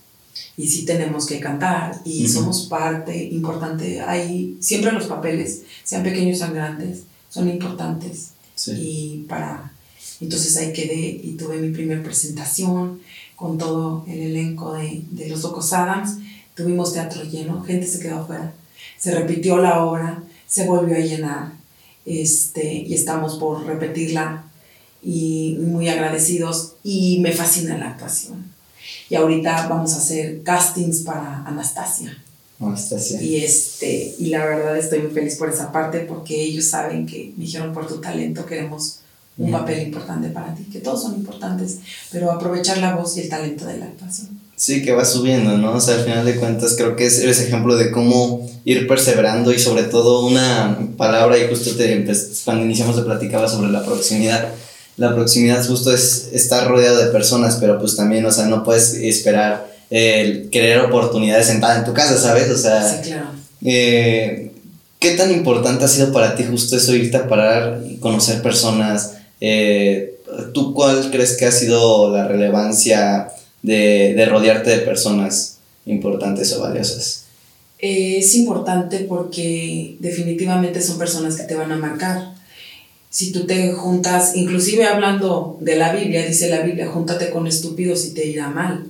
y 0.57 0.69
sí 0.69 0.85
tenemos 0.85 1.27
que 1.27 1.41
cantar 1.41 2.01
y 2.05 2.29
somos 2.29 2.67
parte 2.67 3.25
importante. 3.25 4.01
Hay 4.03 4.57
siempre 4.61 4.93
los 4.93 5.07
papeles, 5.07 5.63
sean 5.83 6.05
pequeños, 6.05 6.39
sean 6.39 6.55
grandes, 6.55 7.03
son 7.29 7.49
importantes. 7.49 8.31
Y 8.69 9.25
para, 9.29 9.73
entonces 10.21 10.57
ahí 10.59 10.73
quedé 10.73 11.21
y 11.25 11.33
tuve 11.37 11.57
mi 11.57 11.75
primera 11.75 12.05
presentación 12.05 13.01
con 13.37 13.59
todo 13.59 14.05
el 14.09 14.21
elenco 14.21 14.73
de, 14.73 15.03
de 15.11 15.29
Los 15.29 15.43
Locos 15.43 15.73
Adams. 15.73 16.19
Tuvimos 16.55 16.93
teatro 16.93 17.23
lleno, 17.23 17.63
gente 17.63 17.87
se 17.87 18.01
quedó 18.01 18.21
afuera. 18.21 18.53
Se 18.99 19.15
repitió 19.15 19.59
la 19.59 19.85
obra, 19.85 20.23
se 20.47 20.67
volvió 20.67 20.97
a 20.97 21.01
llenar 21.01 21.53
este, 22.07 22.73
y 22.73 22.95
estamos 22.95 23.37
por 23.37 23.67
repetirla 23.67 24.45
y 25.03 25.57
muy 25.61 25.89
agradecidos 25.89 26.75
y 26.83 27.19
me 27.21 27.33
fascina 27.33 27.77
la 27.77 27.91
actuación. 27.91 28.53
Y 29.11 29.17
ahorita 29.17 29.69
vamos 29.69 29.93
a 29.95 29.99
hacer 29.99 30.43
castings 30.43 31.01
para 31.01 31.45
Anastasia. 31.45 32.17
Anastasia. 32.61 33.21
Y, 33.21 33.37
este, 33.37 34.15
y 34.19 34.27
la 34.27 34.45
verdad 34.47 34.77
estoy 34.79 35.01
muy 35.01 35.11
feliz 35.11 35.37
por 35.37 35.51
esa 35.51 35.73
parte 35.73 36.01
porque 36.01 36.41
ellos 36.41 36.65
saben 36.65 37.07
que 37.07 37.35
me 37.37 37.45
dijeron 37.45 37.75
por 37.75 37.87
tu 37.87 38.01
talento 38.01 38.47
queremos 38.47 39.01
un 39.39 39.51
papel 39.51 39.83
importante 39.83 40.29
para 40.31 40.55
ti, 40.55 40.65
que 40.65 40.81
todos 40.81 41.03
son 41.03 41.15
importantes, 41.15 41.79
pero 42.11 42.31
aprovechar 42.31 42.79
la 42.79 42.95
voz 42.95 43.17
y 43.17 43.21
el 43.21 43.29
talento 43.29 43.67
de 43.67 43.79
la. 43.79 43.89
Sí, 44.57 44.83
que 44.83 44.93
va 44.93 45.05
subiendo, 45.05 45.59
¿no? 45.59 45.75
O 45.75 45.81
sea, 45.81 45.97
al 45.97 46.05
final 46.05 46.25
de 46.25 46.37
cuentas 46.37 46.75
creo 46.77 46.97
que 46.97 47.05
es, 47.05 47.19
eres 47.19 47.41
ejemplo 47.41 47.77
de 47.77 47.91
cómo 47.91 48.49
ir 48.65 48.89
perseverando 48.89 49.53
y 49.53 49.59
sobre 49.59 49.83
todo 49.83 50.25
una 50.25 50.79
palabra, 50.97 51.37
y 51.39 51.49
justo 51.49 51.77
te, 51.77 52.01
pues, 52.01 52.41
cuando 52.45 52.65
iniciamos 52.65 52.97
de 52.97 53.03
platicaba 53.03 53.49
sobre 53.49 53.71
la 53.71 53.85
proximidad. 53.85 54.49
La 54.97 55.15
proximidad 55.15 55.67
justo 55.67 55.93
es 55.93 56.31
estar 56.33 56.67
rodeado 56.67 57.05
de 57.05 57.11
personas, 57.11 57.57
pero 57.57 57.79
pues 57.79 57.97
también, 57.97 58.25
o 58.25 58.33
sea, 58.33 58.47
no 58.47 58.65
puedes 58.65 58.95
esperar 58.95 59.71
el 59.91 60.49
querer 60.49 60.81
oportunidades 60.81 61.49
sentada 61.49 61.79
en 61.79 61.85
tu 61.85 61.93
casa, 61.93 62.17
¿sabes? 62.17 62.49
O 62.51 62.57
sea, 62.57 62.83
sí, 62.83 63.11
claro. 63.11 63.27
Eh, 63.63 64.53
¿qué 64.99 65.11
tan 65.13 65.31
importante 65.31 65.85
ha 65.85 65.89
sido 65.89 66.13
para 66.13 66.35
ti 66.35 66.45
justo 66.45 66.77
eso, 66.77 66.95
irte 66.95 67.19
a 67.19 67.29
parar 67.29 67.83
y 67.87 67.99
conocer 67.99 68.41
personas, 68.41 69.16
eh, 69.41 70.19
¿Tú 70.53 70.75
cuál 70.75 71.11
crees 71.11 71.37
que 71.37 71.47
ha 71.47 71.53
sido 71.53 72.11
la 72.11 72.27
relevancia 72.27 73.29
de, 73.63 74.27
rodearte 74.29 74.71
de 74.71 74.79
personas 74.79 75.59
importantes 75.87 76.53
o 76.53 76.61
valiosas? 76.61 77.23
es 77.79 78.35
importante 78.35 79.01
porque 79.01 79.97
definitivamente 80.01 80.81
son 80.81 80.99
personas 80.99 81.37
que 81.37 81.45
te 81.45 81.55
van 81.55 81.71
a 81.73 81.77
marcar. 81.77 82.35
Si 83.17 83.33
tú 83.33 83.47
te 83.47 83.73
juntas, 83.73 84.37
inclusive 84.37 84.85
hablando 84.85 85.57
de 85.63 85.77
la 85.77 85.91
Biblia, 85.91 86.27
dice 86.27 86.51
la 86.51 86.61
Biblia, 86.61 86.87
júntate 86.87 87.31
con 87.31 87.47
estúpidos 87.47 88.05
y 88.05 88.11
te 88.11 88.27
irá 88.27 88.51
mal. 88.51 88.89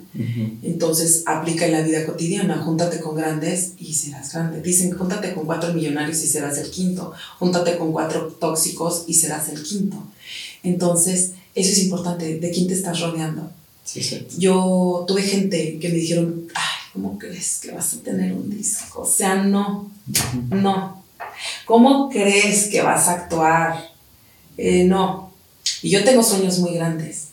Entonces 0.65 1.23
aplica 1.27 1.65
en 1.65 1.71
la 1.71 1.83
vida 1.83 2.05
cotidiana, 2.05 2.61
júntate 2.61 2.99
con 2.99 3.15
grandes 3.15 3.75
y 3.79 3.95
serás 3.95 4.33
grande. 4.33 4.63
Dicen, 4.63 4.91
júntate 4.99 5.33
con 5.33 5.47
cuatro 5.47 5.73
millonarios 5.73 6.25
y 6.25 6.27
serás 6.27 6.59
el 6.59 6.69
quinto, 6.73 7.13
júntate 7.39 7.79
con 7.79 7.93
cuatro 7.93 8.27
tóxicos 8.27 9.05
y 9.07 9.15
serás 9.15 9.49
el 9.51 9.63
quinto. 9.63 10.03
Entonces, 10.65 11.35
eso 11.55 11.71
es 11.71 11.79
importante, 11.85 12.41
de 12.41 12.51
quién 12.51 12.67
te 12.67 12.75
estás 12.75 12.99
rodeando. 12.99 13.49
Yo 14.39 15.05
tuve 15.07 15.23
gente 15.23 15.79
que 15.79 15.89
me 15.89 15.95
dijeron, 15.95 16.49
ay, 16.53 16.91
¿cómo 16.93 17.17
crees 17.17 17.61
que 17.63 17.71
vas 17.71 17.95
a 17.95 17.99
tener 17.99 18.33
un 18.33 18.51
disco? 18.51 19.03
O 19.03 19.07
sea, 19.07 19.37
no, 19.37 19.89
no. 20.51 21.05
¿Cómo 21.65 22.11
crees 22.11 22.67
que 22.67 22.83
vas 22.83 23.07
a 23.07 23.13
actuar? 23.13 23.96
Eh, 24.57 24.85
no. 24.85 25.33
Y 25.83 25.91
yo 25.91 26.05
tengo 26.05 26.23
sueños 26.23 26.59
muy 26.59 26.75
grandes, 26.75 27.29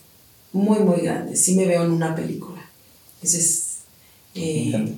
muy, 0.52 0.80
muy 0.80 1.00
grandes. 1.00 1.42
Sí 1.42 1.54
me 1.54 1.66
veo 1.66 1.84
en 1.84 1.92
una 1.92 2.14
película. 2.14 2.62
Ese 3.22 3.38
es... 3.38 3.64
Eh, 4.34 4.96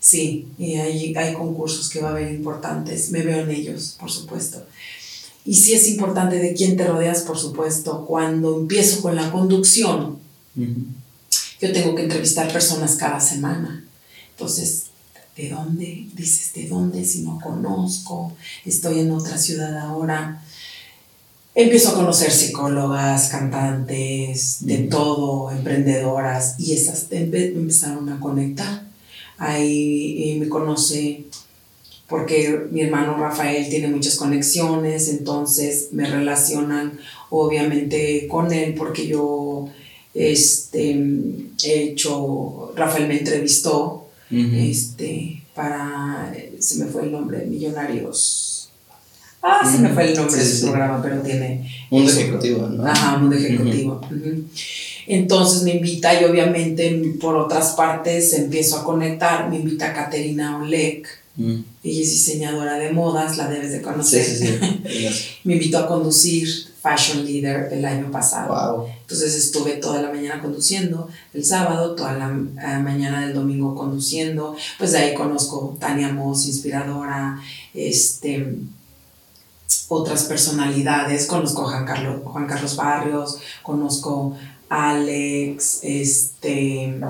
sí, 0.00 0.48
y 0.58 0.76
hay, 0.76 1.14
hay 1.14 1.34
concursos 1.34 1.88
que 1.90 2.00
va 2.00 2.08
a 2.08 2.12
haber 2.12 2.32
importantes. 2.32 3.10
Me 3.10 3.22
veo 3.22 3.40
en 3.40 3.50
ellos, 3.50 3.96
por 3.98 4.10
supuesto. 4.10 4.64
Y 5.44 5.54
sí 5.54 5.72
es 5.72 5.88
importante 5.88 6.38
de 6.38 6.52
quién 6.52 6.76
te 6.76 6.86
rodeas, 6.86 7.22
por 7.22 7.38
supuesto. 7.38 8.04
Cuando 8.06 8.58
empiezo 8.58 9.00
con 9.00 9.16
la 9.16 9.30
conducción, 9.30 10.18
yo 10.54 11.72
tengo 11.72 11.94
que 11.94 12.02
entrevistar 12.02 12.52
personas 12.52 12.96
cada 12.96 13.20
semana. 13.20 13.84
Entonces, 14.32 14.84
¿de 15.36 15.50
dónde? 15.50 16.08
Dices, 16.14 16.52
¿de 16.52 16.68
dónde 16.68 17.04
si 17.04 17.22
no 17.22 17.40
conozco? 17.40 18.36
Estoy 18.64 19.00
en 19.00 19.10
otra 19.10 19.38
ciudad 19.38 19.78
ahora 19.78 20.42
empiezo 21.64 21.90
a 21.90 21.94
conocer 21.94 22.30
psicólogas, 22.30 23.30
cantantes, 23.30 24.58
de 24.60 24.78
todo, 24.78 25.50
emprendedoras, 25.50 26.54
y 26.58 26.74
esas 26.74 27.08
empezaron 27.10 28.08
a 28.10 28.20
conectar. 28.20 28.86
Ahí 29.38 30.30
eh, 30.30 30.38
me 30.38 30.48
conoce 30.48 31.24
porque 32.08 32.66
mi 32.70 32.82
hermano 32.82 33.18
Rafael 33.18 33.68
tiene 33.68 33.88
muchas 33.88 34.16
conexiones, 34.16 35.08
entonces 35.08 35.88
me 35.92 36.08
relacionan 36.08 36.98
obviamente 37.28 38.26
con 38.28 38.52
él 38.52 38.74
porque 38.74 39.06
yo 39.06 39.68
este, 40.14 40.90
he 41.64 41.82
hecho, 41.82 42.72
Rafael 42.76 43.08
me 43.08 43.18
entrevistó 43.18 44.06
este, 44.30 45.42
para, 45.54 46.32
se 46.58 46.84
me 46.84 46.86
fue 46.86 47.02
el 47.02 47.12
nombre, 47.12 47.44
Millonarios 47.46 48.47
Ah, 49.42 49.68
se 49.70 49.78
me 49.78 49.90
fue 49.90 50.10
el 50.10 50.16
nombre 50.16 50.36
de 50.36 50.44
su 50.44 50.66
programa, 50.66 51.00
pero 51.02 51.20
tiene... 51.20 51.70
Mundo 51.90 52.10
Ejecutivo, 52.10 52.66
¿no? 52.66 52.86
Ajá, 52.86 53.18
Mundo 53.18 53.36
Ejecutivo. 53.36 54.00
Entonces 55.06 55.62
me 55.62 55.74
invita 55.74 56.20
y 56.20 56.24
obviamente 56.24 57.14
por 57.20 57.36
otras 57.36 57.70
partes 57.72 58.34
empiezo 58.34 58.78
a 58.78 58.84
conectar. 58.84 59.48
Me 59.48 59.56
invita 59.56 59.94
Caterina 59.94 60.58
Olek. 60.58 61.08
Ella 61.38 62.02
es 62.02 62.10
diseñadora 62.10 62.78
de 62.78 62.90
modas, 62.90 63.38
la 63.38 63.48
debes 63.48 63.70
de 63.70 63.80
conocer. 63.80 64.24
Sí, 64.24 64.36
sí, 64.36 64.58
sí. 64.88 65.18
me 65.44 65.54
invitó 65.54 65.78
a 65.78 65.86
conducir 65.86 66.48
Fashion 66.82 67.24
Leader 67.24 67.72
el 67.72 67.84
año 67.84 68.10
pasado. 68.10 68.88
Entonces 69.02 69.34
estuve 69.36 69.72
toda 69.74 70.02
la 70.02 70.10
mañana 70.10 70.42
conduciendo, 70.42 71.08
el 71.32 71.44
sábado, 71.44 71.94
toda 71.94 72.14
la 72.14 72.26
eh, 72.28 72.82
mañana 72.82 73.24
del 73.24 73.34
domingo 73.34 73.74
conduciendo. 73.74 74.56
Pues 74.78 74.92
de 74.92 74.98
ahí 74.98 75.14
conozco 75.14 75.76
Tania 75.78 76.12
Moss, 76.12 76.46
inspiradora, 76.46 77.40
este 77.72 78.58
otras 79.88 80.24
personalidades, 80.24 81.26
conozco 81.26 81.62
a 81.62 81.70
Juan 81.70 81.86
Carlos, 81.86 82.20
Juan 82.24 82.46
Carlos 82.46 82.76
Barrios, 82.76 83.38
conozco 83.62 84.36
a 84.68 84.90
Alex, 84.90 85.80
este, 85.82 87.00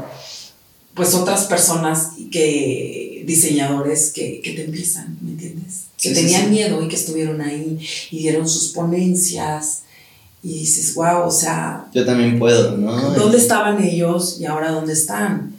pues 0.95 1.15
otras 1.15 1.45
personas 1.45 2.11
que, 2.31 3.25
diseñadores 3.27 4.13
que, 4.13 4.41
te 4.43 4.65
empiezan, 4.65 5.19
¿me 5.21 5.33
entiendes? 5.33 5.85
Que 6.01 6.11
tenían 6.13 6.51
miedo 6.51 6.83
y 6.83 6.89
que 6.89 6.97
estuvieron 6.97 7.41
ahí 7.41 7.79
y 8.11 8.19
dieron 8.19 8.49
sus 8.49 8.73
ponencias 8.73 9.83
y 10.43 10.61
dices, 10.61 10.95
wow, 10.95 11.27
o 11.27 11.31
sea... 11.31 11.87
Yo 11.93 12.05
también 12.05 12.39
puedo, 12.39 12.77
¿no? 12.77 13.13
¿Dónde 13.13 13.39
estaban 13.39 13.83
ellos 13.83 14.39
y 14.41 14.47
ahora 14.47 14.71
dónde 14.71 14.93
están? 14.93 15.55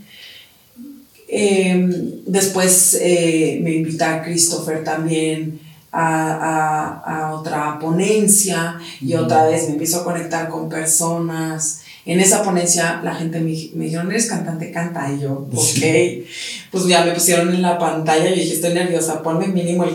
Em, 1.28 2.24
después 2.26 2.98
eh, 3.00 3.60
me 3.62 3.76
invita 3.76 4.16
a 4.16 4.24
Christopher 4.24 4.84
también 4.84 5.69
a, 5.92 7.02
a, 7.06 7.34
otra 7.34 7.80
ponencia 7.80 8.80
y 9.02 9.16
otra 9.16 9.46
vez 9.46 9.64
me 9.64 9.74
empiezo 9.74 10.02
a 10.02 10.04
conectar 10.04 10.50
con 10.50 10.70
personas. 10.70 11.82
En 12.06 12.20
esa 12.20 12.44
ponencia 12.44 13.02
la 13.04 13.16
gente 13.16 13.40
me, 13.40 13.52
me 13.74 13.86
dijeron, 13.86 14.10
eres 14.12 14.28
cantante, 14.28 14.72
canta. 14.72 15.12
Y 15.12 15.22
yo, 15.22 15.48
ok. 15.52 16.28
Pues 16.72 16.86
ya 16.88 17.04
me 17.04 17.12
pusieron 17.12 17.50
en 17.50 17.62
la 17.62 17.78
pantalla 17.78 18.30
y 18.30 18.40
dije, 18.40 18.56
estoy 18.56 18.74
nerviosa, 18.74 19.22
ponme 19.24 19.48
mínimo 19.48 19.86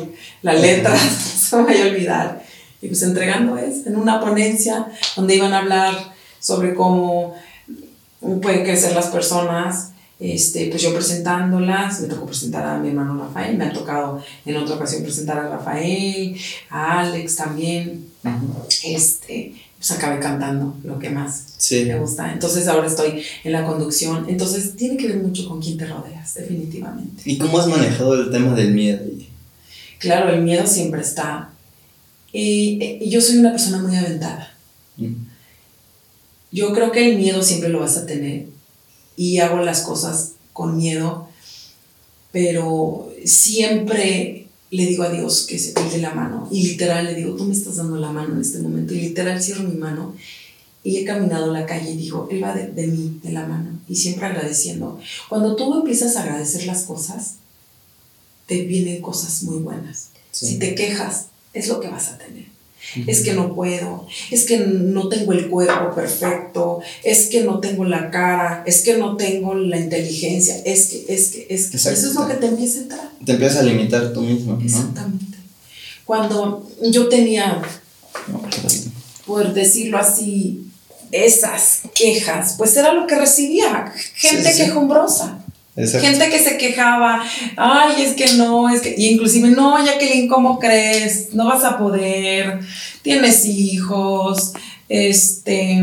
la 0.43 0.55
letra, 0.55 0.97
se 0.99 1.57
me 1.57 1.65
vaya 1.65 1.85
a 1.85 1.89
olvidar. 1.89 2.45
Y 2.83 2.89
pues 2.89 3.03
entregando 3.03 3.57
es, 3.57 3.87
en 3.87 3.97
una 3.97 4.21
ponencia 4.21 4.87
donde 5.17 5.37
iban 5.37 5.53
a 5.55 5.59
hablar 5.59 5.95
sobre 6.39 6.75
cómo 6.75 7.35
pueden 8.43 8.65
crecer 8.65 8.95
las 8.95 9.07
personas 9.07 9.94
este, 10.25 10.69
pues 10.71 10.81
yo 10.81 10.95
presentándolas, 10.95 12.01
me 12.01 12.09
tocó 12.09 12.25
presentar 12.25 12.67
a 12.67 12.79
mi 12.79 12.89
hermano 12.89 13.19
Rafael, 13.19 13.59
me 13.59 13.67
ha 13.67 13.73
tocado 13.73 14.23
en 14.47 14.57
otra 14.57 14.77
ocasión 14.77 15.03
presentar 15.03 15.37
a 15.39 15.51
Rafael, 15.51 16.35
a 16.71 17.01
Alex 17.01 17.37
también, 17.37 18.07
este, 18.85 19.55
pues 19.77 19.91
acabé 19.91 20.19
cantando 20.21 20.79
lo 20.83 20.99
que 20.99 21.11
más 21.11 21.59
me 21.71 21.99
gusta. 21.99 22.33
Entonces 22.33 22.67
ahora 22.69 22.87
estoy 22.87 23.23
en 23.45 23.53
la 23.53 23.67
conducción, 23.67 24.25
entonces 24.27 24.77
tiene 24.77 24.97
que 24.97 25.09
ver 25.09 25.19
mucho 25.19 25.47
con 25.47 25.61
quién 25.61 25.77
te 25.77 25.85
rodeas, 25.85 26.35
definitivamente. 26.35 27.23
¿Y 27.27 27.37
cómo 27.37 27.59
has 27.59 27.67
manejado 27.67 28.15
el 28.15 28.31
tema 28.31 28.55
del 28.55 28.73
miedo? 28.73 29.05
Claro, 29.99 30.31
el 30.33 30.41
miedo 30.41 30.67
siempre 30.67 31.03
está. 31.03 31.51
Y, 32.33 33.09
yo 33.11 33.21
soy 33.21 33.37
una 33.39 33.51
persona 33.51 33.79
muy 33.79 33.95
aventada. 33.95 34.55
Yo 36.51 36.73
creo 36.73 36.91
que 36.93 37.11
el 37.11 37.19
miedo 37.19 37.43
siempre 37.43 37.69
lo 37.69 37.81
vas 37.81 37.99
a 37.99 38.07
tener 38.07 38.54
y 39.17 39.39
hago 39.39 39.59
las 39.59 39.83
cosas 39.83 40.33
con 40.53 40.77
miedo, 40.77 41.29
pero 42.33 43.13
siempre 43.25 44.47
le 44.71 44.87
digo 44.87 45.05
a 45.05 45.11
Dios 45.11 45.47
que 45.47 45.59
se 45.59 45.73
te 45.73 45.99
la 45.99 46.15
mano. 46.15 46.49
Y 46.51 46.63
literal 46.63 47.05
le 47.05 47.15
digo, 47.15 47.37
tú 47.37 47.45
me 47.45 47.55
estás 47.55 47.77
dando 47.77 47.97
la 47.97 48.11
mano 48.11 48.35
en 48.35 48.41
este 48.41 48.59
momento 48.59 48.95
y 48.95 49.01
literal 49.01 49.43
cierro 49.43 49.65
mi 49.65 49.77
mano 49.77 50.15
y 50.83 50.99
he 50.99 51.05
caminado 51.05 51.53
la 51.53 51.65
calle 51.65 51.93
y 51.93 51.97
digo, 51.97 52.29
Él 52.31 52.43
va 52.43 52.55
de, 52.55 52.87
mí, 52.87 53.21
de 53.23 53.33
la 53.33 53.47
mano 53.47 53.79
y 53.89 53.97
siempre 53.97 54.27
agradeciendo. 54.27 54.99
Cuando 55.29 55.57
tú 55.57 55.73
empiezas 55.75 56.17
a 56.17 56.23
agradecer 56.23 56.67
las 56.67 56.83
cosas, 56.85 57.35
te 58.47 58.63
vienen 58.65 59.01
cosas 59.01 59.43
muy 59.45 59.59
buenas. 59.59 60.09
Si 60.31 60.59
te 60.59 60.75
quejas, 60.75 61.27
es 61.53 61.69
lo 61.69 61.81
que 61.81 61.89
vas 61.89 62.09
a 62.09 62.19
tener 62.19 62.54
es 63.07 63.23
que 63.23 63.33
no 63.33 63.55
puedo, 63.55 64.07
es 64.31 64.45
que 64.45 64.59
no 64.59 65.09
tengo 65.09 65.33
el 65.33 65.49
cuerpo 65.49 65.95
perfecto, 65.95 66.81
es 67.03 67.27
que 67.27 67.43
no 67.43 67.61
tengo 67.61 67.85
la 67.85 68.11
cara, 68.11 68.63
es 68.67 68.83
que 68.83 68.97
no 68.97 69.17
tengo 69.17 69.55
la 69.55 69.79
inteligencia, 69.79 70.57
es 70.65 70.87
que, 70.87 71.05
es 71.09 71.29
que, 71.29 71.47
es 71.49 71.71
que. 71.71 71.77
Eso 71.77 71.91
es 71.91 72.15
lo 72.15 72.27
que 72.27 72.35
te 72.35 72.47
empieza 72.47 72.79
a 72.79 72.83
entrar. 72.83 73.11
Te 73.25 73.33
empiezas 73.33 73.59
a 73.59 73.63
limitar 73.63 74.13
tú 74.13 74.23
mismo. 74.23 74.59
Exactamente. 74.63 75.39
Cuando 76.05 76.69
yo 76.83 77.09
tenía, 77.09 77.63
por 79.27 79.55
decirlo 79.55 79.99
así, 79.99 80.65
esas 81.11 81.83
quejas, 81.95 82.55
pues 82.59 82.77
era 82.77 82.93
lo 82.93 83.07
que 83.07 83.17
recibía, 83.17 83.93
gente 84.15 84.53
quejumbrosa. 84.55 85.44
Gente 85.77 86.31
que 86.31 86.39
se 86.39 86.57
quejaba, 86.57 87.25
ay, 87.57 88.03
es 88.05 88.13
que 88.15 88.35
no, 88.35 88.69
es 88.69 88.81
que, 88.81 88.95
y 88.97 89.09
inclusive, 89.09 89.49
no, 89.49 89.85
Jacqueline, 89.85 90.29
¿cómo 90.29 90.61
crees? 90.61 91.35
No 91.35 91.47
vas 91.47 91.65
a 91.65 91.79
poder, 91.79 92.61
tienes 93.03 93.45
hijos, 93.45 94.53
este, 94.89 95.83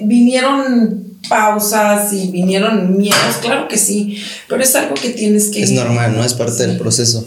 vinieron 0.00 1.18
pausas 1.28 2.10
y 2.14 2.30
vinieron 2.30 2.96
miedos, 2.96 3.36
claro 3.42 3.68
que 3.68 3.76
sí, 3.76 4.22
pero 4.48 4.62
es 4.62 4.74
algo 4.76 4.94
que 4.94 5.10
tienes 5.10 5.48
que... 5.48 5.62
Es 5.62 5.72
normal, 5.72 6.16
¿no? 6.16 6.24
Es 6.24 6.32
parte 6.32 6.66
del 6.66 6.78
proceso. 6.78 7.26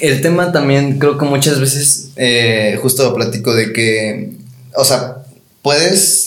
El 0.00 0.22
tema 0.22 0.50
también 0.50 0.98
creo 0.98 1.18
que 1.18 1.26
muchas 1.26 1.60
veces, 1.60 2.12
eh, 2.16 2.78
justo 2.80 3.14
platico 3.14 3.54
de 3.54 3.74
que, 3.74 4.32
o 4.74 4.84
sea, 4.84 5.18
puedes 5.60 6.25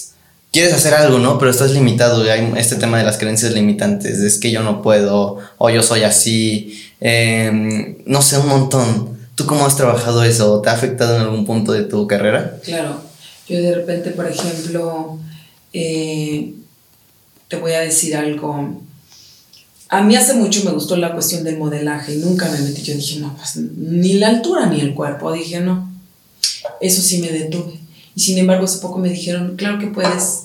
quieres 0.51 0.73
hacer 0.73 0.93
algo, 0.93 1.19
¿no? 1.19 1.37
Pero 1.39 1.51
estás 1.51 1.71
limitado. 1.71 2.25
Y 2.25 2.29
hay 2.29 2.53
este 2.57 2.75
tema 2.75 2.97
de 2.97 3.03
las 3.03 3.17
creencias 3.17 3.53
limitantes. 3.53 4.19
Es 4.19 4.37
que 4.37 4.51
yo 4.51 4.63
no 4.63 4.81
puedo, 4.81 5.37
o 5.57 5.69
yo 5.69 5.83
soy 5.83 6.03
así. 6.03 6.81
Em, 6.99 7.97
no 8.05 8.21
sé, 8.21 8.37
un 8.37 8.47
montón. 8.47 9.19
¿Tú 9.35 9.45
cómo 9.45 9.65
has 9.65 9.77
trabajado 9.77 10.23
eso? 10.23 10.61
¿Te 10.61 10.69
ha 10.69 10.73
afectado 10.73 11.15
en 11.15 11.21
algún 11.21 11.45
punto 11.45 11.71
de 11.71 11.83
tu 11.83 12.07
carrera? 12.07 12.59
Claro. 12.63 13.01
Yo 13.47 13.61
de 13.61 13.73
repente, 13.73 14.11
por 14.11 14.27
ejemplo, 14.27 15.17
eh, 15.73 16.53
te 17.47 17.55
voy 17.55 17.71
a 17.73 17.79
decir 17.79 18.15
algo. 18.15 18.81
A 19.91 20.03
mí 20.03 20.15
hace 20.15 20.35
mucho 20.35 20.63
me 20.65 20.71
gustó 20.71 20.97
la 20.97 21.13
cuestión 21.13 21.43
del 21.43 21.57
modelaje 21.57 22.13
y 22.13 22.17
nunca 22.17 22.51
me 22.51 22.59
metí. 22.59 22.83
Yo 22.83 22.93
dije, 22.93 23.19
no, 23.19 23.35
pues 23.35 23.55
ni 23.55 24.13
la 24.13 24.27
altura 24.27 24.67
ni 24.67 24.81
el 24.81 24.93
cuerpo. 24.93 25.31
Dije, 25.31 25.61
no. 25.61 25.89
Eso 26.81 27.01
sí 27.01 27.19
me 27.19 27.29
detuve. 27.29 27.79
Y 28.15 28.21
sin 28.21 28.37
embargo, 28.37 28.65
hace 28.65 28.79
poco 28.79 28.99
me 28.99 29.09
dijeron, 29.09 29.55
claro 29.55 29.79
que 29.79 29.87
puedes. 29.87 30.43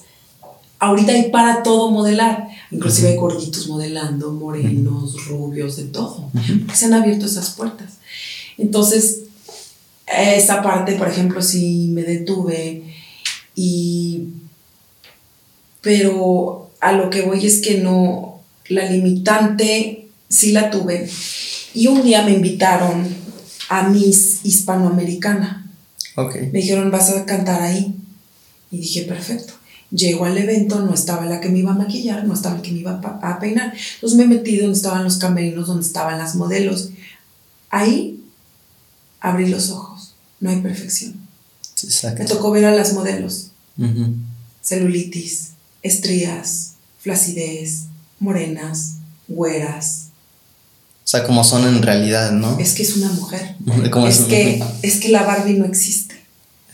Ahorita 0.79 1.13
hay 1.13 1.31
para 1.31 1.63
todo 1.63 1.91
modelar. 1.91 2.49
Inclusive 2.71 3.09
hay 3.09 3.17
gorditos 3.17 3.69
modelando, 3.69 4.33
morenos, 4.33 5.27
rubios, 5.27 5.77
de 5.77 5.85
todo. 5.85 6.31
se 6.73 6.87
han 6.87 6.95
abierto 6.95 7.27
esas 7.27 7.51
puertas. 7.51 7.95
Entonces, 8.59 9.23
esa 10.07 10.63
parte, 10.63 10.93
por 10.95 11.09
ejemplo, 11.09 11.43
sí 11.43 11.89
me 11.93 12.03
detuve 12.03 12.95
y... 13.55 14.29
Pero 15.81 16.71
a 16.81 16.93
lo 16.93 17.11
que 17.11 17.23
voy 17.23 17.45
es 17.45 17.61
que 17.61 17.81
no, 17.81 18.41
la 18.69 18.91
limitante 18.91 20.09
sí 20.29 20.53
la 20.53 20.71
tuve. 20.71 21.09
Y 21.75 21.89
un 21.89 22.03
día 22.03 22.23
me 22.23 22.33
invitaron 22.33 23.07
a 23.69 23.89
Miss 23.89 24.41
Hispanoamericana. 24.45 25.64
Okay. 26.17 26.47
Me 26.53 26.61
dijeron, 26.61 26.91
vas 26.91 27.11
a 27.11 27.25
cantar 27.25 27.63
ahí. 27.63 27.95
Y 28.71 28.79
dije, 28.79 29.03
perfecto. 29.03 29.55
Llego 29.91 30.25
al 30.25 30.37
evento, 30.37 30.81
no 30.81 30.95
estaba 30.95 31.27
la 31.27 31.41
que 31.41 31.49
me 31.49 31.59
iba 31.59 31.73
a 31.73 31.77
maquillar, 31.77 32.25
no 32.25 32.35
estaba 32.35 32.57
el 32.57 32.63
que 32.63 32.73
me 32.73 32.81
iba 32.81 33.01
a 33.01 33.39
peinar. 33.39 33.75
Entonces 33.95 34.19
me 34.19 34.27
metí 34.27 34.57
donde 34.57 34.77
estaban 34.77 35.05
los 35.05 35.19
camerinos, 35.19 35.69
donde 35.69 35.87
estaban 35.87 36.19
las 36.19 36.35
modelos. 36.35 36.91
Ahí 37.71 38.21
abrí 39.21 39.49
los 39.49 39.71
ojos. 39.71 40.15
No 40.41 40.51
hay 40.51 40.61
perfección. 40.61 41.15
Me 42.19 42.25
tocó 42.25 42.51
ver 42.51 42.65
a 42.65 42.75
las 42.75 42.93
modelos. 42.93 43.51
Celulitis, 44.63 45.51
estrías, 45.83 46.75
flacidez, 46.99 47.85
morenas, 48.19 48.97
güeras. 49.29 50.04
O 51.05 51.07
sea, 51.07 51.25
como 51.25 51.45
son 51.45 51.67
en 51.67 51.83
realidad, 51.83 52.33
¿no? 52.33 52.59
Es 52.59 52.73
que 52.73 52.83
es 52.83 52.97
una 52.97 53.13
mujer. 53.13 53.57
es, 54.09 54.21
que, 54.21 54.65
es 54.81 54.97
que 54.97 55.11
la 55.11 55.25
Barbie 55.25 55.59
no 55.59 55.67
existe. 55.67 56.15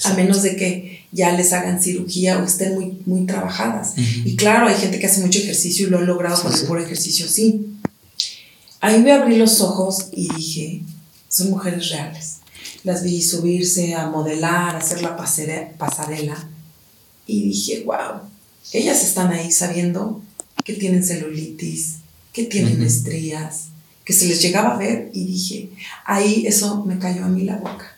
A 0.05 0.15
menos 0.15 0.43
de 0.43 0.55
que 0.55 1.05
ya 1.11 1.33
les 1.33 1.53
hagan 1.53 1.83
cirugía 1.83 2.39
o 2.39 2.45
estén 2.45 2.75
muy, 2.75 2.99
muy 3.07 3.27
trabajadas. 3.27 3.95
Y 3.97 4.37
claro, 4.37 4.69
hay 4.69 4.77
gente 4.77 5.01
que 5.01 5.07
hace 5.07 5.21
mucho 5.21 5.41
ejercicio 5.41 5.87
y 5.87 5.91
lo 5.91 5.99
ha 5.99 6.03
logrado 6.03 6.41
con 6.41 6.55
el 6.55 6.61
puro 6.61 6.81
ejercicio, 6.81 7.27
sí. 7.29 7.67
Ahí 8.81 9.01
me 9.03 9.13
abrí 9.13 9.37
los 9.37 9.61
ojos 9.61 10.07
y 10.13 10.33
dije, 10.33 10.83
son 11.29 11.51
mujeres 11.51 11.91
reales. 11.91 12.37
Las 12.85 13.03
vi 13.03 13.21
subirse 13.21 13.95
a 13.95 14.09
modelar, 14.09 14.77
a 14.77 14.79
hacer 14.79 15.03
la 15.03 15.17
pasarela. 15.17 16.49
Y 17.27 17.43
dije, 17.43 17.83
wow, 17.85 18.23
ellas 18.73 19.03
están 19.03 19.33
ahí 19.33 19.51
sabiendo 19.51 20.23
que 20.65 20.75
tienen 20.75 21.05
celulitis, 21.05 21.97
que 22.33 22.45
tienen 22.45 22.83
estrías, 22.83 23.67
que 24.05 24.13
se 24.13 24.27
les 24.27 24.41
llegaba 24.43 24.75
a 24.75 24.79
ver 24.79 25.11
y 25.13 25.25
dije, 25.25 25.71
ahí 26.05 26.47
eso 26.47 26.85
me 26.85 26.99
cayó 26.99 27.25
a 27.25 27.29
mí 27.29 27.45
la 27.45 27.57
boca. 27.57 27.97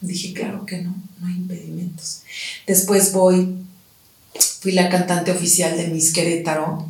Dije, 0.00 0.32
claro 0.32 0.66
que 0.66 0.78
no, 0.78 0.94
no 1.20 1.26
hay 1.26 1.34
impedimentos. 1.34 2.22
Después 2.66 3.12
voy, 3.12 3.56
fui 4.60 4.72
la 4.72 4.88
cantante 4.88 5.30
oficial 5.30 5.76
de 5.76 5.88
Miss 5.88 6.12
Querétaro 6.12 6.88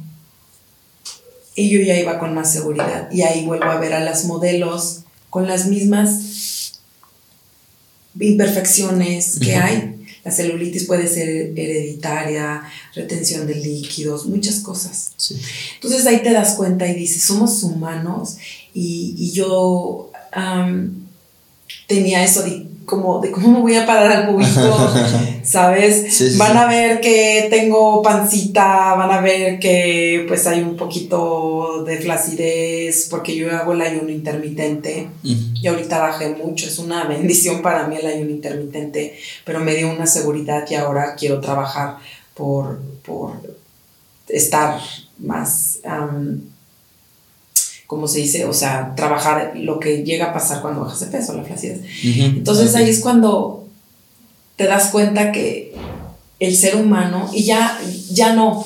y 1.55 1.70
yo 1.70 1.81
ya 1.81 1.98
iba 1.98 2.18
con 2.18 2.35
más 2.35 2.53
seguridad. 2.53 3.11
Y 3.12 3.22
ahí 3.22 3.44
vuelvo 3.44 3.66
a 3.66 3.79
ver 3.79 3.92
a 3.92 4.01
las 4.01 4.25
modelos 4.25 5.01
con 5.29 5.46
las 5.46 5.66
mismas 5.66 6.81
imperfecciones 8.18 9.38
que 9.38 9.57
hay. 9.57 10.01
La 10.24 10.30
celulitis 10.30 10.85
puede 10.85 11.08
ser 11.08 11.28
hereditaria, 11.28 12.62
retención 12.94 13.46
de 13.46 13.56
líquidos, 13.56 14.26
muchas 14.26 14.61
cosas. 14.61 15.12
Entonces 15.74 16.06
ahí 16.06 16.22
te 16.22 16.32
das 16.32 16.54
cuenta 16.54 16.87
y 16.87 16.94
dices, 16.94 17.24
somos 17.24 17.62
humanos 17.62 18.37
y, 18.72 19.32
yo 19.32 20.11
tenía 21.87 22.24
eso 22.24 22.42
de 22.42 22.66
como 22.85 23.21
de 23.21 23.31
cómo 23.31 23.49
me 23.51 23.61
voy 23.61 23.75
a 23.75 23.87
parar 23.87 24.11
al 24.12 24.29
público, 24.29 24.92
¿sabes? 25.42 26.38
van 26.38 26.57
a 26.57 26.66
ver 26.66 27.01
que 27.01 27.49
tengo 27.51 28.03
pancita, 28.03 28.95
van 28.95 29.11
a 29.11 29.21
ver 29.21 29.59
que 29.59 30.25
pues 30.29 30.47
hay 30.47 30.61
un 30.61 30.77
poquito 30.77 31.85
de 31.85 31.99
flacidez, 31.99 33.09
porque 33.11 33.35
yo 33.35 33.51
hago 33.55 33.73
el 33.73 33.81
ayuno 33.83 34.11
intermitente 34.11 35.09
y 35.23 35.66
ahorita 35.66 35.99
bajé 35.99 36.31
mucho, 36.31 36.66
es 36.66 36.79
una 36.79 37.05
bendición 37.05 37.62
para 37.62 37.87
mí 37.87 37.97
el 37.97 38.07
ayuno 38.07 38.31
intermitente, 38.31 39.16
pero 39.45 39.61
me 39.61 39.75
dio 39.75 39.90
una 39.90 40.07
seguridad 40.07 40.64
y 40.68 40.75
ahora 40.75 41.14
quiero 41.14 41.40
trabajar 41.40 41.97
por, 42.35 42.81
por 43.03 43.33
estar 44.29 44.81
más... 45.18 45.79
como 47.92 48.09
se 48.09 48.20
dice, 48.20 48.46
o 48.46 48.55
sea, 48.55 48.94
trabajar 48.96 49.52
lo 49.55 49.78
que 49.78 50.02
llega 50.02 50.31
a 50.31 50.33
pasar 50.33 50.62
cuando 50.62 50.81
bajas 50.81 51.00
de 51.00 51.07
peso, 51.09 51.35
la 51.35 51.42
flacidez. 51.42 51.83
Entonces 52.02 52.74
ahí 52.74 52.88
es 52.88 53.00
cuando 53.00 53.66
te 54.57 54.64
das 54.66 54.87
cuenta 54.87 55.31
que 55.31 55.74
el 56.40 56.57
ser 56.57 56.76
humano, 56.76 57.28
y 57.35 57.44
ya, 57.44 57.78
ya 58.11 58.33
no, 58.33 58.64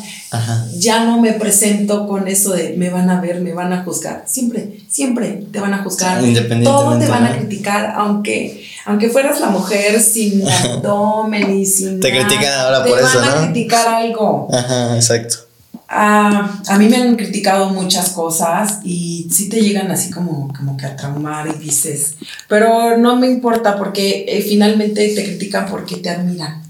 ya 0.79 1.05
no 1.05 1.21
me 1.21 1.33
presento 1.33 2.07
con 2.07 2.29
eso 2.29 2.53
de 2.53 2.77
me 2.77 2.89
van 2.89 3.11
a 3.11 3.21
ver, 3.21 3.41
me 3.41 3.53
van 3.53 3.73
a 3.73 3.83
juzgar. 3.83 4.23
Siempre, 4.29 4.79
siempre 4.89 5.45
te 5.51 5.59
van 5.59 5.75
a 5.75 5.83
juzgar. 5.83 6.23
Todo 6.63 6.97
te 6.97 7.09
van 7.09 7.25
a 7.25 7.37
criticar, 7.37 7.95
aunque, 7.97 8.65
aunque 8.85 9.09
fueras 9.09 9.41
la 9.41 9.49
mujer 9.49 10.01
sin 10.01 10.47
abdomen 10.49 11.59
y 11.59 11.67
sin. 11.67 11.99
Te 11.99 12.13
critican 12.13 12.61
ahora 12.61 12.85
por 12.85 12.97
eso, 12.97 13.07
¿no? 13.07 13.25
Te 13.25 13.29
van 13.29 13.39
a 13.39 13.45
criticar 13.51 13.89
algo. 13.89 14.47
Ajá, 14.53 14.95
exacto. 14.95 15.46
Ah, 15.89 16.63
a 16.67 16.79
mí 16.79 16.89
me 16.89 16.97
han 16.97 17.15
criticado 17.15 17.71
muchas 17.71 18.11
cosas 18.11 18.81
y 18.83 19.29
sí 19.31 19.49
te 19.49 19.61
llegan 19.61 19.91
así 19.93 20.11
como, 20.11 20.53
como 20.53 20.77
que 20.77 20.85
a 20.85 20.97
traumar 20.97 21.47
y 21.47 21.59
dices, 21.59 22.15
pero 22.49 22.99
no 22.99 23.17
me 23.17 23.29
importa 23.29 23.79
porque 23.79 24.25
eh, 24.29 24.43
finalmente 24.43 25.15
te 25.15 25.25
critican 25.25 25.67
porque 25.67 25.97
te 25.97 26.11
admiran. 26.11 26.63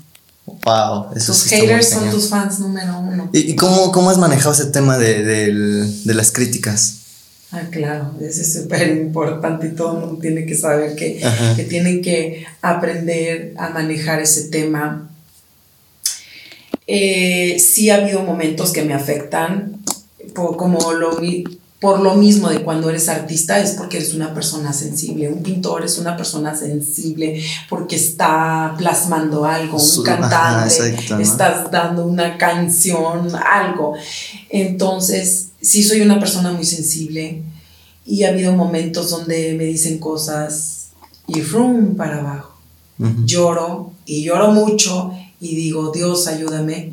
Wow, 0.44 1.06
eso 1.16 1.32
Tus 1.32 1.44
haters 1.44 1.90
son 1.90 2.10
tus 2.10 2.28
fans 2.28 2.60
número 2.60 2.98
uno. 2.98 3.30
¿Y, 3.32 3.56
cómo, 3.56 3.90
cómo, 3.90 4.10
has 4.10 4.18
manejado 4.18 4.52
ese 4.52 4.66
tema 4.66 4.98
de, 4.98 5.24
de, 5.24 6.14
las 6.14 6.30
críticas? 6.30 6.98
Ah, 7.52 7.62
claro, 7.70 8.12
eso 8.20 8.42
es 8.42 8.52
súper 8.52 8.88
importante 8.90 9.68
y 9.68 9.70
todo 9.70 9.94
el 9.94 10.00
mundo 10.04 10.20
tiene 10.20 10.44
que 10.44 10.56
saber 10.56 10.94
que, 10.94 11.22
que 11.56 11.64
tienen 11.64 12.02
que 12.02 12.44
aprender 12.60 13.54
a 13.56 13.70
manejar 13.70 14.20
ese 14.20 14.48
tema 14.48 15.08
eh, 16.86 17.58
sí 17.58 17.90
ha 17.90 17.96
habido 17.96 18.22
momentos 18.22 18.72
que 18.72 18.82
me 18.82 18.94
afectan, 18.94 19.82
por, 20.34 20.56
como 20.56 20.92
lo, 20.92 21.18
por 21.80 22.00
lo 22.00 22.14
mismo 22.14 22.48
de 22.48 22.62
cuando 22.62 22.88
eres 22.88 23.08
artista, 23.08 23.58
es 23.58 23.72
porque 23.72 23.98
eres 23.98 24.14
una 24.14 24.32
persona 24.32 24.72
sensible. 24.72 25.28
Un 25.28 25.42
pintor 25.42 25.84
es 25.84 25.98
una 25.98 26.16
persona 26.16 26.54
sensible 26.54 27.42
porque 27.68 27.96
está 27.96 28.74
plasmando 28.78 29.44
algo, 29.44 29.78
un 29.78 30.02
cantante, 30.04 30.96
estás 31.20 31.70
dando 31.70 32.06
una 32.06 32.38
canción, 32.38 33.30
algo. 33.34 33.94
Entonces, 34.48 35.48
sí 35.60 35.82
soy 35.82 36.00
una 36.00 36.18
persona 36.20 36.52
muy 36.52 36.64
sensible 36.64 37.42
y 38.06 38.22
ha 38.22 38.28
habido 38.28 38.52
momentos 38.52 39.10
donde 39.10 39.54
me 39.54 39.64
dicen 39.64 39.98
cosas 39.98 40.88
y 41.26 41.40
frum 41.40 41.96
para 41.96 42.20
abajo. 42.20 42.52
Lloro 43.26 43.92
y 44.06 44.22
lloro 44.22 44.52
mucho 44.52 45.12
y 45.40 45.54
digo, 45.56 45.92
Dios, 45.92 46.26
ayúdame, 46.26 46.92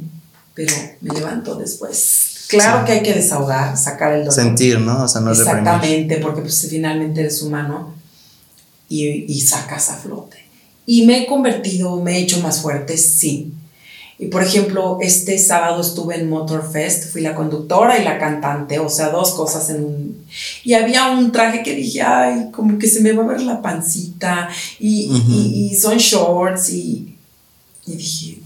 pero 0.53 0.73
me 1.01 1.13
levanto 1.13 1.55
después. 1.55 2.45
Claro 2.49 2.85
que 2.85 2.91
hay 2.91 3.03
que 3.03 3.13
desahogar, 3.13 3.77
sacar 3.77 4.13
el 4.13 4.19
dolor. 4.19 4.33
Sentir, 4.33 4.79
¿no? 4.79 5.03
O 5.03 5.07
sea, 5.07 5.21
no 5.21 5.31
Exactamente, 5.31 6.17
porque 6.17 6.41
pues, 6.41 6.67
finalmente 6.69 7.21
eres 7.21 7.41
humano 7.41 7.95
y, 8.89 9.25
y 9.31 9.41
sacas 9.41 9.89
a 9.89 9.95
flote. 9.95 10.37
Y 10.85 11.05
me 11.05 11.23
he 11.23 11.25
convertido, 11.25 12.01
me 12.01 12.17
he 12.17 12.19
hecho 12.19 12.41
más 12.41 12.61
fuerte, 12.61 12.97
sí. 12.97 13.53
Y 14.19 14.27
por 14.27 14.43
ejemplo, 14.43 14.99
este 15.01 15.37
sábado 15.39 15.81
estuve 15.81 16.15
en 16.15 16.29
Motorfest, 16.29 17.11
fui 17.11 17.21
la 17.21 17.33
conductora 17.33 17.97
y 17.97 18.03
la 18.03 18.19
cantante, 18.19 18.79
o 18.79 18.89
sea, 18.89 19.09
dos 19.09 19.31
cosas 19.31 19.69
en 19.71 19.83
un... 19.83 20.25
Y 20.63 20.73
había 20.73 21.11
un 21.11 21.31
traje 21.31 21.63
que 21.63 21.75
dije, 21.75 22.01
ay, 22.03 22.49
como 22.51 22.77
que 22.77 22.87
se 22.87 23.01
me 23.01 23.13
va 23.13 23.23
a 23.23 23.27
ver 23.27 23.41
la 23.41 23.61
pancita, 23.61 24.49
y, 24.79 25.69
y 25.71 25.75
son 25.75 25.97
shorts, 25.97 26.69
y, 26.69 27.12
y 27.85 27.95
dije, 27.95 28.37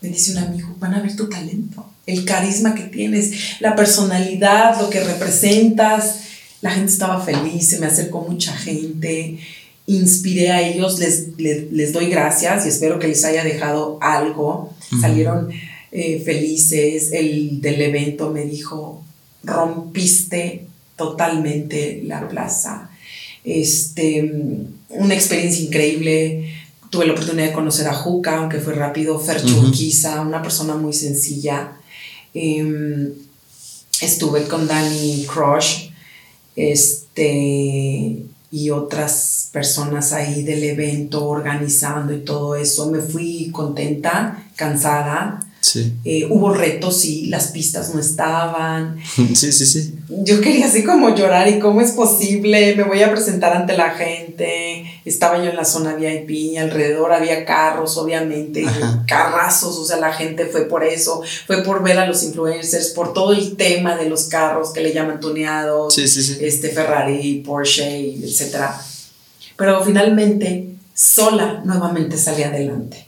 me 0.00 0.10
dice 0.10 0.32
un 0.32 0.38
amigo, 0.38 0.74
van 0.78 0.94
a 0.94 1.00
ver 1.00 1.16
tu 1.16 1.28
talento, 1.28 1.90
el 2.06 2.24
carisma 2.24 2.74
que 2.74 2.84
tienes, 2.84 3.60
la 3.60 3.74
personalidad, 3.74 4.80
lo 4.80 4.90
que 4.90 5.02
representas. 5.02 6.20
La 6.60 6.70
gente 6.70 6.92
estaba 6.92 7.22
feliz, 7.22 7.68
se 7.68 7.78
me 7.78 7.86
acercó 7.86 8.26
mucha 8.28 8.54
gente, 8.54 9.38
inspiré 9.86 10.50
a 10.50 10.62
ellos, 10.62 10.98
les, 10.98 11.38
les, 11.38 11.92
doy 11.92 12.06
gracias 12.06 12.64
y 12.64 12.70
espero 12.70 12.98
que 12.98 13.08
les 13.08 13.24
haya 13.24 13.44
dejado 13.44 13.98
algo. 14.00 14.72
Salieron 15.00 15.50
eh, 15.92 16.22
felices, 16.24 17.10
el 17.12 17.60
del 17.60 17.82
evento 17.82 18.30
me 18.30 18.44
dijo, 18.44 19.02
rompiste 19.42 20.66
totalmente 20.96 22.02
la 22.04 22.28
plaza. 22.28 22.90
Este, 23.44 24.32
una 24.88 25.14
experiencia 25.14 25.62
increíble 25.62 26.63
tuve 26.94 27.06
la 27.06 27.12
oportunidad 27.14 27.48
de 27.48 27.52
conocer 27.52 27.88
a 27.88 27.92
Juca, 27.92 28.38
aunque 28.38 28.60
fue 28.60 28.72
rápido, 28.72 29.18
Fer 29.18 29.42
una 30.22 30.40
persona 30.40 30.76
muy 30.76 30.92
sencilla. 30.92 31.72
Em, 32.32 33.12
estuve 34.00 34.44
con 34.44 34.68
Danny 34.68 35.26
Crush, 35.26 35.90
este, 36.54 38.22
y 38.52 38.70
otras 38.70 39.48
personas 39.52 40.12
ahí 40.12 40.44
del 40.44 40.62
evento 40.62 41.28
organizando 41.28 42.12
y 42.12 42.20
todo 42.20 42.54
eso. 42.54 42.88
Me 42.92 43.00
fui 43.00 43.50
contenta, 43.50 44.46
cansada, 44.54 45.40
Sí. 45.60 45.94
Eh, 46.04 46.26
hubo 46.28 46.52
retos, 46.52 47.00
sí, 47.00 47.24
las 47.26 47.46
pistas 47.48 47.94
no 47.94 48.00
estaban. 48.00 48.98
Sí, 49.34 49.50
sí, 49.50 49.64
sí. 49.64 49.94
Yo 50.22 50.42
quería 50.42 50.66
así 50.66 50.84
como 50.84 51.14
llorar 51.14 51.48
y 51.48 51.58
cómo 51.58 51.80
es 51.80 51.92
posible, 51.92 52.76
me 52.76 52.82
voy 52.84 53.00
a 53.00 53.10
presentar 53.10 53.56
ante 53.56 53.74
la 53.74 53.90
gente. 53.92 54.84
Estaba 55.04 55.36
yo 55.38 55.50
en 55.50 55.56
la 55.56 55.64
zona 55.64 55.94
VIP, 55.94 56.58
alrededor 56.58 57.12
había 57.12 57.44
carros, 57.44 57.96
obviamente, 57.98 58.64
carrazos, 59.06 59.76
o 59.76 59.84
sea, 59.84 59.98
la 59.98 60.12
gente 60.12 60.46
fue 60.46 60.62
por 60.62 60.82
eso, 60.82 61.22
fue 61.46 61.62
por 61.62 61.82
ver 61.82 61.98
a 61.98 62.06
los 62.06 62.22
influencers, 62.22 62.88
por 62.88 63.12
todo 63.12 63.32
el 63.32 63.56
tema 63.56 63.96
de 63.96 64.08
los 64.08 64.24
carros 64.24 64.72
que 64.72 64.80
le 64.80 64.94
llaman 64.94 65.20
tuneados, 65.20 65.94
sí, 65.94 66.08
sí, 66.08 66.22
sí. 66.22 66.38
este 66.40 66.70
Ferrari, 66.70 67.42
Porsche, 67.44 68.14
etc. 68.14 68.56
Pero 69.56 69.84
finalmente, 69.84 70.70
sola, 70.94 71.60
nuevamente 71.64 72.16
salí 72.16 72.42
adelante. 72.42 73.06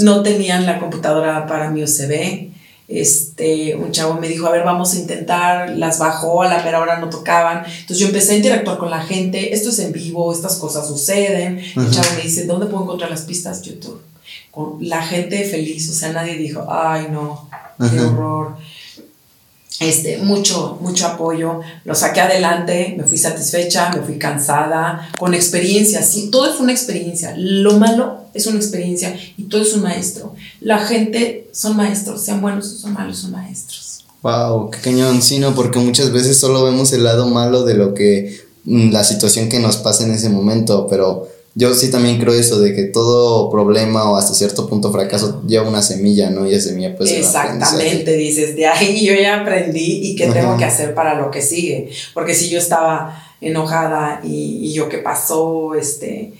No 0.00 0.22
tenían 0.22 0.66
la 0.66 0.78
computadora 0.78 1.46
para 1.46 1.70
mi 1.70 1.82
USB. 1.82 2.52
Este, 2.86 3.74
un 3.74 3.92
chavo 3.92 4.20
me 4.20 4.28
dijo, 4.28 4.46
a 4.46 4.50
ver, 4.50 4.64
vamos 4.64 4.94
a 4.94 4.98
intentar, 4.98 5.70
las 5.70 5.98
bajó, 5.98 6.42
a 6.42 6.48
la 6.48 6.62
mera 6.62 6.80
hora 6.80 6.98
no 6.98 7.08
tocaban. 7.08 7.64
Entonces 7.64 7.98
yo 7.98 8.06
empecé 8.06 8.34
a 8.34 8.36
interactuar 8.36 8.78
con 8.78 8.90
la 8.90 9.02
gente, 9.02 9.54
esto 9.54 9.70
es 9.70 9.78
en 9.78 9.92
vivo, 9.92 10.32
estas 10.32 10.56
cosas 10.56 10.86
suceden. 10.86 11.58
El 11.58 11.90
chavo 11.90 12.08
me 12.16 12.22
dice, 12.22 12.46
¿dónde 12.46 12.66
puedo 12.66 12.84
encontrar 12.84 13.10
las 13.10 13.22
pistas? 13.22 13.62
YouTube. 13.62 14.02
Con 14.50 14.76
la 14.80 15.02
gente 15.02 15.44
feliz, 15.44 15.88
o 15.90 15.92
sea, 15.92 16.12
nadie 16.12 16.36
dijo, 16.36 16.66
ay 16.70 17.08
no, 17.10 17.48
qué 17.90 18.00
horror 18.00 18.56
este, 19.80 20.18
mucho, 20.18 20.78
mucho 20.80 21.06
apoyo, 21.06 21.60
lo 21.84 21.94
saqué 21.94 22.20
adelante, 22.20 22.94
me 22.96 23.04
fui 23.04 23.18
satisfecha, 23.18 23.90
me 23.90 24.02
fui 24.02 24.18
cansada, 24.18 25.10
con 25.18 25.34
experiencia, 25.34 26.02
sí, 26.02 26.30
todo 26.30 26.52
fue 26.52 26.64
una 26.64 26.72
experiencia, 26.72 27.34
lo 27.36 27.78
malo 27.78 28.18
es 28.34 28.46
una 28.46 28.56
experiencia 28.56 29.16
y 29.36 29.44
todo 29.44 29.62
es 29.62 29.74
un 29.74 29.82
maestro. 29.82 30.34
La 30.60 30.78
gente 30.78 31.48
son 31.52 31.76
maestros, 31.76 32.22
sean 32.22 32.40
buenos 32.40 32.66
o 32.72 32.78
son 32.78 32.92
malos, 32.92 33.18
son 33.18 33.32
maestros. 33.32 34.04
Wow, 34.22 34.70
qué 34.70 34.78
cañón, 34.78 35.20
sí, 35.20 35.38
no, 35.38 35.54
porque 35.54 35.78
muchas 35.78 36.10
veces 36.12 36.38
solo 36.38 36.64
vemos 36.64 36.92
el 36.92 37.04
lado 37.04 37.26
malo 37.26 37.64
de 37.64 37.74
lo 37.74 37.94
que, 37.94 38.40
mm, 38.64 38.90
la 38.90 39.04
situación 39.04 39.48
que 39.48 39.58
nos 39.58 39.76
pasa 39.76 40.04
en 40.04 40.12
ese 40.12 40.30
momento, 40.30 40.86
pero 40.88 41.28
yo 41.56 41.72
sí 41.72 41.90
también 41.90 42.18
creo 42.18 42.34
eso, 42.34 42.58
de 42.60 42.74
que 42.74 42.84
todo 42.84 43.48
problema 43.48 44.10
o 44.10 44.16
hasta 44.16 44.34
cierto 44.34 44.68
punto 44.68 44.90
fracaso 44.90 45.42
lleva 45.46 45.68
una 45.68 45.82
semilla, 45.82 46.28
¿no? 46.28 46.46
Y 46.46 46.54
esa 46.54 46.70
semilla 46.70 46.96
pues... 46.96 47.12
Exactamente, 47.12 48.16
dices, 48.16 48.56
de 48.56 48.66
ahí 48.66 49.06
yo 49.06 49.14
ya 49.14 49.40
aprendí 49.40 50.00
y 50.02 50.16
qué 50.16 50.26
tengo 50.26 50.56
que 50.56 50.64
hacer 50.64 50.94
para 50.94 51.14
lo 51.14 51.30
que 51.30 51.40
sigue. 51.40 51.90
Porque 52.12 52.34
si 52.34 52.50
yo 52.50 52.58
estaba 52.58 53.24
enojada 53.40 54.20
y, 54.24 54.66
y 54.66 54.72
yo 54.72 54.88
qué 54.88 54.98
pasó, 54.98 55.74
este... 55.74 56.32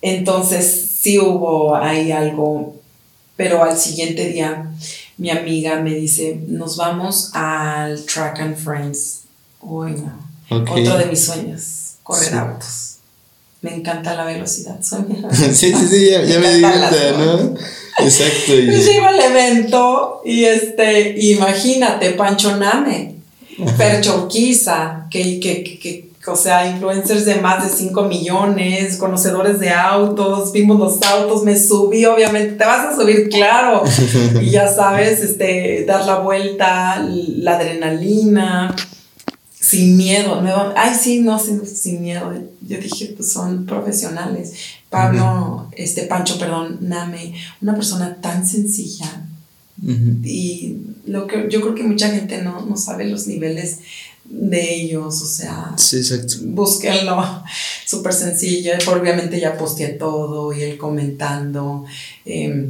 Entonces 0.00 0.90
sí 1.00 1.18
hubo 1.18 1.74
ahí 1.74 2.12
algo, 2.12 2.76
pero 3.36 3.64
al 3.64 3.76
siguiente 3.76 4.28
día 4.28 4.70
mi 5.16 5.30
amiga 5.30 5.80
me 5.80 5.94
dice, 5.94 6.40
nos 6.46 6.76
vamos 6.76 7.30
al 7.32 8.04
Track 8.04 8.38
and 8.38 8.56
Friends. 8.56 9.22
Uy, 9.60 9.92
no. 9.92 10.60
Otro 10.60 10.98
de 10.98 11.06
mis 11.06 11.24
sueños, 11.24 11.94
correr 12.04 12.34
autos 12.34 12.83
me 13.64 13.74
encanta 13.74 14.14
la 14.14 14.24
velocidad. 14.24 14.76
Soy 14.82 15.04
sí, 15.32 15.72
sí, 15.72 15.88
sí, 15.88 16.10
ya, 16.10 16.20
me, 16.20 16.38
me 16.38 16.54
di 16.54 16.62
¿no? 16.62 17.54
Exacto. 17.98 18.52
Y... 18.52 18.70
llego 18.70 19.06
al 19.06 19.20
evento 19.20 20.20
y 20.24 20.44
este, 20.44 21.14
imagínate, 21.18 22.10
Pancho 22.10 22.56
Name, 22.56 23.14
Percho 23.78 24.24
Urquiza, 24.24 25.06
que, 25.10 25.40
que, 25.40 25.78
que, 25.78 26.10
o 26.26 26.36
sea, 26.36 26.68
influencers 26.68 27.24
de 27.24 27.36
más 27.36 27.64
de 27.64 27.74
5 27.74 28.02
millones, 28.02 28.98
conocedores 28.98 29.58
de 29.60 29.70
autos, 29.70 30.52
vimos 30.52 30.78
los 30.78 31.02
autos, 31.02 31.42
me 31.42 31.58
subí, 31.58 32.04
obviamente, 32.04 32.56
te 32.56 32.64
vas 32.66 32.92
a 32.92 32.96
subir, 32.96 33.30
claro, 33.30 33.82
y 34.42 34.50
ya 34.50 34.68
sabes, 34.68 35.20
este, 35.20 35.84
dar 35.86 36.04
la 36.04 36.18
vuelta, 36.18 37.02
la 37.06 37.56
adrenalina, 37.56 38.74
sin 39.64 39.96
miedo, 39.96 40.42
ay 40.76 40.94
sí, 40.94 41.20
no, 41.20 41.38
sin, 41.38 41.66
sin, 41.66 42.02
miedo, 42.02 42.32
yo 42.60 42.78
dije, 42.78 43.14
pues 43.16 43.32
son 43.32 43.64
profesionales. 43.64 44.52
Pablo, 44.90 45.68
este 45.72 46.02
Pancho, 46.02 46.38
perdón, 46.38 46.78
Name, 46.82 47.34
una 47.62 47.74
persona 47.74 48.16
tan 48.20 48.46
sencilla. 48.46 49.26
Y 50.22 50.76
lo 51.06 51.26
que 51.26 51.48
yo 51.50 51.60
creo 51.62 51.74
que 51.74 51.82
mucha 51.82 52.10
gente 52.10 52.42
no, 52.42 52.64
no 52.64 52.76
sabe 52.76 53.06
los 53.06 53.26
niveles 53.26 53.78
de 54.24 54.74
ellos, 54.74 55.20
o 55.20 55.26
sea, 55.26 55.72
sí, 55.76 55.96
exacto. 55.96 56.36
búsquenlo, 56.42 57.42
súper 57.86 58.12
sencillo, 58.12 58.72
obviamente 58.90 59.40
ya 59.40 59.58
posteé 59.58 59.88
todo 59.88 60.52
y 60.52 60.62
él 60.62 60.78
comentando, 60.78 61.84
eh, 62.24 62.68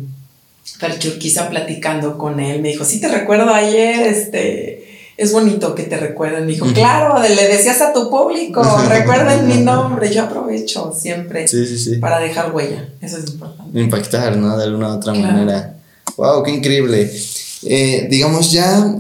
platicando 0.78 2.18
con 2.18 2.40
él, 2.40 2.62
me 2.62 2.70
dijo, 2.70 2.84
sí 2.84 3.00
te 3.00 3.08
recuerdo 3.08 3.52
ayer, 3.52 4.06
este, 4.06 4.83
es 5.16 5.32
bonito 5.32 5.74
que 5.74 5.84
te 5.84 5.96
recuerden. 5.96 6.46
Dijo, 6.46 6.66
claro, 6.72 7.22
le 7.22 7.48
decías 7.48 7.80
a 7.80 7.92
tu 7.92 8.10
público, 8.10 8.62
recuerden 8.88 9.46
mi 9.46 9.58
nombre. 9.58 10.12
Yo 10.12 10.24
aprovecho 10.24 10.92
siempre 10.96 11.46
para 12.00 12.20
dejar 12.20 12.54
huella. 12.54 12.88
Eso 13.00 13.18
es 13.18 13.30
importante. 13.30 13.78
Impactar, 13.78 14.36
¿no? 14.36 14.56
De 14.56 14.64
alguna 14.64 14.94
u 14.94 14.96
otra 14.96 15.14
manera. 15.14 15.76
Wow, 16.16 16.42
qué 16.42 16.50
increíble. 16.50 17.12
Eh, 17.62 18.08
digamos 18.10 18.52
ya, 18.52 18.94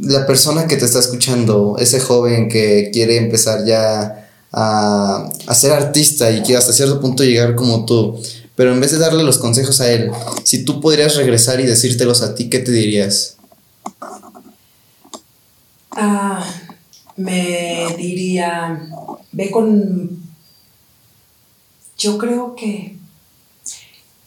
la 0.00 0.26
persona 0.26 0.66
que 0.66 0.76
te 0.76 0.84
está 0.84 0.98
escuchando, 0.98 1.76
ese 1.78 2.00
joven 2.00 2.48
que 2.48 2.90
quiere 2.92 3.16
empezar 3.16 3.64
ya 3.64 4.28
a, 4.52 5.30
a 5.46 5.54
ser 5.54 5.72
artista 5.72 6.30
y 6.30 6.42
que 6.42 6.56
hasta 6.56 6.72
cierto 6.72 7.00
punto 7.00 7.24
llegar 7.24 7.54
como 7.54 7.84
tú, 7.84 8.20
pero 8.54 8.72
en 8.72 8.80
vez 8.80 8.92
de 8.92 8.98
darle 8.98 9.22
los 9.22 9.38
consejos 9.38 9.80
a 9.80 9.90
él, 9.90 10.10
si 10.44 10.64
tú 10.64 10.80
podrías 10.80 11.16
regresar 11.16 11.60
y 11.60 11.66
decírtelos 11.66 12.22
a 12.22 12.34
ti, 12.34 12.50
¿qué 12.50 12.58
te 12.58 12.70
dirías? 12.70 13.36
Ah, 15.94 16.44
me 17.16 17.94
diría, 17.96 18.88
ve 19.32 19.50
con... 19.50 20.22
Yo 21.98 22.18
creo 22.18 22.56
que 22.56 22.96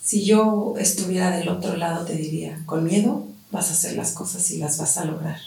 si 0.01 0.23
yo 0.23 0.75
estuviera 0.77 1.35
del 1.35 1.49
otro 1.49 1.75
lado 1.75 2.05
te 2.05 2.13
diría, 2.13 2.61
con 2.65 2.83
miedo 2.83 3.25
vas 3.51 3.69
a 3.69 3.73
hacer 3.73 3.95
las 3.95 4.11
cosas 4.11 4.49
y 4.51 4.57
las 4.57 4.77
vas 4.77 4.97
a 4.97 5.05
lograr. 5.05 5.39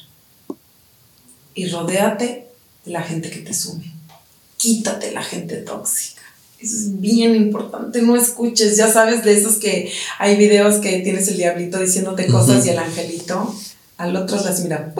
Y 1.54 1.68
rodéate 1.68 2.48
de 2.84 2.90
la 2.90 3.02
gente 3.02 3.30
que 3.30 3.40
te 3.40 3.54
sume. 3.54 3.92
Quítate 4.56 5.12
la 5.12 5.22
gente 5.22 5.56
tóxica. 5.58 6.22
Eso 6.60 6.76
es 6.76 7.00
bien 7.00 7.36
importante, 7.36 8.02
no 8.02 8.16
escuches, 8.16 8.76
ya 8.76 8.92
sabes 8.92 9.24
de 9.24 9.38
esos 9.38 9.58
que 9.58 9.92
hay 10.18 10.36
videos 10.36 10.80
que 10.80 10.98
tienes 10.98 11.28
el 11.28 11.36
diablito 11.36 11.78
diciéndote 11.78 12.26
cosas 12.26 12.66
y 12.66 12.70
el 12.70 12.78
angelito, 12.80 13.54
al 13.96 14.16
otro 14.16 14.42
las 14.42 14.60
mira, 14.62 14.92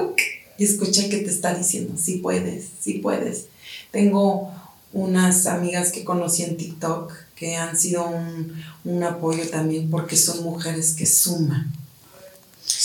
y 0.58 0.64
escucha 0.64 1.08
que 1.08 1.18
te 1.18 1.30
está 1.30 1.54
diciendo, 1.54 1.94
sí 1.96 2.16
puedes, 2.16 2.66
sí 2.80 2.94
puedes. 2.94 3.46
Tengo 3.92 4.52
unas 4.92 5.46
amigas 5.46 5.92
que 5.92 6.04
conocí 6.04 6.42
en 6.42 6.56
TikTok 6.56 7.12
que 7.36 7.56
han 7.56 7.78
sido 7.78 8.10
un, 8.84 9.02
apoyo 9.04 9.48
también 9.48 9.88
porque 9.90 10.16
son 10.16 10.42
mujeres 10.42 10.94
que 10.94 11.06
suman. 11.06 11.72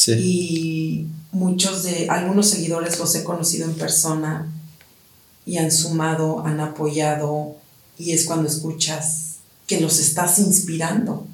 Y 0.08 1.08
muchos 1.32 1.84
de, 1.84 2.08
algunos 2.10 2.50
seguidores 2.50 3.00
los 3.00 3.16
he 3.16 3.24
conocido 3.24 3.66
en 3.66 3.74
persona 3.74 4.52
y 5.46 5.58
han 5.58 5.72
sumado, 5.72 6.46
han 6.46 6.60
apoyado 6.60 7.56
y 7.98 8.12
es 8.12 8.26
cuando 8.26 8.48
escuchas 8.48 9.38
que 9.66 9.82
los 9.82 10.00
estás 10.00 10.40
inspirando. 10.40 11.26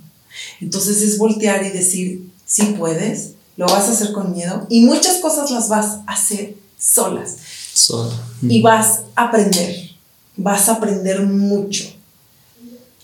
Entonces 0.62 1.02
es 1.02 1.18
voltear 1.18 1.66
y 1.66 1.70
decir, 1.70 2.32
sí 2.46 2.76
puedes, 2.78 3.34
lo 3.60 3.68
vas 3.68 3.90
a 3.90 3.92
hacer 3.92 4.14
con 4.14 4.32
miedo 4.32 4.66
y 4.70 4.86
muchas 4.86 5.18
cosas 5.18 5.52
las 5.52 5.68
vas 5.68 5.98
a 6.08 6.14
hacer 6.14 6.56
solas. 6.78 7.36
Sola. 7.74 8.16
Y 8.42 8.62
vas 8.62 9.02
a 9.18 9.26
aprender, 9.26 9.76
vas 10.38 10.70
a 10.70 10.76
aprender 10.76 11.24
mucho 11.24 11.84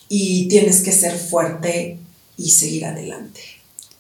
y 0.08 0.48
tienes 0.48 0.82
que 0.82 0.94
ser 0.94 1.18
fuerte 1.18 2.00
y 2.38 2.52
seguir 2.52 2.86
adelante. 2.86 3.42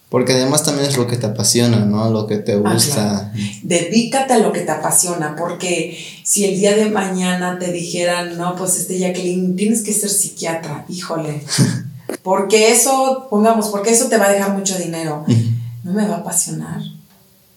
Porque 0.07 0.31
además 0.31 0.63
también 0.63 0.87
es 0.87 0.95
lo 0.95 1.07
que 1.07 1.17
te 1.17 1.25
apasiona, 1.25 1.79
¿no? 1.79 2.09
Lo 2.09 2.25
que 2.25 2.37
te 2.37 2.53
ah, 2.53 2.73
gusta. 2.73 3.33
Dedícate 3.61 4.35
a 4.35 4.37
lo 4.37 4.53
que 4.53 4.61
te 4.61 4.71
apasiona, 4.71 5.35
porque 5.35 5.97
si 6.23 6.45
el 6.45 6.57
día 6.57 6.73
de 6.73 6.89
mañana 6.89 7.59
te 7.59 7.73
dijeran, 7.73 8.37
no, 8.37 8.55
pues 8.55 8.77
este 8.77 8.97
Jacqueline, 8.97 9.57
tienes 9.57 9.81
que 9.81 9.91
ser 9.91 10.09
psiquiatra, 10.09 10.85
híjole. 10.87 11.43
porque 12.23 12.71
eso, 12.71 13.27
pongamos, 13.29 13.67
porque 13.67 13.89
eso 13.89 14.05
te 14.05 14.17
va 14.17 14.27
a 14.27 14.31
dejar 14.31 14.53
mucho 14.53 14.77
dinero 14.77 15.25
no 15.85 15.93
me 15.93 16.07
va 16.07 16.15
a 16.15 16.19
apasionar, 16.19 16.81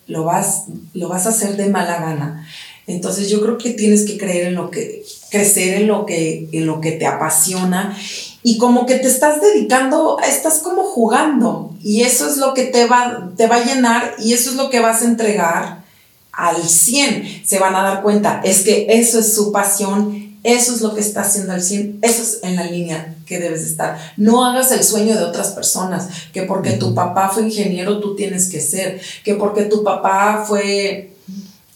lo 0.06 0.24
vas, 0.24 0.64
lo 0.92 1.08
vas 1.08 1.24
a 1.24 1.30
hacer 1.30 1.56
de 1.56 1.70
mala 1.70 1.98
gana. 1.98 2.46
Entonces 2.86 3.30
yo 3.30 3.40
creo 3.40 3.56
que 3.56 3.70
tienes 3.70 4.04
que 4.04 4.18
creer 4.18 4.48
en 4.48 4.54
lo 4.54 4.70
que, 4.70 5.02
crecer 5.30 5.80
en 5.80 5.88
lo 5.88 6.04
que, 6.04 6.46
en 6.52 6.66
lo 6.66 6.82
que 6.82 6.92
te 6.92 7.06
apasiona 7.06 7.96
y 8.42 8.58
como 8.58 8.84
que 8.84 8.96
te 8.96 9.08
estás 9.08 9.40
dedicando, 9.40 10.18
estás 10.20 10.58
como 10.58 10.82
jugando 10.82 11.74
y 11.82 12.02
eso 12.02 12.28
es 12.28 12.36
lo 12.36 12.52
que 12.52 12.64
te 12.64 12.84
va, 12.84 13.30
te 13.34 13.46
va 13.46 13.56
a 13.56 13.64
llenar 13.64 14.14
y 14.18 14.34
eso 14.34 14.50
es 14.50 14.56
lo 14.56 14.68
que 14.68 14.80
vas 14.80 15.00
a 15.00 15.06
entregar 15.06 15.84
al 16.30 16.62
100. 16.62 17.46
Se 17.46 17.58
van 17.58 17.74
a 17.76 17.82
dar 17.82 18.02
cuenta, 18.02 18.42
es 18.44 18.60
que 18.60 18.86
eso 18.90 19.20
es 19.20 19.34
su 19.34 19.52
pasión 19.52 20.27
Eso 20.48 20.74
es 20.74 20.80
lo 20.80 20.94
que 20.94 21.02
está 21.02 21.20
haciendo 21.20 21.52
al 21.52 21.60
100, 21.60 21.98
eso 22.00 22.22
es 22.22 22.38
en 22.42 22.56
la 22.56 22.64
línea 22.64 23.16
que 23.26 23.38
debes 23.38 23.64
de 23.64 23.70
estar. 23.70 23.98
No 24.16 24.46
hagas 24.46 24.72
el 24.72 24.82
sueño 24.82 25.14
de 25.14 25.22
otras 25.22 25.48
personas, 25.48 26.08
que 26.32 26.44
porque 26.44 26.72
tu 26.72 26.94
papá 26.94 27.28
fue 27.28 27.42
ingeniero 27.42 28.00
tú 28.00 28.16
tienes 28.16 28.48
que 28.48 28.62
ser, 28.62 28.98
que 29.22 29.34
porque 29.34 29.64
tu 29.64 29.84
papá 29.84 30.46
fue 30.48 31.10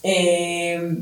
eh, 0.03 0.97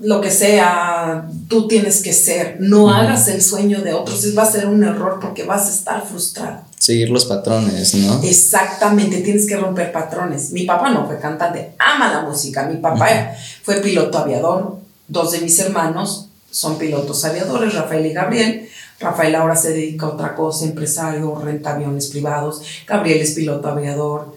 lo 0.00 0.20
que 0.20 0.32
sea, 0.32 1.28
tú 1.46 1.68
tienes 1.68 2.02
que 2.02 2.12
ser. 2.12 2.56
No 2.58 2.90
hagas 2.90 3.28
el 3.28 3.40
sueño 3.40 3.80
de 3.80 3.92
otros, 3.92 4.36
va 4.36 4.42
a 4.42 4.50
ser 4.50 4.66
un 4.66 4.82
error 4.82 5.20
porque 5.22 5.44
vas 5.44 5.68
a 5.68 5.70
estar 5.70 6.04
frustrado. 6.08 6.62
Seguir 6.76 7.10
los 7.10 7.26
patrones, 7.26 7.94
¿no? 7.94 8.20
Exactamente, 8.24 9.20
tienes 9.20 9.46
que 9.46 9.56
romper 9.56 9.92
patrones. 9.92 10.50
Mi 10.50 10.64
papá 10.64 10.90
no 10.90 11.06
fue 11.06 11.20
cantante, 11.20 11.74
ama 11.78 12.12
la 12.12 12.22
música. 12.22 12.64
Mi 12.64 12.78
papá 12.78 13.32
fue 13.62 13.76
piloto 13.76 14.18
aviador. 14.18 14.76
Dos 15.10 15.32
de 15.32 15.40
mis 15.40 15.58
hermanos 15.58 16.27
son 16.50 16.78
pilotos 16.78 17.24
aviadores, 17.24 17.74
Rafael 17.74 18.06
y 18.06 18.12
Gabriel. 18.12 18.68
Rafael 19.00 19.34
ahora 19.36 19.54
se 19.54 19.72
dedica 19.72 20.06
a 20.06 20.10
otra 20.10 20.34
cosa, 20.34 20.64
empresario, 20.64 21.34
renta 21.36 21.74
aviones 21.74 22.08
privados. 22.08 22.62
Gabriel 22.86 23.20
es 23.20 23.32
piloto 23.32 23.68
aviador. 23.68 24.34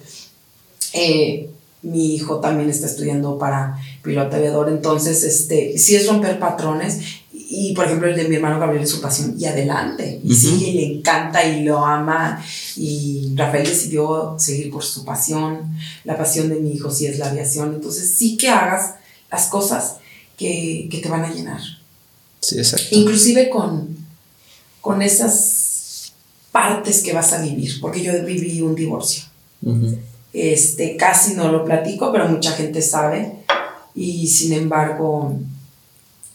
Eh, 0.93 1.49
mi 1.83 2.15
hijo 2.15 2.39
también 2.39 2.69
está 2.69 2.85
estudiando 2.85 3.37
para 3.39 3.77
piloto 4.03 4.35
aviador. 4.35 4.69
Entonces, 4.69 5.23
este, 5.23 5.77
sí 5.77 5.95
es 5.95 6.07
romper 6.07 6.37
patrones. 6.37 6.99
Y, 7.33 7.73
por 7.73 7.85
ejemplo, 7.85 8.07
el 8.07 8.15
de 8.15 8.29
mi 8.29 8.35
hermano 8.35 8.59
Gabriel 8.59 8.83
es 8.83 8.91
su 8.91 9.01
pasión. 9.01 9.35
Y 9.37 9.45
adelante. 9.45 10.21
Y 10.23 10.35
sí, 10.35 10.73
le 10.73 10.97
encanta 10.97 11.43
y 11.43 11.63
lo 11.63 11.83
ama. 11.83 12.43
Y 12.75 13.33
Rafael 13.35 13.65
decidió 13.65 14.35
seguir 14.37 14.69
por 14.69 14.83
su 14.83 15.03
pasión. 15.03 15.75
La 16.03 16.17
pasión 16.17 16.49
de 16.49 16.55
mi 16.55 16.73
hijo 16.73 16.91
sí 16.91 17.07
es 17.07 17.17
la 17.17 17.31
aviación. 17.31 17.73
Entonces, 17.73 18.13
sí 18.15 18.37
que 18.37 18.49
hagas 18.49 18.95
las 19.31 19.47
cosas 19.47 19.97
que, 20.37 20.87
que 20.91 20.99
te 20.99 21.09
van 21.09 21.25
a 21.25 21.33
llenar. 21.33 21.61
Sí, 22.41 22.57
exacto. 22.57 22.87
Inclusive 22.91 23.49
con, 23.49 23.95
con 24.81 25.01
esas 25.01 26.11
partes 26.51 27.01
que 27.01 27.13
vas 27.13 27.33
a 27.33 27.41
vivir, 27.41 27.79
porque 27.79 28.03
yo 28.03 28.13
viví 28.25 28.61
un 28.61 28.75
divorcio. 28.75 29.23
este, 30.33 30.97
casi 30.97 31.33
no 31.35 31.51
lo 31.51 31.63
platico, 31.63 32.11
pero 32.11 32.27
mucha 32.27 32.51
gente 32.51 32.81
sabe. 32.81 33.33
Y 33.93 34.27
sin 34.27 34.53
embargo, 34.53 35.37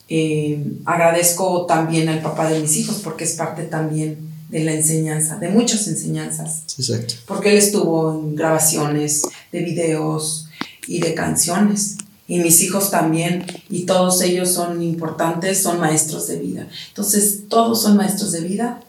eh, 0.09 0.63
agradezco 0.85 1.67
también 1.67 2.09
al 2.09 2.23
papá 2.23 2.49
de 2.49 2.61
mis 2.61 2.77
hijos 2.77 3.01
porque 3.03 3.25
es 3.25 3.33
parte 3.33 3.65
también 3.65 4.19
de 4.49 4.63
la 4.63 4.73
enseñanza, 4.73 5.37
de 5.37 5.49
muchas 5.49 5.89
enseñanzas. 5.89 6.63
exacto. 6.79 7.15
Porque 7.27 7.51
él 7.51 7.57
estuvo 7.57 8.13
en 8.13 8.37
grabaciones 8.37 9.23
de 9.51 9.61
videos 9.61 10.49
y 10.87 11.01
de 11.01 11.15
canciones 11.15 11.97
y 12.29 12.41
mis 12.41 12.61
hijos 12.63 12.91
también, 12.91 13.47
y 13.71 13.87
todos 13.87 14.21
ellos 14.23 14.51
son 14.51 14.83
importantes, 14.83 15.63
son 15.63 15.79
maestros 15.79 16.27
de 16.27 16.39
vida. 16.39 16.67
Entonces, 16.89 17.43
todos 17.49 17.83
son 17.83 17.97
maestros 17.97 18.33
de 18.33 18.41
vida 18.41 18.81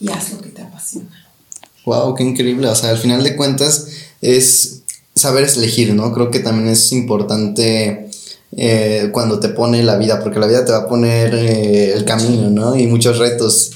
y 0.00 0.10
haz 0.10 0.32
lo 0.32 0.40
que 0.40 0.48
te 0.48 0.62
apasiona. 0.62 1.08
Wow, 1.84 2.14
qué 2.16 2.24
increíble. 2.24 2.66
O 2.68 2.74
sea, 2.74 2.90
al 2.90 2.98
final 2.98 3.22
de 3.22 3.36
cuentas 3.36 3.86
es 4.20 4.82
saber 5.14 5.48
elegir, 5.56 5.94
¿no? 5.94 6.12
Creo 6.12 6.30
que 6.30 6.40
también 6.40 6.68
es 6.68 6.90
importante 6.92 8.10
eh, 8.56 9.10
cuando 9.12 9.38
te 9.38 9.50
pone 9.50 9.82
la 9.84 9.96
vida, 9.96 10.20
porque 10.20 10.40
la 10.40 10.48
vida 10.48 10.64
te 10.64 10.72
va 10.72 10.78
a 10.78 10.88
poner 10.88 11.34
eh, 11.34 11.92
el 11.92 12.04
camino, 12.04 12.50
¿no? 12.50 12.76
Y 12.76 12.86
muchos 12.88 13.18
retos. 13.18 13.72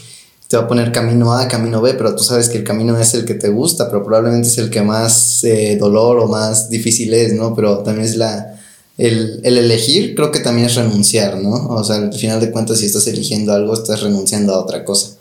Te 0.49 0.57
va 0.57 0.65
a 0.65 0.69
poner 0.69 0.91
camino 0.91 1.33
A, 1.33 1.47
camino 1.47 1.81
B, 1.81 1.95
pero 1.95 2.17
tú 2.17 2.25
sabes 2.25 2.49
que 2.49 2.59
el 2.59 2.65
camino 2.65 2.99
es 2.99 3.15
el 3.15 3.25
que 3.25 3.35
te 3.35 3.51
gusta, 3.51 3.89
pero 3.89 4.03
probablemente 4.03 4.49
es 4.49 4.59
el 4.59 4.69
que 4.69 4.83
más 4.83 5.45
eh, 5.45 5.77
dolor 5.79 6.19
o 6.19 6.27
más 6.27 6.69
difícil 6.69 7.15
es, 7.15 7.33
¿no? 7.35 7.55
Pero 7.55 7.79
también 7.85 8.05
es 8.05 8.17
la, 8.17 8.60
el, 9.01 9.41
elegir 9.45 10.15
creo 10.15 10.31
que 10.31 10.41
también 10.41 10.67
es 10.67 10.75
renunciar, 10.75 11.39
¿no? 11.39 11.69
O 11.69 11.83
sea, 11.83 11.97
al 11.97 12.13
final 12.13 12.39
de 12.41 12.51
cuentas, 12.51 12.79
si 12.79 12.87
estás 12.87 13.07
eligiendo 13.07 13.53
algo, 13.53 13.73
estás 13.75 14.03
renunciando 14.03 14.55
a 14.55 14.61
otra 14.61 14.85
cosa. 14.85 15.17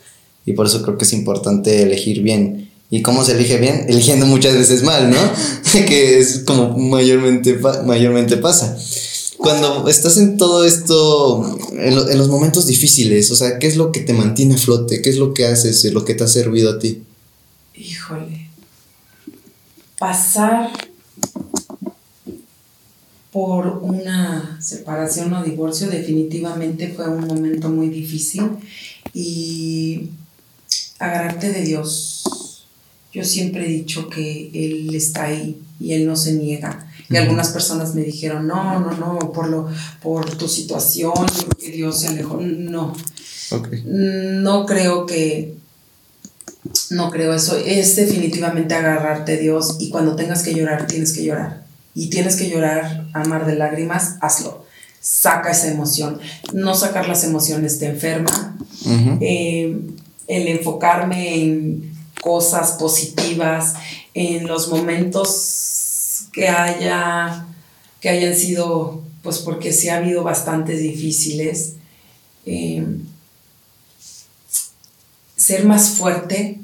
Y 0.45 0.53
por 0.53 0.65
eso 0.65 0.81
creo 0.81 0.97
que 0.97 1.05
es 1.05 1.13
importante 1.13 1.81
elegir 1.81 2.21
bien. 2.21 2.69
¿Y 2.89 3.01
cómo 3.01 3.23
se 3.23 3.33
elige 3.33 3.57
bien? 3.57 3.85
Eligiendo 3.87 4.25
muchas 4.25 4.55
veces 4.55 4.83
mal, 4.83 5.09
¿no? 5.09 5.17
que 5.87 6.19
es 6.19 6.39
como 6.39 6.77
mayormente, 6.77 7.57
mayormente 7.85 8.37
pasa. 8.37 8.77
Cuando 9.37 9.87
estás 9.87 10.17
en 10.17 10.35
todo 10.35 10.65
esto, 10.65 11.57
en, 11.71 11.93
en, 11.93 12.17
los 12.17 12.27
momentos 12.27 12.65
difíciles, 12.65 13.31
o 13.31 13.35
sea, 13.37 13.57
¿qué 13.59 13.67
es 13.67 13.77
lo 13.77 13.93
que 13.93 14.01
te 14.01 14.11
mantiene 14.11 14.55
a 14.55 14.57
flote? 14.57 15.01
¿Qué 15.01 15.09
es 15.09 15.17
lo 15.17 15.33
que 15.33 15.45
haces, 15.45 15.85
lo 15.93 16.03
que 16.03 16.15
te 16.15 16.25
ha 16.25 16.27
servido 16.27 16.71
a 16.71 16.79
ti? 16.79 17.03
Híjole. 17.75 18.49
Pasar 19.97 20.71
por 23.31 23.67
una 23.83 24.57
separación 24.59 25.33
o 25.33 25.43
divorcio, 25.43 25.87
definitivamente 25.87 26.89
fue 26.89 27.07
un 27.07 27.27
momento 27.27 27.69
muy 27.69 27.89
difícil 27.89 28.49
y 29.13 30.09
agarrarte 30.97 31.51
de 31.51 31.61
Dios. 31.61 32.65
Yo 33.13 33.23
siempre 33.23 33.65
he 33.65 33.69
dicho 33.69 34.09
que 34.09 34.49
Él 34.53 34.93
está 34.95 35.25
ahí 35.25 35.61
y 35.79 35.93
Él 35.93 36.07
no 36.07 36.15
se 36.15 36.33
niega. 36.33 36.87
Y 37.09 37.17
algunas 37.17 37.49
personas 37.49 37.95
me 37.95 38.01
dijeron, 38.01 38.47
no, 38.47 38.79
no, 38.79 38.91
no, 38.91 39.31
por, 39.31 39.49
lo, 39.49 39.67
por 40.01 40.29
tu 40.37 40.47
situación, 40.47 41.13
que 41.59 41.71
Dios 41.71 41.99
se 41.99 42.07
alejó. 42.07 42.39
No. 42.39 42.95
No 43.85 44.65
creo 44.67 45.07
que, 45.07 45.55
no 46.91 47.09
creo 47.09 47.33
eso. 47.33 47.57
Es 47.57 47.95
definitivamente 47.95 48.75
agarrarte 48.75 49.33
de 49.33 49.41
Dios 49.41 49.77
y 49.79 49.89
cuando 49.89 50.15
tengas 50.15 50.43
que 50.43 50.53
llorar, 50.53 50.85
tienes 50.85 51.13
que 51.13 51.23
llorar 51.23 51.68
y 51.93 52.09
tienes 52.09 52.35
que 52.35 52.49
llorar 52.49 53.07
a 53.13 53.23
mar 53.25 53.45
de 53.45 53.55
lágrimas, 53.55 54.17
hazlo. 54.21 54.65
Saca 55.01 55.51
esa 55.51 55.69
emoción. 55.69 56.19
No 56.53 56.75
sacar 56.75 57.07
las 57.07 57.23
emociones 57.23 57.79
te 57.79 57.87
enferma. 57.87 58.57
Eh, 59.21 59.79
el 60.27 60.47
enfocarme 60.47 61.35
en 61.41 61.93
cosas 62.21 62.73
positivas, 62.73 63.75
en 64.13 64.47
los 64.47 64.67
momentos 64.69 66.27
que 66.33 66.47
haya, 66.49 67.45
que 68.01 68.09
hayan 68.09 68.35
sido, 68.35 69.01
pues 69.23 69.39
porque 69.39 69.73
sí 69.73 69.89
ha 69.89 69.97
habido 69.97 70.23
bastantes 70.23 70.81
difíciles. 70.81 71.75
Eh, 72.45 72.85
ser 75.35 75.65
más 75.65 75.91
fuerte. 75.91 76.59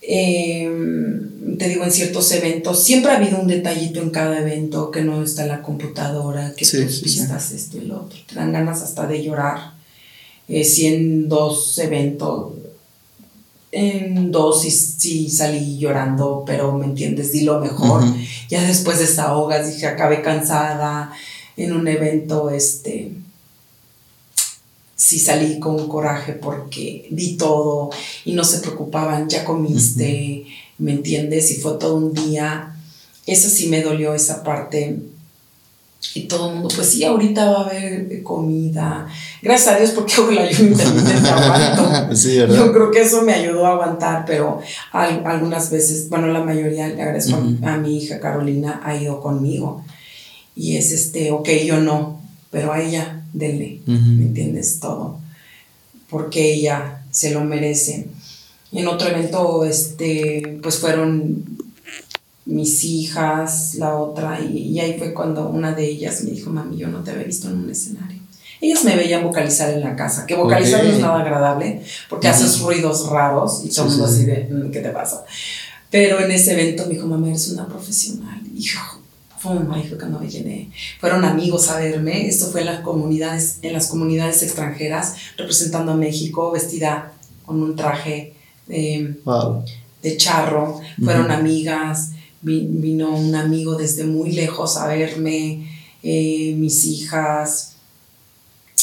Eh, 0.00 0.68
te 1.58 1.68
digo, 1.68 1.84
en 1.84 1.92
ciertos 1.92 2.30
eventos, 2.32 2.82
siempre 2.82 3.12
ha 3.12 3.16
habido 3.16 3.38
un 3.40 3.46
detallito 3.46 4.00
en 4.00 4.10
cada 4.10 4.40
evento, 4.40 4.90
que 4.90 5.02
no 5.02 5.22
está 5.22 5.46
la 5.46 5.62
computadora, 5.62 6.54
que 6.56 6.66
tú 6.66 6.78
pistas 7.02 7.52
esto 7.52 7.78
y 7.78 7.82
lo 7.82 8.02
otro. 8.02 8.18
Te 8.26 8.34
dan 8.34 8.52
ganas 8.52 8.82
hasta 8.82 9.06
de 9.06 9.22
llorar. 9.22 9.74
Eh, 10.48 10.64
si 10.64 10.86
en 10.86 11.28
dos 11.28 11.78
eventos, 11.78 12.52
en 13.72 14.30
dos 14.30 14.62
sí, 14.62 14.70
sí, 14.70 15.30
salí 15.30 15.78
llorando, 15.78 16.44
pero 16.46 16.72
me 16.72 16.86
entiendes, 16.86 17.32
di 17.32 17.40
lo 17.40 17.60
mejor. 17.60 18.04
Ya 18.48 18.62
después 18.62 18.98
desahogas, 18.98 19.72
dije, 19.72 19.86
acabé 19.86 20.22
cansada. 20.22 21.12
En 21.56 21.72
un 21.72 21.86
evento, 21.86 22.50
este, 22.50 23.12
sí 24.96 25.18
salí 25.18 25.58
con 25.58 25.88
coraje 25.88 26.32
porque 26.32 27.06
di 27.10 27.36
todo 27.36 27.90
y 28.24 28.32
no 28.32 28.44
se 28.44 28.60
preocupaban, 28.60 29.28
ya 29.28 29.44
comiste. 29.44 30.44
¿Me 30.78 30.92
entiendes? 30.92 31.50
Y 31.50 31.56
fue 31.56 31.78
todo 31.78 31.96
un 31.96 32.12
día. 32.12 32.74
Eso 33.26 33.48
sí 33.48 33.68
me 33.68 33.82
dolió 33.82 34.14
esa 34.14 34.42
parte. 34.42 34.98
Y 36.14 36.22
todo 36.22 36.48
el 36.48 36.54
mundo, 36.56 36.68
pues 36.74 36.90
sí, 36.90 37.02
ahorita 37.02 37.50
va 37.50 37.62
a 37.62 37.64
haber 37.64 38.22
comida. 38.22 39.06
Gracias 39.40 39.74
a 39.74 39.78
Dios 39.78 39.92
porque 39.92 40.14
hago 40.18 40.30
el 40.30 40.38
ayuno 40.38 40.70
intermitente 40.70 41.28
aguanto. 41.28 42.14
Sí, 42.14 42.36
Yo 42.36 42.72
creo 42.72 42.90
que 42.90 43.00
eso 43.00 43.22
me 43.22 43.32
ayudó 43.32 43.66
a 43.66 43.72
aguantar, 43.72 44.24
pero 44.26 44.60
algunas 44.92 45.70
veces, 45.70 46.08
bueno, 46.08 46.28
la 46.28 46.44
mayoría 46.44 46.88
le 46.88 47.00
agradezco 47.00 47.36
a, 47.62 47.76
mi 47.78 47.98
hija 47.98 48.20
Carolina, 48.20 48.80
ha 48.84 48.96
ido 48.96 49.20
conmigo. 49.20 49.82
Y 50.54 50.76
es 50.76 50.92
este, 50.92 51.32
ok, 51.32 51.48
yo 51.64 51.80
no, 51.80 52.20
pero 52.50 52.72
a 52.72 52.80
ella, 52.80 53.22
denle, 53.32 53.80
¿me 53.86 54.26
entiendes? 54.26 54.78
Todo. 54.78 55.18
Porque 56.08 56.54
ella 56.54 57.02
se 57.10 57.32
lo 57.32 57.42
merece 57.42 58.06
en 58.74 58.88
otro 58.88 59.08
evento, 59.08 59.64
este, 59.64 60.58
pues 60.62 60.78
fueron 60.78 61.44
mis 62.46 62.84
hijas, 62.84 63.74
la 63.76 63.96
otra, 63.96 64.40
y, 64.40 64.78
ahí 64.78 64.98
fue 64.98 65.14
cuando 65.14 65.48
una 65.48 65.72
de 65.72 65.86
ellas 65.86 66.22
me 66.24 66.32
dijo, 66.32 66.50
mami, 66.50 66.76
yo 66.76 66.88
no 66.88 67.02
te 67.02 67.12
había 67.12 67.24
visto 67.24 67.48
en 67.48 67.58
un 67.58 67.70
escenario. 67.70 68.20
Ellas 68.60 68.84
me 68.84 68.96
veían 68.96 69.24
vocalizar 69.24 69.70
en 69.70 69.80
la 69.80 69.94
casa, 69.96 70.26
que 70.26 70.34
vocalizar 70.34 70.84
no 70.84 70.90
es 70.90 70.98
nada 70.98 71.20
agradable, 71.20 71.82
porque 72.08 72.28
haces 72.28 72.60
ruidos 72.60 73.08
raros 73.08 73.62
y 73.64 73.68
todo 73.68 73.86
el 73.86 73.90
mundo 73.90 74.06
así 74.06 74.24
de, 74.24 74.48
mm, 74.50 74.70
¿qué 74.70 74.80
te 74.80 74.90
pasa? 74.90 75.24
Pero 75.90 76.20
en 76.20 76.30
ese 76.30 76.52
evento 76.52 76.84
me 76.86 76.94
dijo, 76.94 77.06
mamá, 77.06 77.28
eres 77.28 77.50
una 77.50 77.66
profesional. 77.66 78.40
Y 78.52 78.60
yo, 78.60 78.80
¡pum! 79.42 79.70
Ahí 79.70 79.86
fue 79.86 79.98
cuando 79.98 80.18
me 80.18 80.28
llené. 80.28 80.70
Fueron 80.98 81.24
amigos 81.24 81.70
a 81.70 81.78
verme. 81.78 82.26
Esto 82.26 82.46
fue 82.46 82.62
en 82.62 82.66
las 82.66 82.80
comunidades, 82.80 83.58
en 83.62 83.72
las 83.74 83.86
comunidades 83.86 84.42
extranjeras, 84.42 85.14
representando 85.36 85.92
a 85.92 85.96
México, 85.96 86.50
vestida 86.50 87.12
con 87.44 87.62
un 87.62 87.76
traje 87.76 88.34
de 88.66 90.16
charro, 90.16 90.80
fueron 91.02 91.30
amigas, 91.30 92.10
vino 92.42 93.16
un 93.16 93.34
amigo 93.34 93.74
desde 93.74 94.04
muy 94.04 94.32
lejos 94.32 94.76
a 94.76 94.86
verme, 94.86 95.70
eh, 96.02 96.54
mis 96.56 96.84
hijas, 96.84 97.74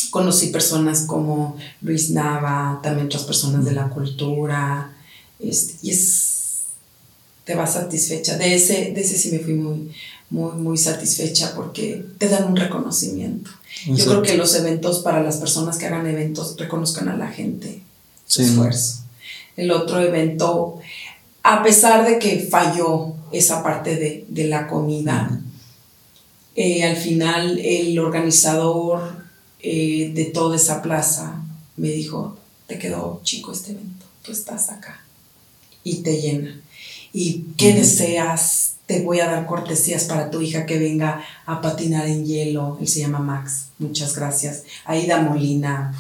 conocí 0.09 0.47
personas 0.47 1.01
como 1.01 1.57
Luis 1.82 2.09
Nava, 2.09 2.79
también 2.84 3.07
otras 3.07 3.23
personas 3.23 3.65
de 3.65 3.71
la 3.71 3.89
cultura, 3.89 4.93
este, 5.39 5.75
y 5.82 5.91
es, 5.91 6.65
te 7.45 7.55
vas 7.55 7.73
satisfecha. 7.73 8.38
De 8.38 8.55
ese, 8.55 8.91
de 8.91 9.01
ese 9.01 9.17
sí 9.17 9.32
me 9.32 9.39
fui 9.39 9.53
muy, 9.53 9.91
muy, 10.29 10.53
muy 10.53 10.77
satisfecha 10.77 11.53
porque 11.55 12.05
te 12.17 12.29
dan 12.29 12.45
un 12.45 12.55
reconocimiento. 12.55 13.51
Yo 13.88 14.05
creo 14.05 14.21
que 14.21 14.38
los 14.38 14.53
eventos, 14.55 14.99
para 14.99 15.23
las 15.23 15.38
personas 15.38 15.77
que 15.77 15.88
hagan 15.88 16.05
eventos, 16.05 16.55
reconozcan 16.57 17.09
a 17.09 17.17
la 17.17 17.27
gente. 17.27 17.82
Su 18.27 18.41
esfuerzo. 18.41 19.00
El 19.55 19.71
otro 19.71 19.99
evento, 19.99 20.79
a 21.43 21.63
pesar 21.63 22.05
de 22.05 22.19
que 22.19 22.39
falló 22.39 23.13
esa 23.31 23.63
parte 23.63 24.25
de, 24.27 24.45
la 24.47 24.67
comida, 24.67 25.41
eh, 26.55 26.83
al 26.83 26.97
final 26.97 27.59
el 27.59 27.97
organizador 27.99 29.23
eh, 29.59 30.11
de 30.13 30.25
toda 30.25 30.55
esa 30.55 30.81
plaza 30.81 31.41
me 31.77 31.89
dijo, 31.89 32.37
te 32.67 32.77
quedó 32.77 33.21
chico 33.23 33.51
este 33.51 33.71
evento, 33.71 34.05
tú 34.23 34.31
estás 34.31 34.69
acá 34.69 35.01
y 35.83 35.97
te 36.03 36.21
llena. 36.21 36.59
¿Y 37.13 37.45
qué 37.57 37.73
deseas? 37.73 38.75
Te 38.85 39.01
voy 39.01 39.19
a 39.19 39.27
dar 39.27 39.45
cortesías 39.45 40.05
para 40.05 40.31
tu 40.31 40.41
hija 40.41 40.65
que 40.65 40.77
venga 40.77 41.23
a 41.45 41.61
patinar 41.61 42.07
en 42.07 42.25
hielo. 42.25 42.77
Él 42.81 42.87
se 42.87 42.99
llama 42.99 43.19
Max. 43.19 43.67
Muchas 43.79 44.15
gracias. 44.15 44.63
Aida 44.85 45.21
Molina, 45.21 45.93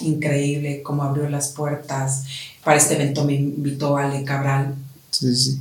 increíble 0.00 0.82
cómo 0.82 1.02
abrió 1.02 1.28
las 1.28 1.48
puertas. 1.48 2.24
Para 2.64 2.76
este 2.76 2.94
evento 2.94 3.24
me 3.24 3.34
invitó 3.34 3.96
Ale 3.96 4.24
Cabral. 4.24 4.74
Sí, 5.10 5.34
sí. 5.34 5.60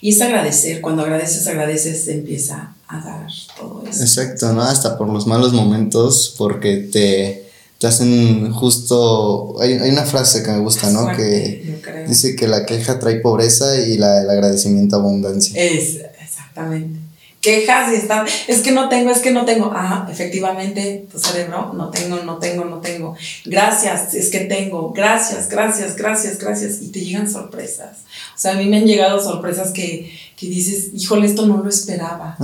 Y 0.00 0.10
es 0.10 0.20
agradecer, 0.20 0.80
cuando 0.80 1.02
agradeces, 1.02 1.46
agradeces, 1.46 2.06
empieza 2.08 2.74
a 2.86 3.00
dar 3.00 3.26
todo 3.56 3.82
eso. 3.88 4.02
Exacto, 4.02 4.52
¿no? 4.52 4.62
Hasta 4.62 4.96
por 4.96 5.08
los 5.08 5.26
malos 5.26 5.52
momentos, 5.52 6.34
porque 6.36 6.76
te, 6.76 7.46
te 7.78 7.86
hacen 7.86 8.52
justo... 8.52 9.60
Hay, 9.60 9.72
hay, 9.74 9.90
una 9.90 10.04
frase 10.04 10.42
que 10.42 10.50
me 10.50 10.60
gusta, 10.60 10.90
¿no? 10.90 11.08
que 11.16 11.80
dice 12.06 12.36
que 12.36 12.46
la 12.46 12.66
queja 12.66 12.98
trae 12.98 13.16
pobreza 13.16 13.78
y 13.80 13.96
la, 13.96 14.22
el 14.22 14.30
agradecimiento 14.30 14.96
abundancia. 14.96 15.60
Es, 15.60 15.98
exactamente 16.20 17.05
quejas 17.46 17.92
y 17.92 17.96
están, 17.96 18.26
es 18.48 18.60
que 18.60 18.72
no 18.72 18.88
tengo, 18.88 19.10
es 19.12 19.20
que 19.20 19.30
no 19.30 19.44
tengo. 19.44 19.70
Ah, 19.72 20.08
efectivamente, 20.10 21.06
tu 21.10 21.18
cerebro, 21.18 21.72
no 21.74 21.90
tengo, 21.90 22.16
no 22.24 22.38
tengo, 22.38 22.64
no 22.64 22.80
tengo. 22.80 23.14
Gracias, 23.44 24.14
es 24.14 24.30
que 24.30 24.40
tengo. 24.40 24.92
Gracias, 24.92 25.48
gracias, 25.48 25.94
gracias, 25.94 26.38
gracias. 26.38 26.82
Y 26.82 26.88
te 26.88 27.00
llegan 27.00 27.30
sorpresas. 27.30 27.98
O 28.34 28.38
sea, 28.38 28.52
a 28.52 28.54
mí 28.56 28.66
me 28.66 28.78
han 28.78 28.86
llegado 28.86 29.22
sorpresas 29.22 29.70
que, 29.70 30.12
que 30.36 30.48
dices, 30.48 30.90
híjole, 30.92 31.26
esto 31.26 31.46
no 31.46 31.62
lo 31.62 31.68
esperaba. 31.68 32.36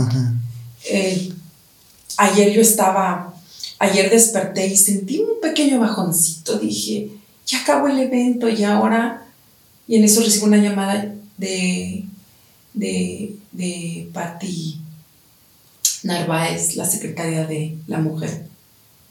Eh, 0.84 1.32
ayer 2.18 2.52
yo 2.52 2.60
estaba, 2.60 3.34
ayer 3.80 4.08
desperté 4.08 4.68
y 4.68 4.76
sentí 4.76 5.18
un 5.18 5.40
pequeño 5.40 5.80
bajoncito. 5.80 6.60
Dije, 6.60 7.10
ya 7.44 7.62
acabó 7.62 7.88
el 7.88 7.98
evento 7.98 8.48
y 8.48 8.62
ahora, 8.62 9.26
y 9.88 9.96
en 9.96 10.04
eso 10.04 10.20
recibo 10.20 10.46
una 10.46 10.58
llamada 10.58 11.12
de, 11.38 12.04
de, 12.72 13.34
de 13.50 14.08
Pati 14.12 14.81
Narváez, 16.02 16.76
la 16.76 16.84
secretaria 16.84 17.46
de 17.46 17.78
la 17.86 17.98
mujer, 17.98 18.46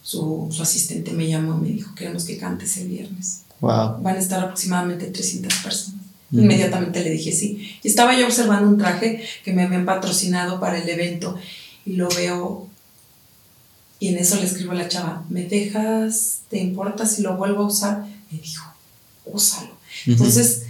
su, 0.04 0.50
asistente 0.62 1.12
me 1.12 1.28
llamó 1.28 1.58
y 1.58 1.62
me 1.62 1.70
dijo, 1.70 1.96
queremos 1.96 2.26
que 2.26 2.38
cantes 2.38 2.78
el 2.78 2.88
viernes. 2.88 3.42
Van 3.60 4.08
a 4.08 4.20
estar 4.20 4.44
aproximadamente 4.44 5.06
300 5.06 5.54
personas. 5.64 6.02
Inmediatamente 6.32 7.04
le 7.04 7.12
dije 7.12 7.32
sí. 7.32 7.78
Y 7.84 7.88
estaba 7.88 8.18
yo 8.18 8.26
observando 8.26 8.68
un 8.68 8.78
traje 8.78 9.22
que 9.44 9.54
me 9.54 9.64
habían 9.64 9.86
patrocinado 9.86 10.60
para 10.60 10.82
el 10.82 10.90
evento 10.90 11.38
y 11.86 11.94
lo 11.94 12.10
veo 12.10 12.68
y 14.00 14.08
en 14.08 14.18
eso 14.18 14.38
le 14.38 14.46
escribo 14.46 14.72
a 14.72 14.76
la 14.76 14.88
chava, 14.88 15.24
¿me 15.30 15.44
dejas, 15.44 16.40
te 16.50 16.58
importa 16.58 17.06
si 17.06 17.22
lo 17.22 17.38
vuelvo 17.38 17.62
a 17.62 17.68
usar? 17.68 18.04
Me 18.32 18.40
dijo, 18.40 18.66
úsalo. 19.26 19.70
Entonces, 20.08 20.64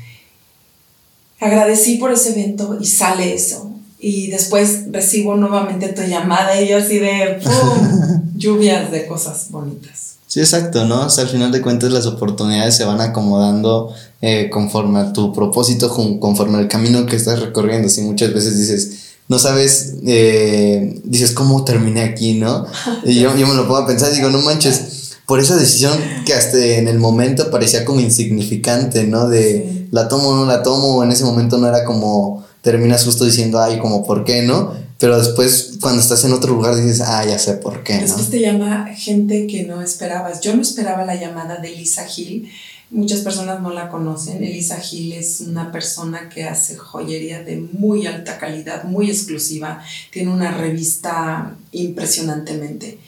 agradecí 1.39 1.95
por 1.95 2.11
ese 2.11 2.31
evento 2.31 2.77
y 2.81 2.85
sale 2.85 3.33
eso 3.33 3.70
y 4.01 4.31
después 4.31 4.91
recibo 4.91 5.35
nuevamente 5.35 5.89
tu 5.89 6.01
llamada 6.01 6.59
y 6.59 6.67
yo 6.67 6.77
así 6.77 6.97
de 6.97 7.39
¡pum! 7.43 8.31
lluvias 8.35 8.91
de 8.91 9.05
cosas 9.05 9.47
bonitas. 9.51 10.15
Sí, 10.25 10.39
exacto, 10.39 10.85
¿no? 10.85 11.05
O 11.05 11.09
sea, 11.09 11.25
al 11.25 11.29
final 11.29 11.51
de 11.51 11.61
cuentas 11.61 11.91
las 11.91 12.07
oportunidades 12.07 12.75
se 12.75 12.85
van 12.85 12.99
acomodando 12.99 13.93
eh, 14.21 14.49
conforme 14.51 14.99
a 14.99 15.13
tu 15.13 15.33
propósito, 15.33 15.89
conforme 16.19 16.57
al 16.57 16.67
camino 16.67 17.05
que 17.05 17.17
estás 17.17 17.39
recorriendo. 17.39 17.89
Si 17.89 18.01
muchas 18.01 18.33
veces 18.33 18.57
dices, 18.57 19.17
no 19.27 19.37
sabes, 19.37 19.95
eh, 20.07 20.99
dices, 21.03 21.31
¿cómo 21.31 21.63
terminé 21.63 22.01
aquí, 22.01 22.35
no? 22.35 22.65
Y 23.03 23.19
yo, 23.19 23.35
yo 23.35 23.45
me 23.45 23.55
lo 23.55 23.63
pongo 23.67 23.77
a 23.77 23.87
pensar 23.87 24.11
y 24.11 24.15
digo, 24.15 24.29
no 24.29 24.39
manches, 24.39 25.17
por 25.27 25.39
esa 25.39 25.55
decisión 25.55 25.93
que 26.25 26.33
hasta 26.33 26.57
en 26.57 26.87
el 26.87 26.97
momento 26.97 27.51
parecía 27.51 27.85
como 27.85 27.99
insignificante, 27.99 29.03
¿no? 29.03 29.27
De 29.27 29.87
la 29.91 30.07
tomo 30.07 30.29
o 30.29 30.35
no 30.35 30.45
la 30.45 30.63
tomo, 30.63 31.03
en 31.03 31.11
ese 31.11 31.25
momento 31.25 31.57
no 31.57 31.67
era 31.67 31.85
como 31.85 32.45
terminas 32.61 33.03
justo 33.03 33.25
diciendo, 33.25 33.59
ay, 33.61 33.79
como, 33.79 34.05
¿por 34.05 34.23
qué 34.23 34.43
no? 34.43 34.73
Pero 35.01 35.17
después, 35.17 35.77
cuando 35.81 35.99
estás 35.99 36.23
en 36.25 36.33
otro 36.33 36.53
lugar, 36.53 36.75
dices, 36.75 37.01
ah, 37.01 37.25
ya 37.25 37.39
sé 37.39 37.53
por 37.53 37.83
qué. 37.83 37.97
Después 37.97 38.29
te 38.29 38.39
llama 38.39 38.87
gente 38.95 39.47
que 39.47 39.63
no 39.63 39.81
esperabas. 39.81 40.41
Yo 40.41 40.55
no 40.55 40.61
esperaba 40.61 41.05
la 41.05 41.15
llamada 41.15 41.57
de 41.57 41.73
Elisa 41.73 42.05
Gil. 42.05 42.51
Muchas 42.91 43.21
personas 43.21 43.61
no 43.61 43.71
la 43.71 43.89
conocen. 43.89 44.43
Elisa 44.43 44.79
Gil 44.79 45.13
es 45.13 45.41
una 45.41 45.71
persona 45.71 46.29
que 46.29 46.43
hace 46.43 46.77
joyería 46.77 47.41
de 47.41 47.57
muy 47.57 48.05
alta 48.05 48.37
calidad, 48.37 48.83
muy 48.83 49.09
exclusiva. 49.09 49.81
Tiene 50.11 50.31
una 50.31 50.51
revista 50.51 51.55
impresionantemente. 51.71 52.99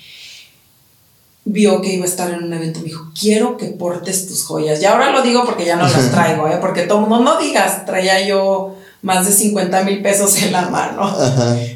Vio 1.45 1.79
que 1.79 1.93
iba 1.93 2.05
a 2.05 2.07
estar 2.07 2.31
en 2.31 2.43
un 2.43 2.53
evento, 2.53 2.79
me 2.79 2.85
dijo, 2.85 3.11
quiero 3.19 3.55
que 3.57 3.67
portes 3.67 4.27
tus 4.27 4.43
joyas. 4.45 4.81
Y 4.81 4.85
ahora 4.85 5.11
lo 5.11 5.21
digo 5.21 5.45
porque 5.45 5.65
ya 5.65 5.75
no 5.75 5.83
las 5.83 6.09
traigo, 6.11 6.47
¿eh? 6.47 6.57
porque 6.59 6.83
todo 6.83 7.01
mundo 7.01 7.19
no 7.19 7.39
digas, 7.39 7.85
traía 7.85 8.25
yo 8.25 8.77
más 9.03 9.27
de 9.27 9.33
50 9.33 9.83
mil 9.83 10.01
pesos 10.01 10.41
en 10.41 10.51
la 10.53 10.69
mano. 10.69 11.15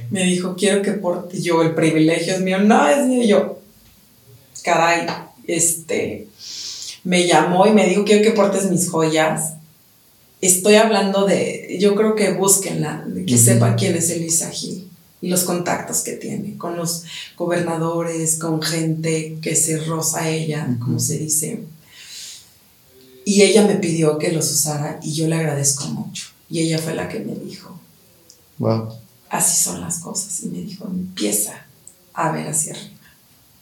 Me 0.10 0.24
dijo, 0.24 0.56
quiero 0.56 0.82
que 0.82 0.94
porte 0.94 1.40
yo, 1.40 1.62
el 1.62 1.76
privilegio 1.76 2.34
es 2.34 2.42
mío, 2.42 2.60
no 2.60 2.88
es 2.88 3.06
mío. 3.06 3.24
Yo, 3.24 3.60
caray, 4.64 5.06
este, 5.46 6.28
me 7.04 7.28
llamó 7.28 7.68
y 7.68 7.72
me 7.72 7.88
dijo, 7.88 8.06
quiero 8.06 8.24
que 8.24 8.32
portes 8.32 8.72
mis 8.72 8.90
joyas. 8.90 9.54
Estoy 10.40 10.76
hablando 10.76 11.26
de, 11.26 11.78
yo 11.80 11.96
creo 11.96 12.16
que 12.16 12.32
búsquenla, 12.32 13.06
que 13.28 13.38
sepan 13.38 13.76
quién 13.76 13.96
es 13.96 14.10
Elisa 14.10 14.50
Gil 14.50 14.90
y 15.20 15.30
los 15.30 15.44
contactos 15.44 16.02
que 16.02 16.14
tiene 16.14 16.58
con 16.58 16.78
los 16.78 17.04
gobernadores, 17.36 18.38
con 18.38 18.62
gente 18.62 19.38
que 19.42 19.56
se 19.56 19.80
roza 19.80 20.30
ella, 20.30 20.78
como 20.80 21.00
se 21.00 21.18
dice. 21.18 21.60
Y 23.26 23.42
ella 23.42 23.68
me 23.68 23.76
pidió 23.76 24.18
que 24.18 24.32
los 24.32 24.50
usara 24.50 25.00
y 25.04 25.14
yo 25.14 25.28
le 25.28 25.36
agradezco 25.36 25.88
mucho. 25.88 26.37
Y 26.50 26.62
ella 26.62 26.80
fue 26.80 26.96
la 26.96 27.10
que 27.10 27.20
me 27.20 27.36
dijo, 27.36 27.78
wow. 28.58 28.90
así 29.30 29.64
son 29.64 29.82
las 29.82 30.00
cosas. 30.00 30.44
Y 30.44 30.48
me 30.48 30.60
dijo, 30.60 30.86
empieza 30.88 31.66
a 32.14 32.32
ver 32.32 32.48
hacia 32.48 32.74
arriba. 32.74 32.98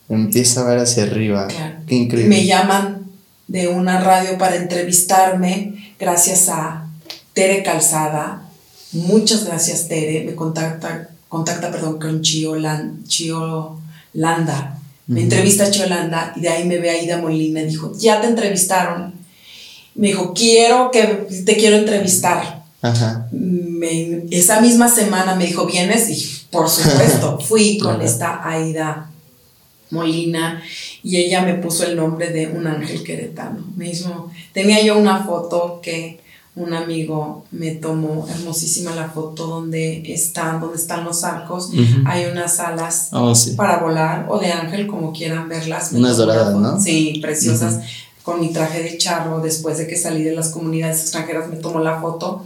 Empieza 0.10 0.62
a 0.62 0.70
ver 0.70 0.80
hacia 0.80 1.04
arriba. 1.04 1.48
Claro. 1.48 1.80
Qué 1.88 1.96
increíble. 1.96 2.36
Me 2.36 2.46
llaman 2.46 3.06
de 3.48 3.68
una 3.68 4.02
radio 4.02 4.38
para 4.38 4.56
entrevistarme 4.56 5.94
gracias 6.00 6.50
a 6.50 6.88
Tere 7.34 7.64
Calzada. 7.64 8.48
Muchas 8.92 9.46
gracias, 9.46 9.88
Tere. 9.88 10.24
Me 10.24 10.36
contacta, 10.36 11.10
contacta 11.28 11.72
perdón, 11.72 12.00
con 12.00 12.22
Chio, 12.22 12.56
Landa. 14.14 14.80
Me 15.08 15.22
entrevista 15.22 15.66
a 15.66 15.72
Chio 15.72 15.88
Landa 15.88 16.34
y 16.36 16.42
de 16.42 16.50
ahí 16.50 16.66
me 16.66 16.78
ve 16.78 16.92
Aida 16.92 17.18
Molina. 17.18 17.62
Dijo, 17.62 17.92
ya 17.98 18.22
te 18.22 18.28
entrevistaron. 18.28 19.14
Me 19.96 20.08
dijo, 20.08 20.34
quiero 20.34 20.92
que 20.92 21.28
te 21.46 21.56
quiero 21.56 21.78
entrevistar 21.78 22.55
esa 24.32 24.62
misma 24.62 24.88
semana 24.88 25.36
me 25.36 25.46
dijo, 25.46 25.66
¿vienes? 25.66 26.10
Y 26.10 26.46
por 26.50 26.70
supuesto, 26.70 27.40
fui 27.48 27.78
con 27.78 28.02
esta 28.02 28.48
Aida 28.48 29.10
Molina 29.92 30.62
y 31.04 31.18
ella 31.18 31.44
me 31.44 31.56
puso 31.56 31.86
el 31.86 31.96
nombre 31.96 32.32
de 32.32 32.48
un 32.48 32.68
ángel 32.68 33.04
queretano. 33.04 33.64
Mismo, 33.76 34.32
tenía 34.54 34.84
yo 34.84 34.98
una 34.98 35.24
foto 35.24 35.80
que 35.82 36.20
un 36.56 36.74
amigo 36.74 37.44
me 37.52 37.72
tomó, 37.72 38.28
hermosísima 38.30 38.96
la 38.96 39.10
foto 39.10 39.46
donde 39.46 40.02
están, 40.14 40.62
donde 40.62 40.78
están 40.78 41.04
los 41.04 41.24
arcos. 41.24 41.72
Hay 42.06 42.26
unas 42.26 42.60
alas 42.60 43.10
oh, 43.12 43.34
para 43.58 43.80
volar 43.80 44.28
o 44.30 44.40
de 44.40 44.52
ángel, 44.52 44.88
como 44.88 45.12
quieran 45.12 45.50
verlas. 45.50 45.92
Unas 45.92 46.18
doradas, 46.18 46.56
¿no? 46.56 46.80
Sí, 46.80 47.20
preciosas. 47.22 47.82
Con 48.24 48.40
mi 48.40 48.54
traje 48.54 48.82
de 48.82 48.98
charro, 48.98 49.42
después 49.42 49.78
de 49.78 49.86
que 49.86 49.98
salí 49.98 50.24
de 50.24 50.34
las 50.34 50.50
comunidades 50.50 51.02
extranjeras, 51.02 51.50
me 51.50 51.58
tomó 51.58 51.80
la 51.80 52.00
foto 52.00 52.46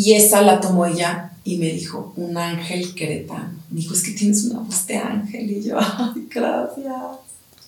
y 0.00 0.14
esa 0.14 0.40
la 0.40 0.62
tomó 0.62 0.86
ella 0.86 1.32
y 1.44 1.58
me 1.58 1.66
dijo, 1.66 2.14
un 2.16 2.34
ángel 2.38 2.94
queretano. 2.94 3.50
Me 3.68 3.80
dijo, 3.80 3.92
es 3.92 4.02
que 4.02 4.12
tienes 4.12 4.44
una 4.44 4.60
voz 4.60 4.86
de 4.86 4.96
ángel. 4.96 5.50
Y 5.50 5.62
yo, 5.62 5.76
ay, 5.78 6.26
gracias. 6.34 6.94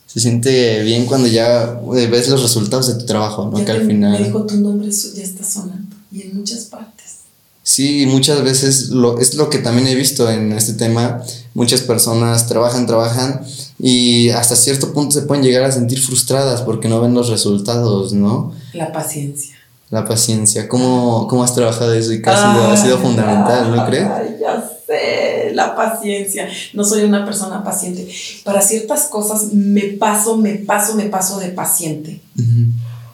Se 0.07 0.19
siente 0.19 0.83
bien 0.83 1.05
cuando 1.05 1.29
ya 1.29 1.79
eh, 1.95 2.07
ves 2.07 2.31
los 2.31 2.41
resultados 2.41 2.87
de 2.87 2.95
tu 2.95 3.05
trabajo, 3.05 3.51
¿no? 3.53 3.63
que 3.63 3.71
al 3.71 3.87
final... 3.87 4.19
Me 4.19 4.27
dijo, 4.27 4.47
tu 4.47 4.57
nombre 4.57 4.91
ya 4.91 5.23
está 5.23 5.45
sonando. 5.45 5.95
Y 6.11 6.23
en 6.23 6.39
muchas 6.39 6.65
partes. 6.65 7.17
Sí, 7.65 8.07
muchas 8.07 8.43
veces 8.43 8.89
lo, 8.89 9.21
es 9.21 9.35
lo 9.35 9.51
que 9.51 9.59
también 9.59 9.87
he 9.89 9.95
visto 9.95 10.31
en 10.31 10.53
este 10.53 10.73
tema. 10.73 11.23
Muchas 11.53 11.83
personas 11.83 12.47
trabajan, 12.47 12.87
trabajan 12.87 13.43
y 13.79 14.31
hasta 14.31 14.57
cierto 14.57 14.95
punto 14.95 15.13
se 15.13 15.27
pueden 15.27 15.45
llegar 15.45 15.65
a 15.65 15.73
sentir 15.73 16.01
frustradas 16.01 16.63
porque 16.63 16.89
no 16.89 17.03
ven 17.03 17.13
los 17.13 17.29
resultados, 17.29 18.15
¿no? 18.15 18.53
La 18.73 18.91
paciencia. 18.91 19.55
La 19.93 20.07
paciencia. 20.07 20.71
¿Cómo, 20.71 21.29
cómo 21.29 21.45
has 21.45 21.55
trabajado 21.55 21.93
eso 21.93 22.15
y 22.15 22.23
que 22.23 22.31
ha 22.31 22.77
sido, 22.79 22.97
fundamental, 22.97 23.77
¿no 23.77 23.85
crees? 23.85 24.09
ya 24.41 24.67
sé, 24.87 25.51
la 25.53 25.77
paciencia. 25.77 26.49
No 26.73 26.83
soy 26.83 27.05
una 27.05 27.27
persona 27.27 27.63
paciente. 27.63 28.09
Para 28.43 28.63
ciertas 28.63 29.05
cosas 29.05 29.53
me 29.53 29.83
paso, 29.83 30.39
me 30.39 30.55
paso, 30.55 30.95
me 30.95 31.11
paso 31.11 31.39
de 31.41 31.51
paciente. 31.51 32.23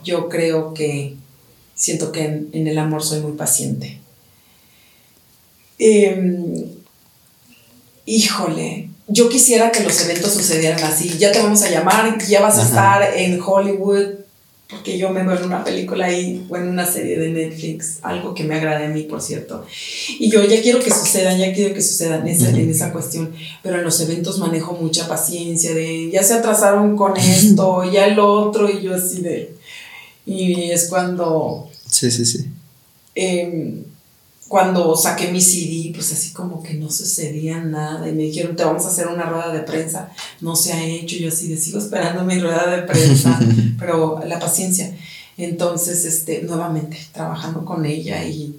Yo 0.04 0.28
creo 0.28 0.72
que 0.72 1.16
siento 1.74 2.12
que 2.12 2.46
en, 2.52 2.68
el 2.68 2.78
amor 2.78 3.02
soy 3.02 3.22
muy 3.22 3.32
paciente. 3.32 3.98
Em, 5.80 6.64
híjole, 8.06 8.88
yo 9.08 9.28
quisiera 9.28 9.72
que 9.72 9.82
los 9.82 10.00
eventos 10.04 10.32
sucedieran 10.32 10.84
así. 10.84 11.18
Ya 11.18 11.32
te 11.32 11.42
vamos 11.42 11.60
a 11.62 11.70
llamar, 11.70 12.24
ya 12.24 12.40
vas 12.40 12.56
a 12.60 12.62
estar 12.62 13.02
en 13.16 13.40
Hollywood, 13.44 14.27
porque 14.68 14.98
yo 14.98 15.08
me 15.10 15.22
veo 15.22 15.38
en 15.38 15.44
una 15.44 15.64
película 15.64 16.06
ahí 16.06 16.44
o 16.48 16.56
en 16.56 16.68
una 16.68 16.84
serie 16.84 17.18
de 17.18 17.30
Netflix, 17.30 18.00
algo 18.02 18.34
que 18.34 18.44
me 18.44 18.56
agrade 18.56 18.86
a 18.86 18.88
mí, 18.90 19.04
por 19.04 19.22
cierto. 19.22 19.64
Y 20.18 20.30
yo 20.30 20.44
ya 20.44 20.60
quiero 20.60 20.78
que 20.78 20.90
sucedan, 20.90 21.38
ya 21.38 21.54
quiero 21.54 21.74
que 21.74 21.80
sucedan 21.80 22.28
esa, 22.28 22.50
en 22.50 22.68
esa 22.68 22.92
cuestión, 22.92 23.32
pero 23.62 23.78
en 23.78 23.84
los 23.84 23.98
eventos 24.00 24.38
manejo 24.38 24.74
mucha 24.74 25.08
paciencia 25.08 25.74
de, 25.74 26.10
ya 26.10 26.22
se 26.22 26.34
atrasaron 26.34 26.96
con 26.96 27.16
esto, 27.16 27.90
ya 27.90 28.06
el 28.06 28.18
otro, 28.18 28.68
y 28.70 28.82
yo 28.82 28.94
así 28.94 29.22
de... 29.22 29.56
Y 30.26 30.70
es 30.70 30.88
cuando... 30.88 31.70
Sí, 31.86 32.10
sí, 32.10 32.26
sí. 32.26 32.46
Eh, 33.14 33.84
cuando 34.48 34.96
saqué 34.96 35.30
mi 35.30 35.40
CD, 35.40 35.92
pues 35.94 36.10
así 36.12 36.32
como 36.32 36.62
que 36.62 36.74
no 36.74 36.90
sucedía 36.90 37.60
nada 37.60 38.08
y 38.08 38.12
me 38.12 38.22
dijeron, 38.24 38.56
te 38.56 38.64
vamos 38.64 38.84
a 38.86 38.88
hacer 38.88 39.06
una 39.06 39.24
rueda 39.24 39.52
de 39.52 39.60
prensa, 39.60 40.10
no 40.40 40.56
se 40.56 40.72
ha 40.72 40.82
hecho, 40.82 41.16
yo 41.16 41.28
así 41.28 41.48
de, 41.48 41.58
sigo 41.58 41.78
esperando 41.78 42.24
mi 42.24 42.38
rueda 42.40 42.66
de 42.66 42.82
prensa, 42.82 43.38
pero 43.78 44.20
la 44.26 44.38
paciencia. 44.38 44.96
Entonces, 45.36 46.04
este, 46.04 46.42
nuevamente, 46.42 46.98
trabajando 47.12 47.64
con 47.64 47.84
ella 47.84 48.24
y, 48.24 48.58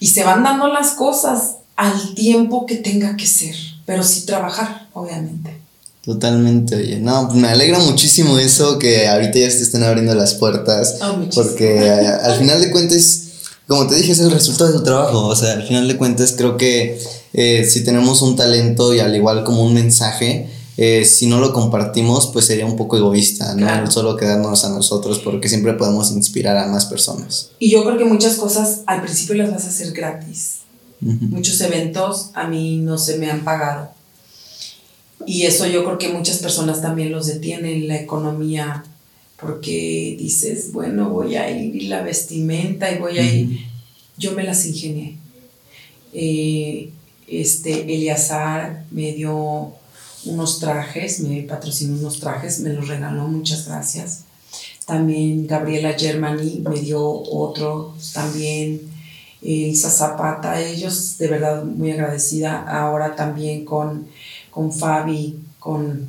y 0.00 0.08
se 0.08 0.24
van 0.24 0.42
dando 0.42 0.68
las 0.68 0.90
cosas 0.90 1.56
al 1.76 2.14
tiempo 2.14 2.66
que 2.66 2.76
tenga 2.76 3.16
que 3.16 3.26
ser, 3.26 3.54
pero 3.86 4.02
sí 4.02 4.26
trabajar, 4.26 4.88
obviamente. 4.92 5.56
Totalmente, 6.04 6.74
oye. 6.74 6.98
No, 6.98 7.30
me 7.30 7.48
alegra 7.48 7.78
muchísimo 7.78 8.38
eso 8.38 8.78
que 8.78 9.06
ahorita 9.06 9.38
ya 9.38 9.50
se 9.50 9.62
estén 9.62 9.84
abriendo 9.84 10.14
las 10.14 10.34
puertas. 10.34 10.96
Ah, 11.00 11.20
porque 11.34 11.90
al 11.90 12.38
final 12.38 12.60
de 12.60 12.70
cuentas 12.70 13.27
como 13.68 13.86
te 13.86 13.96
dije, 13.96 14.12
es 14.12 14.20
el 14.20 14.30
resultado 14.30 14.72
de 14.72 14.78
tu 14.78 14.84
trabajo. 14.84 15.26
O 15.26 15.36
sea, 15.36 15.52
al 15.52 15.62
final 15.62 15.86
de 15.86 15.98
cuentas, 15.98 16.34
creo 16.36 16.56
que 16.56 16.98
eh, 17.34 17.64
si 17.64 17.84
tenemos 17.84 18.22
un 18.22 18.34
talento 18.34 18.94
y 18.94 19.00
al 19.00 19.14
igual 19.14 19.44
como 19.44 19.62
un 19.62 19.74
mensaje, 19.74 20.48
eh, 20.78 21.04
si 21.04 21.26
no 21.26 21.38
lo 21.38 21.52
compartimos, 21.52 22.28
pues 22.28 22.46
sería 22.46 22.64
un 22.64 22.76
poco 22.76 22.96
egoísta, 22.96 23.54
¿no? 23.54 23.90
Solo 23.90 24.16
quedarnos 24.16 24.64
a 24.64 24.70
nosotros, 24.70 25.18
porque 25.18 25.50
siempre 25.50 25.74
podemos 25.74 26.10
inspirar 26.12 26.56
a 26.56 26.66
más 26.66 26.86
personas. 26.86 27.50
Y 27.58 27.70
yo 27.70 27.84
creo 27.84 27.98
que 27.98 28.06
muchas 28.06 28.36
cosas 28.36 28.80
al 28.86 29.02
principio 29.02 29.34
las 29.34 29.50
vas 29.50 29.64
a 29.66 29.68
hacer 29.68 29.92
gratis. 29.92 30.60
Muchos 31.00 31.60
eventos 31.60 32.30
a 32.34 32.48
mí 32.48 32.78
no 32.78 32.96
se 32.96 33.18
me 33.18 33.30
han 33.30 33.44
pagado. 33.44 33.90
Y 35.26 35.42
eso 35.42 35.66
yo 35.66 35.84
creo 35.84 35.98
que 35.98 36.08
muchas 36.08 36.38
personas 36.38 36.80
también 36.80 37.12
los 37.12 37.26
detienen, 37.26 37.86
la 37.86 37.96
economía 37.96 38.84
porque 39.40 40.16
dices, 40.18 40.72
bueno, 40.72 41.10
voy 41.10 41.36
a 41.36 41.50
ir 41.50 41.76
y 41.76 41.86
la 41.86 42.02
vestimenta 42.02 42.90
y 42.90 42.98
voy 42.98 43.18
a 43.18 43.22
ir. 43.22 43.66
Yo 44.16 44.32
me 44.32 44.42
las 44.42 44.66
ingenié. 44.66 45.16
Eh, 46.12 46.90
este, 47.28 47.82
Eliazar 47.94 48.84
me 48.90 49.12
dio 49.12 49.72
unos 50.24 50.58
trajes, 50.58 51.20
me 51.20 51.42
patrocinó 51.42 51.98
unos 51.98 52.18
trajes, 52.18 52.60
me 52.60 52.72
los 52.72 52.88
regaló, 52.88 53.28
muchas 53.28 53.68
gracias. 53.68 54.24
También 54.86 55.46
Gabriela 55.46 55.92
Germany 55.92 56.62
me 56.68 56.80
dio 56.80 57.02
otro, 57.04 57.94
también 58.14 58.80
Elsa 59.42 59.90
Zapata, 59.90 60.60
ellos 60.60 61.18
de 61.18 61.28
verdad 61.28 61.62
muy 61.62 61.92
agradecida. 61.92 62.62
Ahora 62.62 63.14
también 63.14 63.64
con, 63.64 64.08
con 64.50 64.72
Fabi, 64.72 65.38
con 65.58 66.08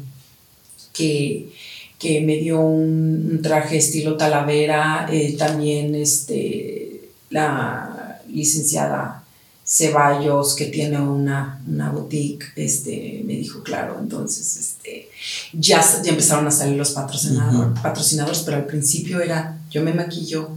que 0.93 1.51
que 1.99 2.21
me 2.21 2.37
dio 2.37 2.61
un, 2.61 3.41
traje 3.43 3.77
estilo 3.77 4.15
Talavera, 4.15 5.07
eh, 5.11 5.35
también 5.37 5.93
este, 5.93 7.11
la 7.29 8.21
licenciada 8.29 9.23
Ceballos, 9.65 10.55
que 10.55 10.65
tiene 10.65 10.99
una, 10.99 11.61
boutique, 11.93 12.45
este, 12.55 13.21
me 13.23 13.33
dijo, 13.33 13.61
claro, 13.61 13.97
entonces 13.99 14.57
este, 14.57 15.09
ya, 15.53 15.79
ya 16.01 16.09
empezaron 16.09 16.47
a 16.47 16.51
salir 16.51 16.75
los 16.75 16.91
patrocinadores, 16.91 17.79
patrocinadores, 17.79 18.39
pero 18.39 18.57
al 18.57 18.65
principio 18.65 19.21
era, 19.21 19.59
yo 19.69 19.83
me 19.83 19.93
maquillo, 19.93 20.49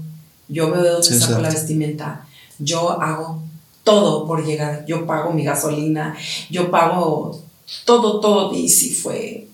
yo 0.49 0.71
veo 0.71 0.83
de 0.83 0.91
dónde 0.91 1.19
saco 1.19 1.43
la 1.43 1.51
vestimenta, 1.51 2.27
yo 2.59 3.03
hago 3.03 3.43
todo 3.85 4.27
por 4.27 4.47
llegar, 4.47 4.87
yo 4.87 5.07
pago 5.07 5.33
mi 5.33 5.45
gasolina, 5.45 6.17
yo 6.49 6.71
pago 6.71 7.43
todo, 7.85 8.21
todo, 8.21 8.55
y 8.55 8.69
sí 8.69 8.95
fue 8.95 9.49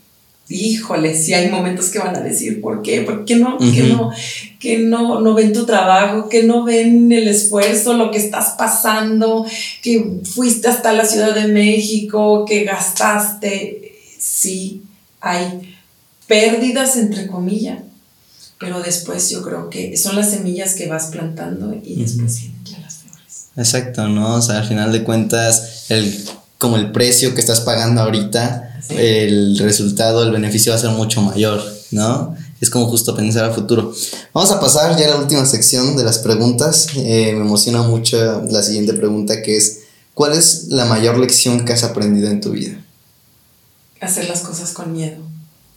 híjole, 0.49 1.15
si 1.15 1.35
hay 1.35 1.51
momentos 1.51 1.91
que 1.91 1.99
van 1.99 2.17
a 2.17 2.21
decir, 2.21 2.61
¿por 2.61 2.83
qué? 2.83 3.03
¿Por 3.03 3.25
qué 3.25 3.37
no, 3.37 3.59
que 3.59 3.83
no, 3.83 4.11
que 4.59 4.79
no, 4.79 5.21
no 5.21 5.35
ven 5.35 5.53
tu 5.53 5.67
trabajo, 5.67 6.29
que 6.29 6.43
no 6.43 6.65
ven 6.65 7.13
el 7.13 7.29
esfuerzo, 7.29 7.95
lo 7.95 8.11
que 8.11 8.19
estás 8.19 8.55
pasando, 8.57 9.45
que 9.83 10.21
fuiste 10.25 10.69
hasta 10.69 10.93
la 10.93 11.05
Ciudad 11.05 11.35
de 11.35 11.49
México, 11.49 12.45
que 12.47 12.65
gastaste? 12.65 13.93
Sí, 14.19 14.83
hay 15.21 15.77
pérdidas 16.27 16.97
entre 16.97 17.27
comillas, 17.27 17.81
pero 18.59 18.81
después 18.81 19.29
yo 19.31 19.43
creo 19.43 19.69
que 19.69 19.97
son 19.97 20.17
las 20.17 20.31
semillas 20.31 20.75
que 20.75 20.89
vas 20.89 21.07
plantando 21.07 21.75
y 21.85 22.03
después 22.03 22.41
vienen 22.41 22.65
ya 22.65 22.79
las 22.79 22.95
flores. 22.97 23.49
Exacto, 23.57 24.09
¿no? 24.09 24.37
O 24.37 24.43
sea, 24.43 24.59
al 24.59 24.69
final 24.69 24.93
de 24.93 25.05
cuentas, 25.05 25.87
el, 25.91 26.25
como 26.59 26.77
el 26.77 26.91
precio 26.93 27.35
que 27.35 27.41
estás 27.41 27.61
pagando 27.61 28.03
ahorita, 28.03 28.81
el 28.91 29.59
resultado, 29.59 30.25
el 30.25 30.33
beneficio 30.33 30.73
va 30.73 30.79
a 30.79 30.81
ser 30.81 30.91
mucho 30.91 31.23
mayor, 31.23 31.63
¿no? 31.93 32.37
Es 32.61 32.71
como 32.71 32.87
justo 32.87 33.15
pensar 33.15 33.45
a 33.45 33.55
futuro. 33.55 33.95
Vamos 34.35 34.51
a 34.51 34.61
pasar 34.61 34.99
ya 34.99 35.07
a 35.07 35.11
la 35.11 35.17
última 35.17 35.47
sección 35.47 35.97
de 35.97 36.03
las 36.03 36.19
preguntas. 36.19 36.89
Eh, 36.97 37.33
me 37.35 37.43
emociona 37.43 37.83
mucho 37.83 38.43
la 38.51 38.63
siguiente 38.63 38.95
pregunta 38.95 39.43
que 39.43 39.57
es, 39.57 39.81
¿cuál 40.15 40.33
es 40.33 40.65
la 40.69 40.85
mayor 40.85 41.19
lección 41.19 41.65
que 41.65 41.73
has 41.73 41.85
aprendido 41.85 42.29
en 42.29 42.41
tu 42.41 42.51
vida? 42.51 42.85
Hacer 44.01 44.29
las 44.29 44.41
cosas 44.41 44.73
con 44.73 44.93
miedo 44.93 45.23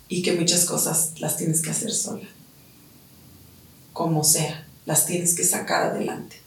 y 0.09 0.23
que 0.23 0.33
muchas 0.33 0.65
cosas 0.65 1.11
las 1.19 1.37
tienes 1.37 1.61
que 1.61 1.69
hacer 1.69 1.91
sola. 1.91 2.27
Como 3.93 4.23
sea, 4.23 4.67
las 4.85 5.05
tienes 5.05 5.35
que 5.35 5.43
sacar 5.43 5.83
adelante. 5.83 6.40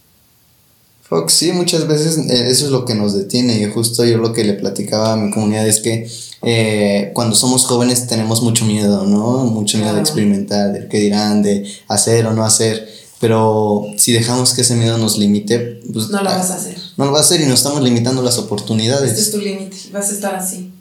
Fox, 1.06 1.34
sí, 1.34 1.52
muchas 1.52 1.86
veces 1.86 2.16
eh, 2.16 2.48
eso 2.48 2.64
es 2.64 2.70
lo 2.70 2.86
que 2.86 2.94
nos 2.94 3.14
detiene 3.14 3.60
y 3.60 3.70
justo 3.70 4.04
yo 4.06 4.16
lo 4.16 4.32
que 4.32 4.42
le 4.42 4.54
platicaba 4.54 5.12
a 5.12 5.16
mi 5.16 5.30
comunidad 5.30 5.68
es 5.68 5.80
que 5.80 6.08
eh, 6.42 7.10
cuando 7.14 7.36
somos 7.36 7.66
jóvenes 7.66 8.06
tenemos 8.06 8.42
mucho 8.42 8.64
miedo, 8.64 9.04
¿no? 9.04 9.44
Mucho 9.44 9.76
miedo 9.76 9.94
de 9.94 10.00
experimentar, 10.00 10.72
de 10.72 10.88
qué 10.88 10.98
dirán, 10.98 11.42
de 11.42 11.70
hacer 11.88 12.26
o 12.26 12.32
no 12.32 12.42
hacer, 12.42 12.88
pero 13.20 13.84
si 13.98 14.12
dejamos 14.12 14.54
que 14.54 14.62
ese 14.62 14.76
miedo 14.76 14.96
nos 14.96 15.18
limite, 15.18 15.80
pues... 15.92 16.08
No 16.08 16.22
lo 16.22 16.30
vas 16.30 16.50
a 16.50 16.56
hacer. 16.56 16.76
No 16.96 17.04
lo 17.04 17.12
vas 17.12 17.22
a 17.22 17.24
hacer 17.24 17.42
y 17.42 17.46
nos 17.46 17.58
estamos 17.58 17.82
limitando 17.82 18.22
las 18.22 18.38
oportunidades. 18.38 19.10
Este 19.10 19.22
es 19.22 19.30
tu 19.30 19.38
límite, 19.38 19.76
vas 19.92 20.08
a 20.08 20.12
estar 20.12 20.34
así. 20.34 20.72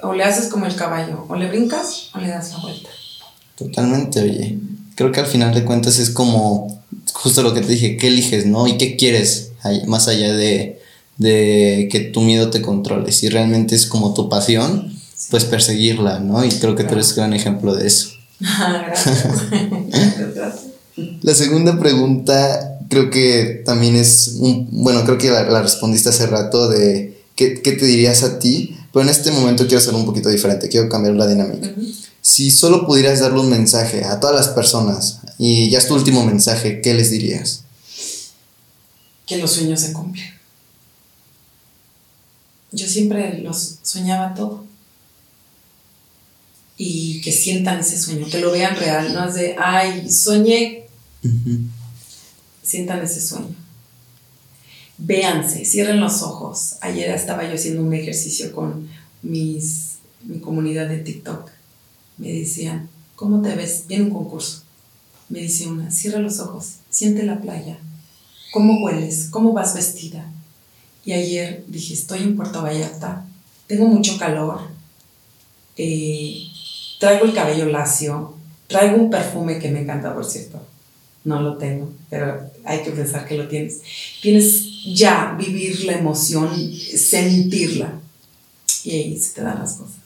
O 0.00 0.12
le 0.12 0.22
haces 0.22 0.46
como 0.48 0.66
el 0.66 0.76
caballo, 0.76 1.26
o 1.28 1.34
le 1.34 1.48
brincas 1.48 2.10
o 2.14 2.18
le 2.18 2.28
das 2.28 2.52
la 2.52 2.58
vuelta. 2.58 2.88
Totalmente, 3.56 4.20
oye. 4.20 4.58
Creo 4.94 5.10
que 5.10 5.20
al 5.20 5.26
final 5.26 5.54
de 5.54 5.64
cuentas 5.64 5.98
es 5.98 6.10
como 6.10 6.82
justo 7.12 7.42
lo 7.42 7.54
que 7.54 7.60
te 7.60 7.68
dije, 7.68 7.96
¿qué 7.96 8.08
eliges, 8.08 8.46
no? 8.46 8.66
¿Y 8.66 8.78
qué 8.78 8.96
quieres? 8.96 9.51
Más 9.86 10.08
allá 10.08 10.32
de, 10.32 10.80
que 11.18 12.10
tu 12.12 12.20
miedo 12.20 12.50
te 12.50 12.62
controle. 12.62 13.12
Si 13.12 13.28
realmente 13.28 13.74
es 13.74 13.86
como 13.86 14.14
tu 14.14 14.28
pasión, 14.28 14.92
pues 15.30 15.44
perseguirla, 15.44 16.18
¿no? 16.18 16.44
Y 16.44 16.50
creo 16.50 16.74
que 16.74 16.84
tú 16.84 16.94
eres 16.94 17.14
gran 17.14 17.32
ejemplo 17.32 17.74
de 17.74 17.86
eso. 17.86 18.08
gracias. 18.40 19.28
La 21.22 21.34
segunda 21.34 21.78
pregunta 21.78 22.72
creo 22.92 23.08
que 23.08 23.62
también 23.64 23.96
es, 23.96 24.36
un, 24.38 24.68
bueno, 24.70 25.02
creo 25.04 25.16
que 25.16 25.30
la, 25.30 25.62
respondiste 25.62 26.10
hace 26.10 26.26
rato 26.26 26.68
de 26.68 27.22
¿qué, 27.34 27.48
te 27.48 27.86
dirías 27.86 28.22
a 28.22 28.38
ti, 28.38 28.76
pero 28.92 29.02
en 29.02 29.08
este 29.08 29.30
momento 29.30 29.64
quiero 29.64 29.78
hacerlo 29.78 29.98
un 29.98 30.04
poquito 30.04 30.28
diferente, 30.28 30.68
quiero 30.68 30.90
cambiar 30.90 31.14
la 31.14 31.26
dinámica. 31.26 31.72
Si 32.20 32.50
solo 32.50 32.86
pudieras 32.86 33.20
darle 33.20 33.40
un 33.40 33.48
mensaje 33.48 34.04
a 34.04 34.20
todas 34.20 34.36
las 34.36 34.48
personas 34.48 35.20
y 35.38 35.70
ya 35.70 35.78
es 35.78 35.88
tu 35.88 35.94
último 35.94 36.22
mensaje, 36.26 36.82
¿qué 36.82 36.92
les 36.92 37.10
dirías? 37.10 37.64
Que 39.32 39.40
los 39.40 39.52
sueños 39.52 39.80
se 39.80 39.92
cumplen. 39.92 40.28
Yo 42.70 42.86
siempre 42.86 43.38
los 43.38 43.78
soñaba 43.82 44.34
todo. 44.34 44.64
Y 46.76 47.20
que 47.20 47.32
sientan 47.32 47.80
ese 47.80 47.98
sueño, 47.98 48.26
que 48.28 48.40
lo 48.40 48.50
vean 48.50 48.76
real, 48.76 49.12
no 49.12 49.28
es 49.28 49.34
de, 49.34 49.56
ay, 49.58 50.10
soñé. 50.10 50.86
Sientan 52.62 53.02
ese 53.02 53.20
sueño. 53.20 53.54
Véanse, 54.98 55.64
cierren 55.64 56.00
los 56.00 56.22
ojos. 56.22 56.76
Ayer 56.80 57.10
estaba 57.10 57.46
yo 57.46 57.54
haciendo 57.54 57.82
un 57.82 57.92
ejercicio 57.92 58.52
con 58.52 58.88
mis 59.22 59.92
mi 60.24 60.38
comunidad 60.38 60.88
de 60.88 60.98
TikTok, 60.98 61.50
me 62.18 62.32
decían, 62.32 62.88
¿cómo 63.16 63.42
te 63.42 63.54
ves? 63.54 63.84
Viene 63.88 64.04
un 64.04 64.10
concurso. 64.10 64.62
Me 65.28 65.40
dice 65.40 65.66
una, 65.66 65.90
cierra 65.90 66.20
los 66.20 66.38
ojos, 66.40 66.74
siente 66.90 67.22
la 67.22 67.40
playa, 67.40 67.78
¿cómo 68.52 68.84
hueles? 68.84 69.28
¿Cómo 69.30 69.52
vas 69.52 69.74
vestida? 69.74 70.30
Y 71.04 71.12
ayer 71.12 71.64
dije, 71.66 71.94
estoy 71.94 72.20
en 72.20 72.36
Puerto 72.36 72.62
Vallarta, 72.62 73.24
tengo 73.66 73.86
mucho 73.86 74.16
calor, 74.18 74.60
eh, 75.76 76.44
traigo 77.00 77.24
el 77.24 77.34
cabello 77.34 77.66
lacio, 77.66 78.34
traigo 78.68 78.96
un 78.96 79.10
perfume 79.10 79.58
que 79.58 79.70
me 79.70 79.80
encanta, 79.80 80.14
por 80.14 80.24
cierto. 80.24 80.60
No 81.24 81.40
lo 81.40 81.56
tengo, 81.56 81.92
pero 82.10 82.50
hay 82.64 82.82
que 82.82 82.90
pensar 82.90 83.26
que 83.26 83.36
lo 83.36 83.48
tienes. 83.48 83.80
Tienes 84.20 84.64
ya 84.84 85.36
vivir 85.38 85.84
la 85.84 85.94
emoción, 85.94 86.50
sentirla. 86.96 88.00
Y 88.84 88.90
ahí 88.90 89.18
se 89.18 89.34
te 89.34 89.42
dan 89.42 89.60
las 89.60 89.74
cosas. 89.74 90.02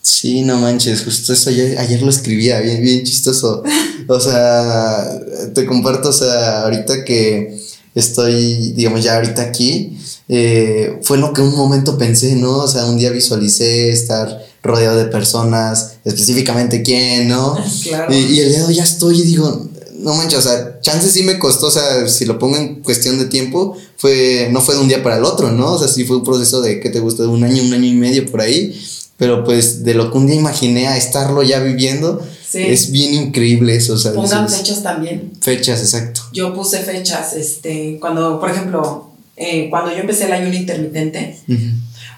Sí, 0.00 0.42
no 0.42 0.56
manches, 0.58 1.02
justo 1.02 1.32
eso 1.32 1.50
ayer, 1.50 1.76
ayer 1.78 2.00
lo 2.00 2.10
escribía, 2.10 2.60
bien, 2.60 2.80
bien 2.80 3.02
chistoso. 3.04 3.64
O 4.08 4.20
sea, 4.20 5.20
te 5.52 5.66
comparto, 5.66 6.10
o 6.10 6.12
sea, 6.12 6.62
ahorita 6.62 7.04
que 7.04 7.58
estoy, 7.96 8.72
digamos, 8.72 9.02
ya 9.02 9.16
ahorita 9.16 9.42
aquí, 9.42 9.98
eh, 10.28 11.00
fue 11.02 11.18
lo 11.18 11.32
que 11.32 11.40
un 11.40 11.56
momento 11.56 11.98
pensé, 11.98 12.36
¿no? 12.36 12.58
O 12.58 12.68
sea, 12.68 12.84
un 12.84 12.98
día 12.98 13.10
visualicé 13.10 13.90
estar 13.90 14.46
rodeado 14.62 14.98
de 14.98 15.06
personas, 15.06 15.94
específicamente 16.04 16.82
quién, 16.82 17.28
¿no? 17.28 17.56
Claro. 17.82 18.14
Y, 18.14 18.18
y 18.18 18.40
el 18.40 18.50
día 18.50 18.58
de 18.58 18.64
hoy 18.66 18.74
ya 18.74 18.84
estoy 18.84 19.20
y 19.20 19.22
digo, 19.22 19.68
no 19.98 20.14
manches, 20.14 20.40
o 20.40 20.42
sea, 20.42 20.80
chance 20.80 21.08
sí 21.08 21.22
me 21.22 21.38
costó, 21.38 21.68
o 21.68 21.70
sea, 21.70 22.06
si 22.06 22.26
lo 22.26 22.38
pongo 22.38 22.56
en 22.56 22.82
cuestión 22.82 23.18
de 23.18 23.26
tiempo, 23.26 23.76
fue, 23.96 24.48
no 24.52 24.60
fue 24.60 24.74
de 24.74 24.80
un 24.80 24.88
día 24.88 25.02
para 25.02 25.16
el 25.16 25.24
otro, 25.24 25.50
¿no? 25.50 25.72
O 25.72 25.78
sea, 25.78 25.88
sí 25.88 26.04
fue 26.04 26.18
un 26.18 26.24
proceso 26.24 26.60
de, 26.60 26.80
¿qué 26.80 26.90
te 26.90 27.00
gusta? 27.00 27.22
De 27.22 27.28
un 27.28 27.42
año, 27.44 27.62
un 27.62 27.72
año 27.72 27.86
y 27.86 27.94
medio 27.94 28.30
por 28.30 28.42
ahí, 28.42 28.78
pero 29.16 29.44
pues 29.44 29.84
de 29.84 29.94
lo 29.94 30.10
que 30.12 30.18
un 30.18 30.26
día 30.26 30.36
imaginé 30.36 30.88
a 30.88 30.96
estarlo 30.98 31.42
ya 31.42 31.60
viviendo, 31.60 32.22
Sí. 32.48 32.62
es 32.62 32.90
bien 32.92 33.12
increíble 33.14 33.74
eso, 33.76 33.94
o 33.94 33.98
sea, 33.98 34.12
Pongan 34.12 34.48
fechas 34.48 34.82
también. 34.82 35.32
fechas, 35.40 35.80
exacto. 35.80 36.22
Yo 36.32 36.54
puse 36.54 36.78
fechas, 36.80 37.32
este, 37.34 37.98
cuando, 38.00 38.38
por 38.38 38.50
ejemplo, 38.50 39.10
eh, 39.36 39.68
cuando 39.68 39.90
yo 39.92 39.98
empecé 39.98 40.26
el 40.26 40.32
ayuno 40.32 40.54
intermitente, 40.54 41.38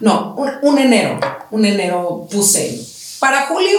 no, 0.00 0.34
un, 0.36 0.48
un 0.62 0.78
enero, 0.78 1.18
un 1.50 1.64
enero 1.64 2.28
puse, 2.30 2.78
para 3.18 3.46
julio, 3.46 3.78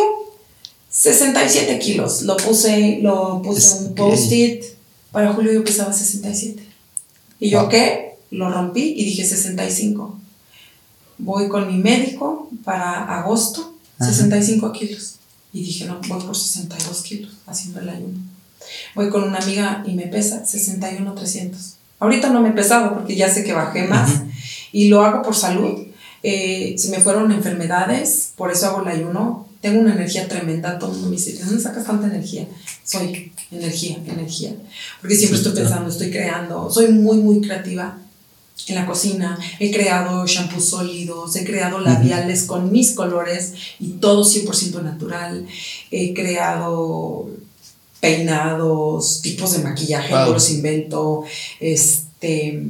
67 0.90 1.78
kilos, 1.80 2.24
lo 2.24 2.36
puse, 2.38 3.00
lo 3.02 3.42
puse 3.44 3.78
un 3.86 3.96
post-it, 3.96 4.64
para 5.12 5.34
julio 5.34 5.52
yo 5.54 5.64
pesaba 5.64 5.94
67. 5.94 6.64
Y 7.40 7.50
yo, 7.52 7.62
Wow. 7.62 7.70
¿qué? 7.70 8.16
Lo 8.32 8.50
rompí 8.52 8.94
y 8.98 9.06
dije 9.06 9.26
65. 9.26 10.18
Voy 11.20 11.48
con 11.48 11.68
mi 11.68 11.78
médico 11.82 12.50
para 12.64 13.20
agosto, 13.20 13.74
Ajá. 14.00 14.12
65 14.12 14.72
kilos. 14.72 15.16
Y 15.52 15.64
dije, 15.64 15.86
no, 15.86 16.00
voy 16.08 16.22
por 16.22 16.36
62 16.36 17.02
kilos 17.02 17.32
haciendo 17.48 17.80
el 17.80 17.90
ayuno. 17.90 18.20
Voy 18.96 19.10
con 19.10 19.24
una 19.24 19.40
amiga 19.40 19.84
y 19.86 19.94
me 19.94 20.08
pesa 20.08 20.46
61 20.46 21.14
300. 21.14 21.74
Ahorita 22.00 22.30
no 22.30 22.42
me 22.42 22.50
he 22.50 22.54
pesado 22.54 22.94
porque 22.94 23.16
ya 23.16 23.30
sé 23.30 23.44
que 23.44 23.54
bajé 23.54 23.84
más 23.88 24.12
Ujú. 24.12 24.30
y 24.72 24.90
lo 24.90 25.04
hago 25.04 25.22
por 25.22 25.36
salud. 25.36 25.88
Eh, 26.22 26.76
se 26.78 26.90
me 26.90 27.00
fueron 27.00 27.32
enfermedades, 27.32 28.34
por 28.36 28.52
eso 28.52 28.68
hago 28.68 28.82
el 28.82 28.90
ayuno. 28.90 29.48
Tengo 29.62 29.82
una 29.82 29.94
energía 29.94 30.28
tremenda. 30.28 30.80
Todo 30.80 30.92
el 30.92 30.96
mundo 30.98 31.10
me 31.10 31.18
dice, 31.18 31.34
¿de 31.34 31.44
dónde 31.44 31.62
sacas 31.62 31.86
tanta 31.86 32.08
energía? 32.08 32.48
Soy 32.84 33.34
energía, 33.52 33.98
energía. 34.06 34.54
Porque 35.02 35.16
siempre 35.16 35.38
estoy 35.38 35.54
pensando, 35.54 35.90
estoy 35.90 36.12
creando. 36.12 36.72
Soy 36.72 36.90
muy, 36.90 37.18
muy 37.18 37.42
creativa 37.42 37.98
en 38.68 38.76
la 38.76 38.86
cocina. 38.86 39.38
He 39.60 39.72
creado 39.72 40.26
shampoos 40.28 40.70
sólidos, 40.70 41.36
he 41.36 41.46
creado 41.46 41.80
labiales 41.80 42.44
con 42.44 42.72
mis 42.72 42.92
colores 42.92 43.54
y 43.80 43.90
todo 43.94 44.24
100% 44.24 44.84
natural. 44.84 45.48
He 45.92 46.14
creado 46.14 47.30
peinados, 48.00 49.22
tipos 49.22 49.54
de 49.54 49.60
maquillaje, 49.60 50.14
Wow. 50.14 50.28
yo 50.28 50.34
los 50.34 50.50
invento. 50.52 51.24
Este, 51.60 52.64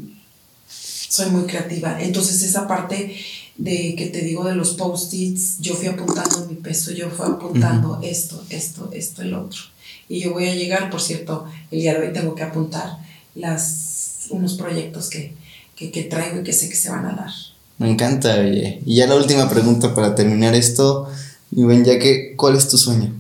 soy 0.68 1.30
muy 1.32 1.44
creativa. 1.44 2.02
Entonces 2.02 2.42
esa 2.42 2.68
parte 2.68 3.16
de 3.58 3.96
que 3.98 4.06
te 4.08 4.22
digo 4.22 4.46
de 4.46 4.56
los 4.56 4.72
post-its, 4.72 5.58
yo 5.60 5.76
fui 5.76 5.88
apuntando 5.88 6.46
mi 6.48 6.56
peso, 6.56 6.92
yo 6.92 7.10
fui 7.10 7.26
apuntando 7.26 8.00
esto, 8.02 8.42
esto, 8.50 8.90
esto, 8.94 9.22
el 9.22 9.34
otro. 9.34 9.60
Y 10.08 10.22
yo 10.22 10.32
voy 10.32 10.48
a 10.48 10.56
llegar, 10.56 10.90
por 10.90 11.02
cierto, 11.02 11.46
el 11.70 11.82
día 11.82 11.94
de 11.94 12.08
hoy 12.08 12.14
tengo 12.14 12.34
que 12.36 12.44
apuntar 12.44 12.98
las, 13.36 14.28
unos 14.30 14.54
proyectos 14.56 15.10
que, 15.10 15.34
que, 15.80 15.92
que 15.92 16.04
traigo 16.04 16.42
y 16.42 16.44
que 16.44 16.52
sé 16.54 16.68
que 16.68 16.76
se 16.76 16.90
van 16.90 17.06
a 17.06 17.14
dar. 17.16 17.32
Me 17.78 17.90
encanta, 17.90 18.36
oye. 18.42 18.82
Y 18.86 18.96
ya 18.98 19.08
la 19.08 19.16
última 19.16 19.50
pregunta 19.50 19.96
para 19.96 20.14
terminar 20.14 20.54
esto, 20.54 21.10
mi 21.52 21.64
buen 21.64 21.86
Yaque, 21.86 22.34
¿cuál 22.36 22.58
es 22.58 22.68
tu 22.68 22.78
sueño? 22.78 23.14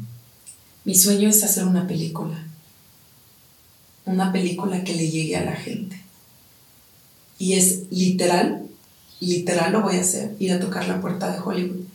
Mi 0.83 0.93
sueño 0.93 1.29
es 1.29 1.41
hacer 1.43 1.63
una 1.63 1.87
película. 1.87 2.37
Una 4.05 4.33
película 4.33 4.83
que 4.83 4.93
le 4.95 5.09
llegue 5.09 5.37
a 5.37 5.45
la 5.45 5.53
gente. 5.55 5.97
Y 7.37 7.53
es 7.53 7.83
literal, 7.91 8.63
literal 9.21 9.71
lo 9.71 9.81
voy 9.81 9.95
a 9.95 10.01
hacer, 10.01 10.35
ir 10.39 10.51
a 10.51 10.59
tocar 10.59 10.85
la 10.89 10.99
puerta 10.99 11.31
de 11.31 11.39
Hollywood. 11.39 11.85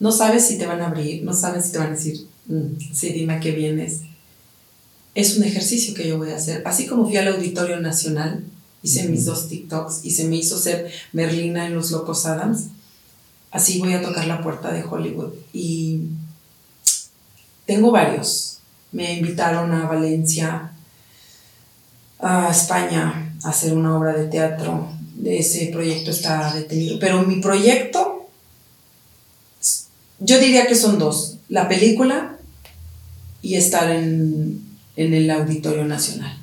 No 0.00 0.10
sabes 0.10 0.44
si 0.46 0.58
te 0.58 0.66
van 0.66 0.80
a 0.80 0.88
abrir, 0.88 1.22
no 1.22 1.32
sabes 1.34 1.66
si 1.66 1.72
te 1.72 1.78
van 1.78 1.88
a 1.88 1.96
decir, 1.96 2.26
"Mm, 2.46 2.80
sí, 2.92 3.10
dime 3.12 3.34
a 3.34 3.40
qué 3.40 3.52
vienes. 3.52 4.00
Es 5.14 5.36
un 5.36 5.44
ejercicio 5.44 5.94
que 5.94 6.08
yo 6.08 6.18
voy 6.18 6.30
a 6.30 6.36
hacer. 6.36 6.62
Así 6.64 6.86
como 6.86 7.04
fui 7.06 7.16
al 7.18 7.28
Auditorio 7.28 7.78
Nacional, 7.80 8.42
hice 8.82 9.08
mis 9.08 9.24
dos 9.24 9.48
TikToks 9.48 10.04
y 10.04 10.10
se 10.10 10.24
me 10.24 10.36
hizo 10.36 10.58
ser 10.58 10.90
Merlina 11.12 11.66
en 11.66 11.74
Los 11.74 11.90
Locos 11.90 12.26
Adams, 12.26 12.66
así 13.50 13.78
voy 13.78 13.92
a 13.92 14.02
tocar 14.02 14.26
la 14.26 14.42
puerta 14.42 14.72
de 14.72 14.84
Hollywood. 14.84 15.34
Y 15.52 16.02
tengo 17.66 17.90
varios. 17.90 18.58
Me 18.92 19.14
invitaron 19.14 19.72
a 19.72 19.86
Valencia, 19.86 20.72
a 22.18 22.50
España, 22.50 23.36
a 23.44 23.48
hacer 23.48 23.72
una 23.74 23.96
obra 23.96 24.14
de 24.14 24.26
teatro. 24.28 24.90
Ese 25.24 25.66
proyecto 25.66 26.10
está 26.10 26.52
detenido. 26.54 26.98
Pero 26.98 27.22
mi 27.22 27.40
proyecto, 27.40 28.28
yo 30.18 30.38
diría 30.40 30.66
que 30.66 30.74
son 30.74 30.98
dos. 30.98 31.36
La 31.48 31.68
película 31.68 32.38
y 33.42 33.54
estar 33.54 33.90
en, 33.90 34.60
en 34.96 35.14
el 35.14 35.30
Auditorio 35.30 35.84
Nacional. 35.84 36.36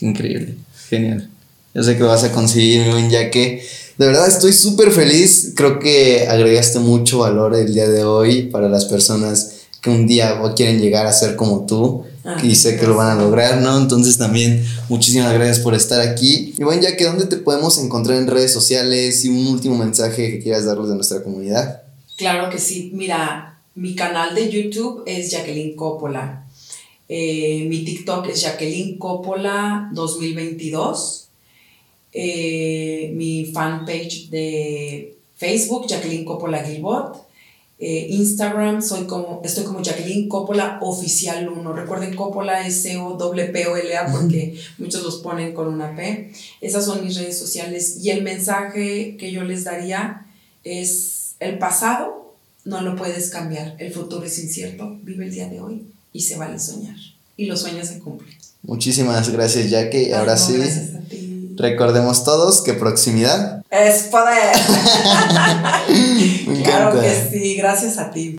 Increíble, 0.00 0.56
genial. 0.88 1.31
Yo 1.74 1.82
sé 1.82 1.96
que 1.96 2.02
vas 2.02 2.24
a 2.24 2.32
conseguir, 2.32 2.82
mi 2.82 2.90
buen 2.90 3.10
Yaque. 3.10 3.64
De 3.96 4.06
verdad 4.06 4.28
estoy 4.28 4.52
súper 4.52 4.90
feliz. 4.90 5.52
Creo 5.56 5.78
que 5.78 6.26
agregaste 6.28 6.78
mucho 6.78 7.20
valor 7.20 7.54
el 7.54 7.72
día 7.72 7.88
de 7.88 8.04
hoy 8.04 8.44
para 8.44 8.68
las 8.68 8.84
personas 8.84 9.62
que 9.80 9.90
un 9.90 10.06
día 10.06 10.40
quieren 10.54 10.80
llegar 10.80 11.06
a 11.06 11.12
ser 11.12 11.36
como 11.36 11.66
tú. 11.66 12.04
Ah, 12.24 12.38
y 12.40 12.54
sé 12.54 12.76
que 12.76 12.86
lo 12.86 12.96
van 12.96 13.18
a 13.18 13.20
lograr, 13.20 13.60
¿no? 13.60 13.76
Entonces 13.76 14.16
también 14.16 14.64
muchísimas 14.88 15.32
gracias 15.32 15.58
por 15.58 15.74
estar 15.74 16.00
aquí. 16.00 16.54
Y 16.56 16.62
bueno, 16.62 16.82
ya 16.82 16.96
que 16.96 17.04
¿dónde 17.04 17.26
te 17.26 17.36
podemos 17.36 17.78
encontrar 17.78 18.18
en 18.18 18.28
redes 18.28 18.52
sociales 18.52 19.24
y 19.24 19.28
un 19.28 19.46
último 19.48 19.76
mensaje 19.76 20.30
que 20.30 20.40
quieras 20.40 20.64
darles 20.64 20.90
a 20.90 20.94
nuestra 20.94 21.22
comunidad? 21.22 21.82
Claro 22.16 22.48
que 22.48 22.58
sí. 22.58 22.92
Mira, 22.94 23.58
mi 23.74 23.96
canal 23.96 24.34
de 24.34 24.50
YouTube 24.50 25.02
es 25.06 25.30
Jacqueline 25.32 25.74
Coppola. 25.74 26.46
Eh, 27.08 27.66
mi 27.68 27.84
TikTok 27.84 28.28
es 28.28 28.42
Jacqueline 28.42 28.98
Coppola 28.98 29.90
2022. 29.92 31.28
Eh, 32.12 33.12
mi 33.14 33.46
fanpage 33.46 34.28
de 34.30 35.16
Facebook, 35.34 35.86
Jacqueline 35.86 36.24
Coppola 36.24 36.62
Gilbot. 36.62 37.26
Eh, 37.78 38.06
Instagram, 38.10 38.80
soy 38.80 39.06
como, 39.06 39.40
estoy 39.44 39.64
como 39.64 39.82
Jacqueline 39.82 40.28
Coppola 40.28 40.78
Oficial 40.82 41.48
1. 41.48 41.72
Recuerden, 41.72 42.14
Coppola 42.14 42.66
es 42.66 42.82
C-O-P-O-L-A 42.82 44.12
porque 44.12 44.56
muchos 44.78 45.02
los 45.02 45.16
ponen 45.16 45.52
con 45.52 45.68
una 45.68 45.96
P. 45.96 46.32
Esas 46.60 46.84
son 46.84 47.04
mis 47.04 47.16
redes 47.16 47.38
sociales. 47.38 47.98
Y 48.00 48.10
el 48.10 48.22
mensaje 48.22 49.16
que 49.16 49.32
yo 49.32 49.42
les 49.42 49.64
daría 49.64 50.26
es 50.62 51.34
el 51.40 51.58
pasado 51.58 52.22
no 52.64 52.80
lo 52.80 52.96
puedes 52.96 53.30
cambiar, 53.30 53.76
el 53.78 53.92
futuro 53.92 54.24
es 54.24 54.38
incierto, 54.38 54.96
vive 55.02 55.24
el 55.24 55.32
día 55.32 55.48
de 55.48 55.60
hoy 55.60 55.86
y 56.12 56.20
se 56.20 56.36
vale 56.36 56.58
soñar. 56.58 56.96
Y 57.36 57.46
los 57.46 57.60
sueños 57.60 57.88
se 57.88 57.98
cumplen. 57.98 58.36
Muchísimas 58.62 59.28
gracias, 59.30 59.70
Jackie. 59.70 60.12
Ahora 60.12 60.34
no, 60.34 60.38
sí, 60.38 60.54
Gracias. 60.54 60.91
Recordemos 61.56 62.24
todos 62.24 62.62
que 62.62 62.74
proximidad. 62.74 63.62
Es 63.70 64.04
poder. 64.04 64.52
Claro 66.64 67.00
que 67.00 67.28
sí, 67.30 67.56
gracias 67.56 67.98
a 67.98 68.10
ti. 68.10 68.30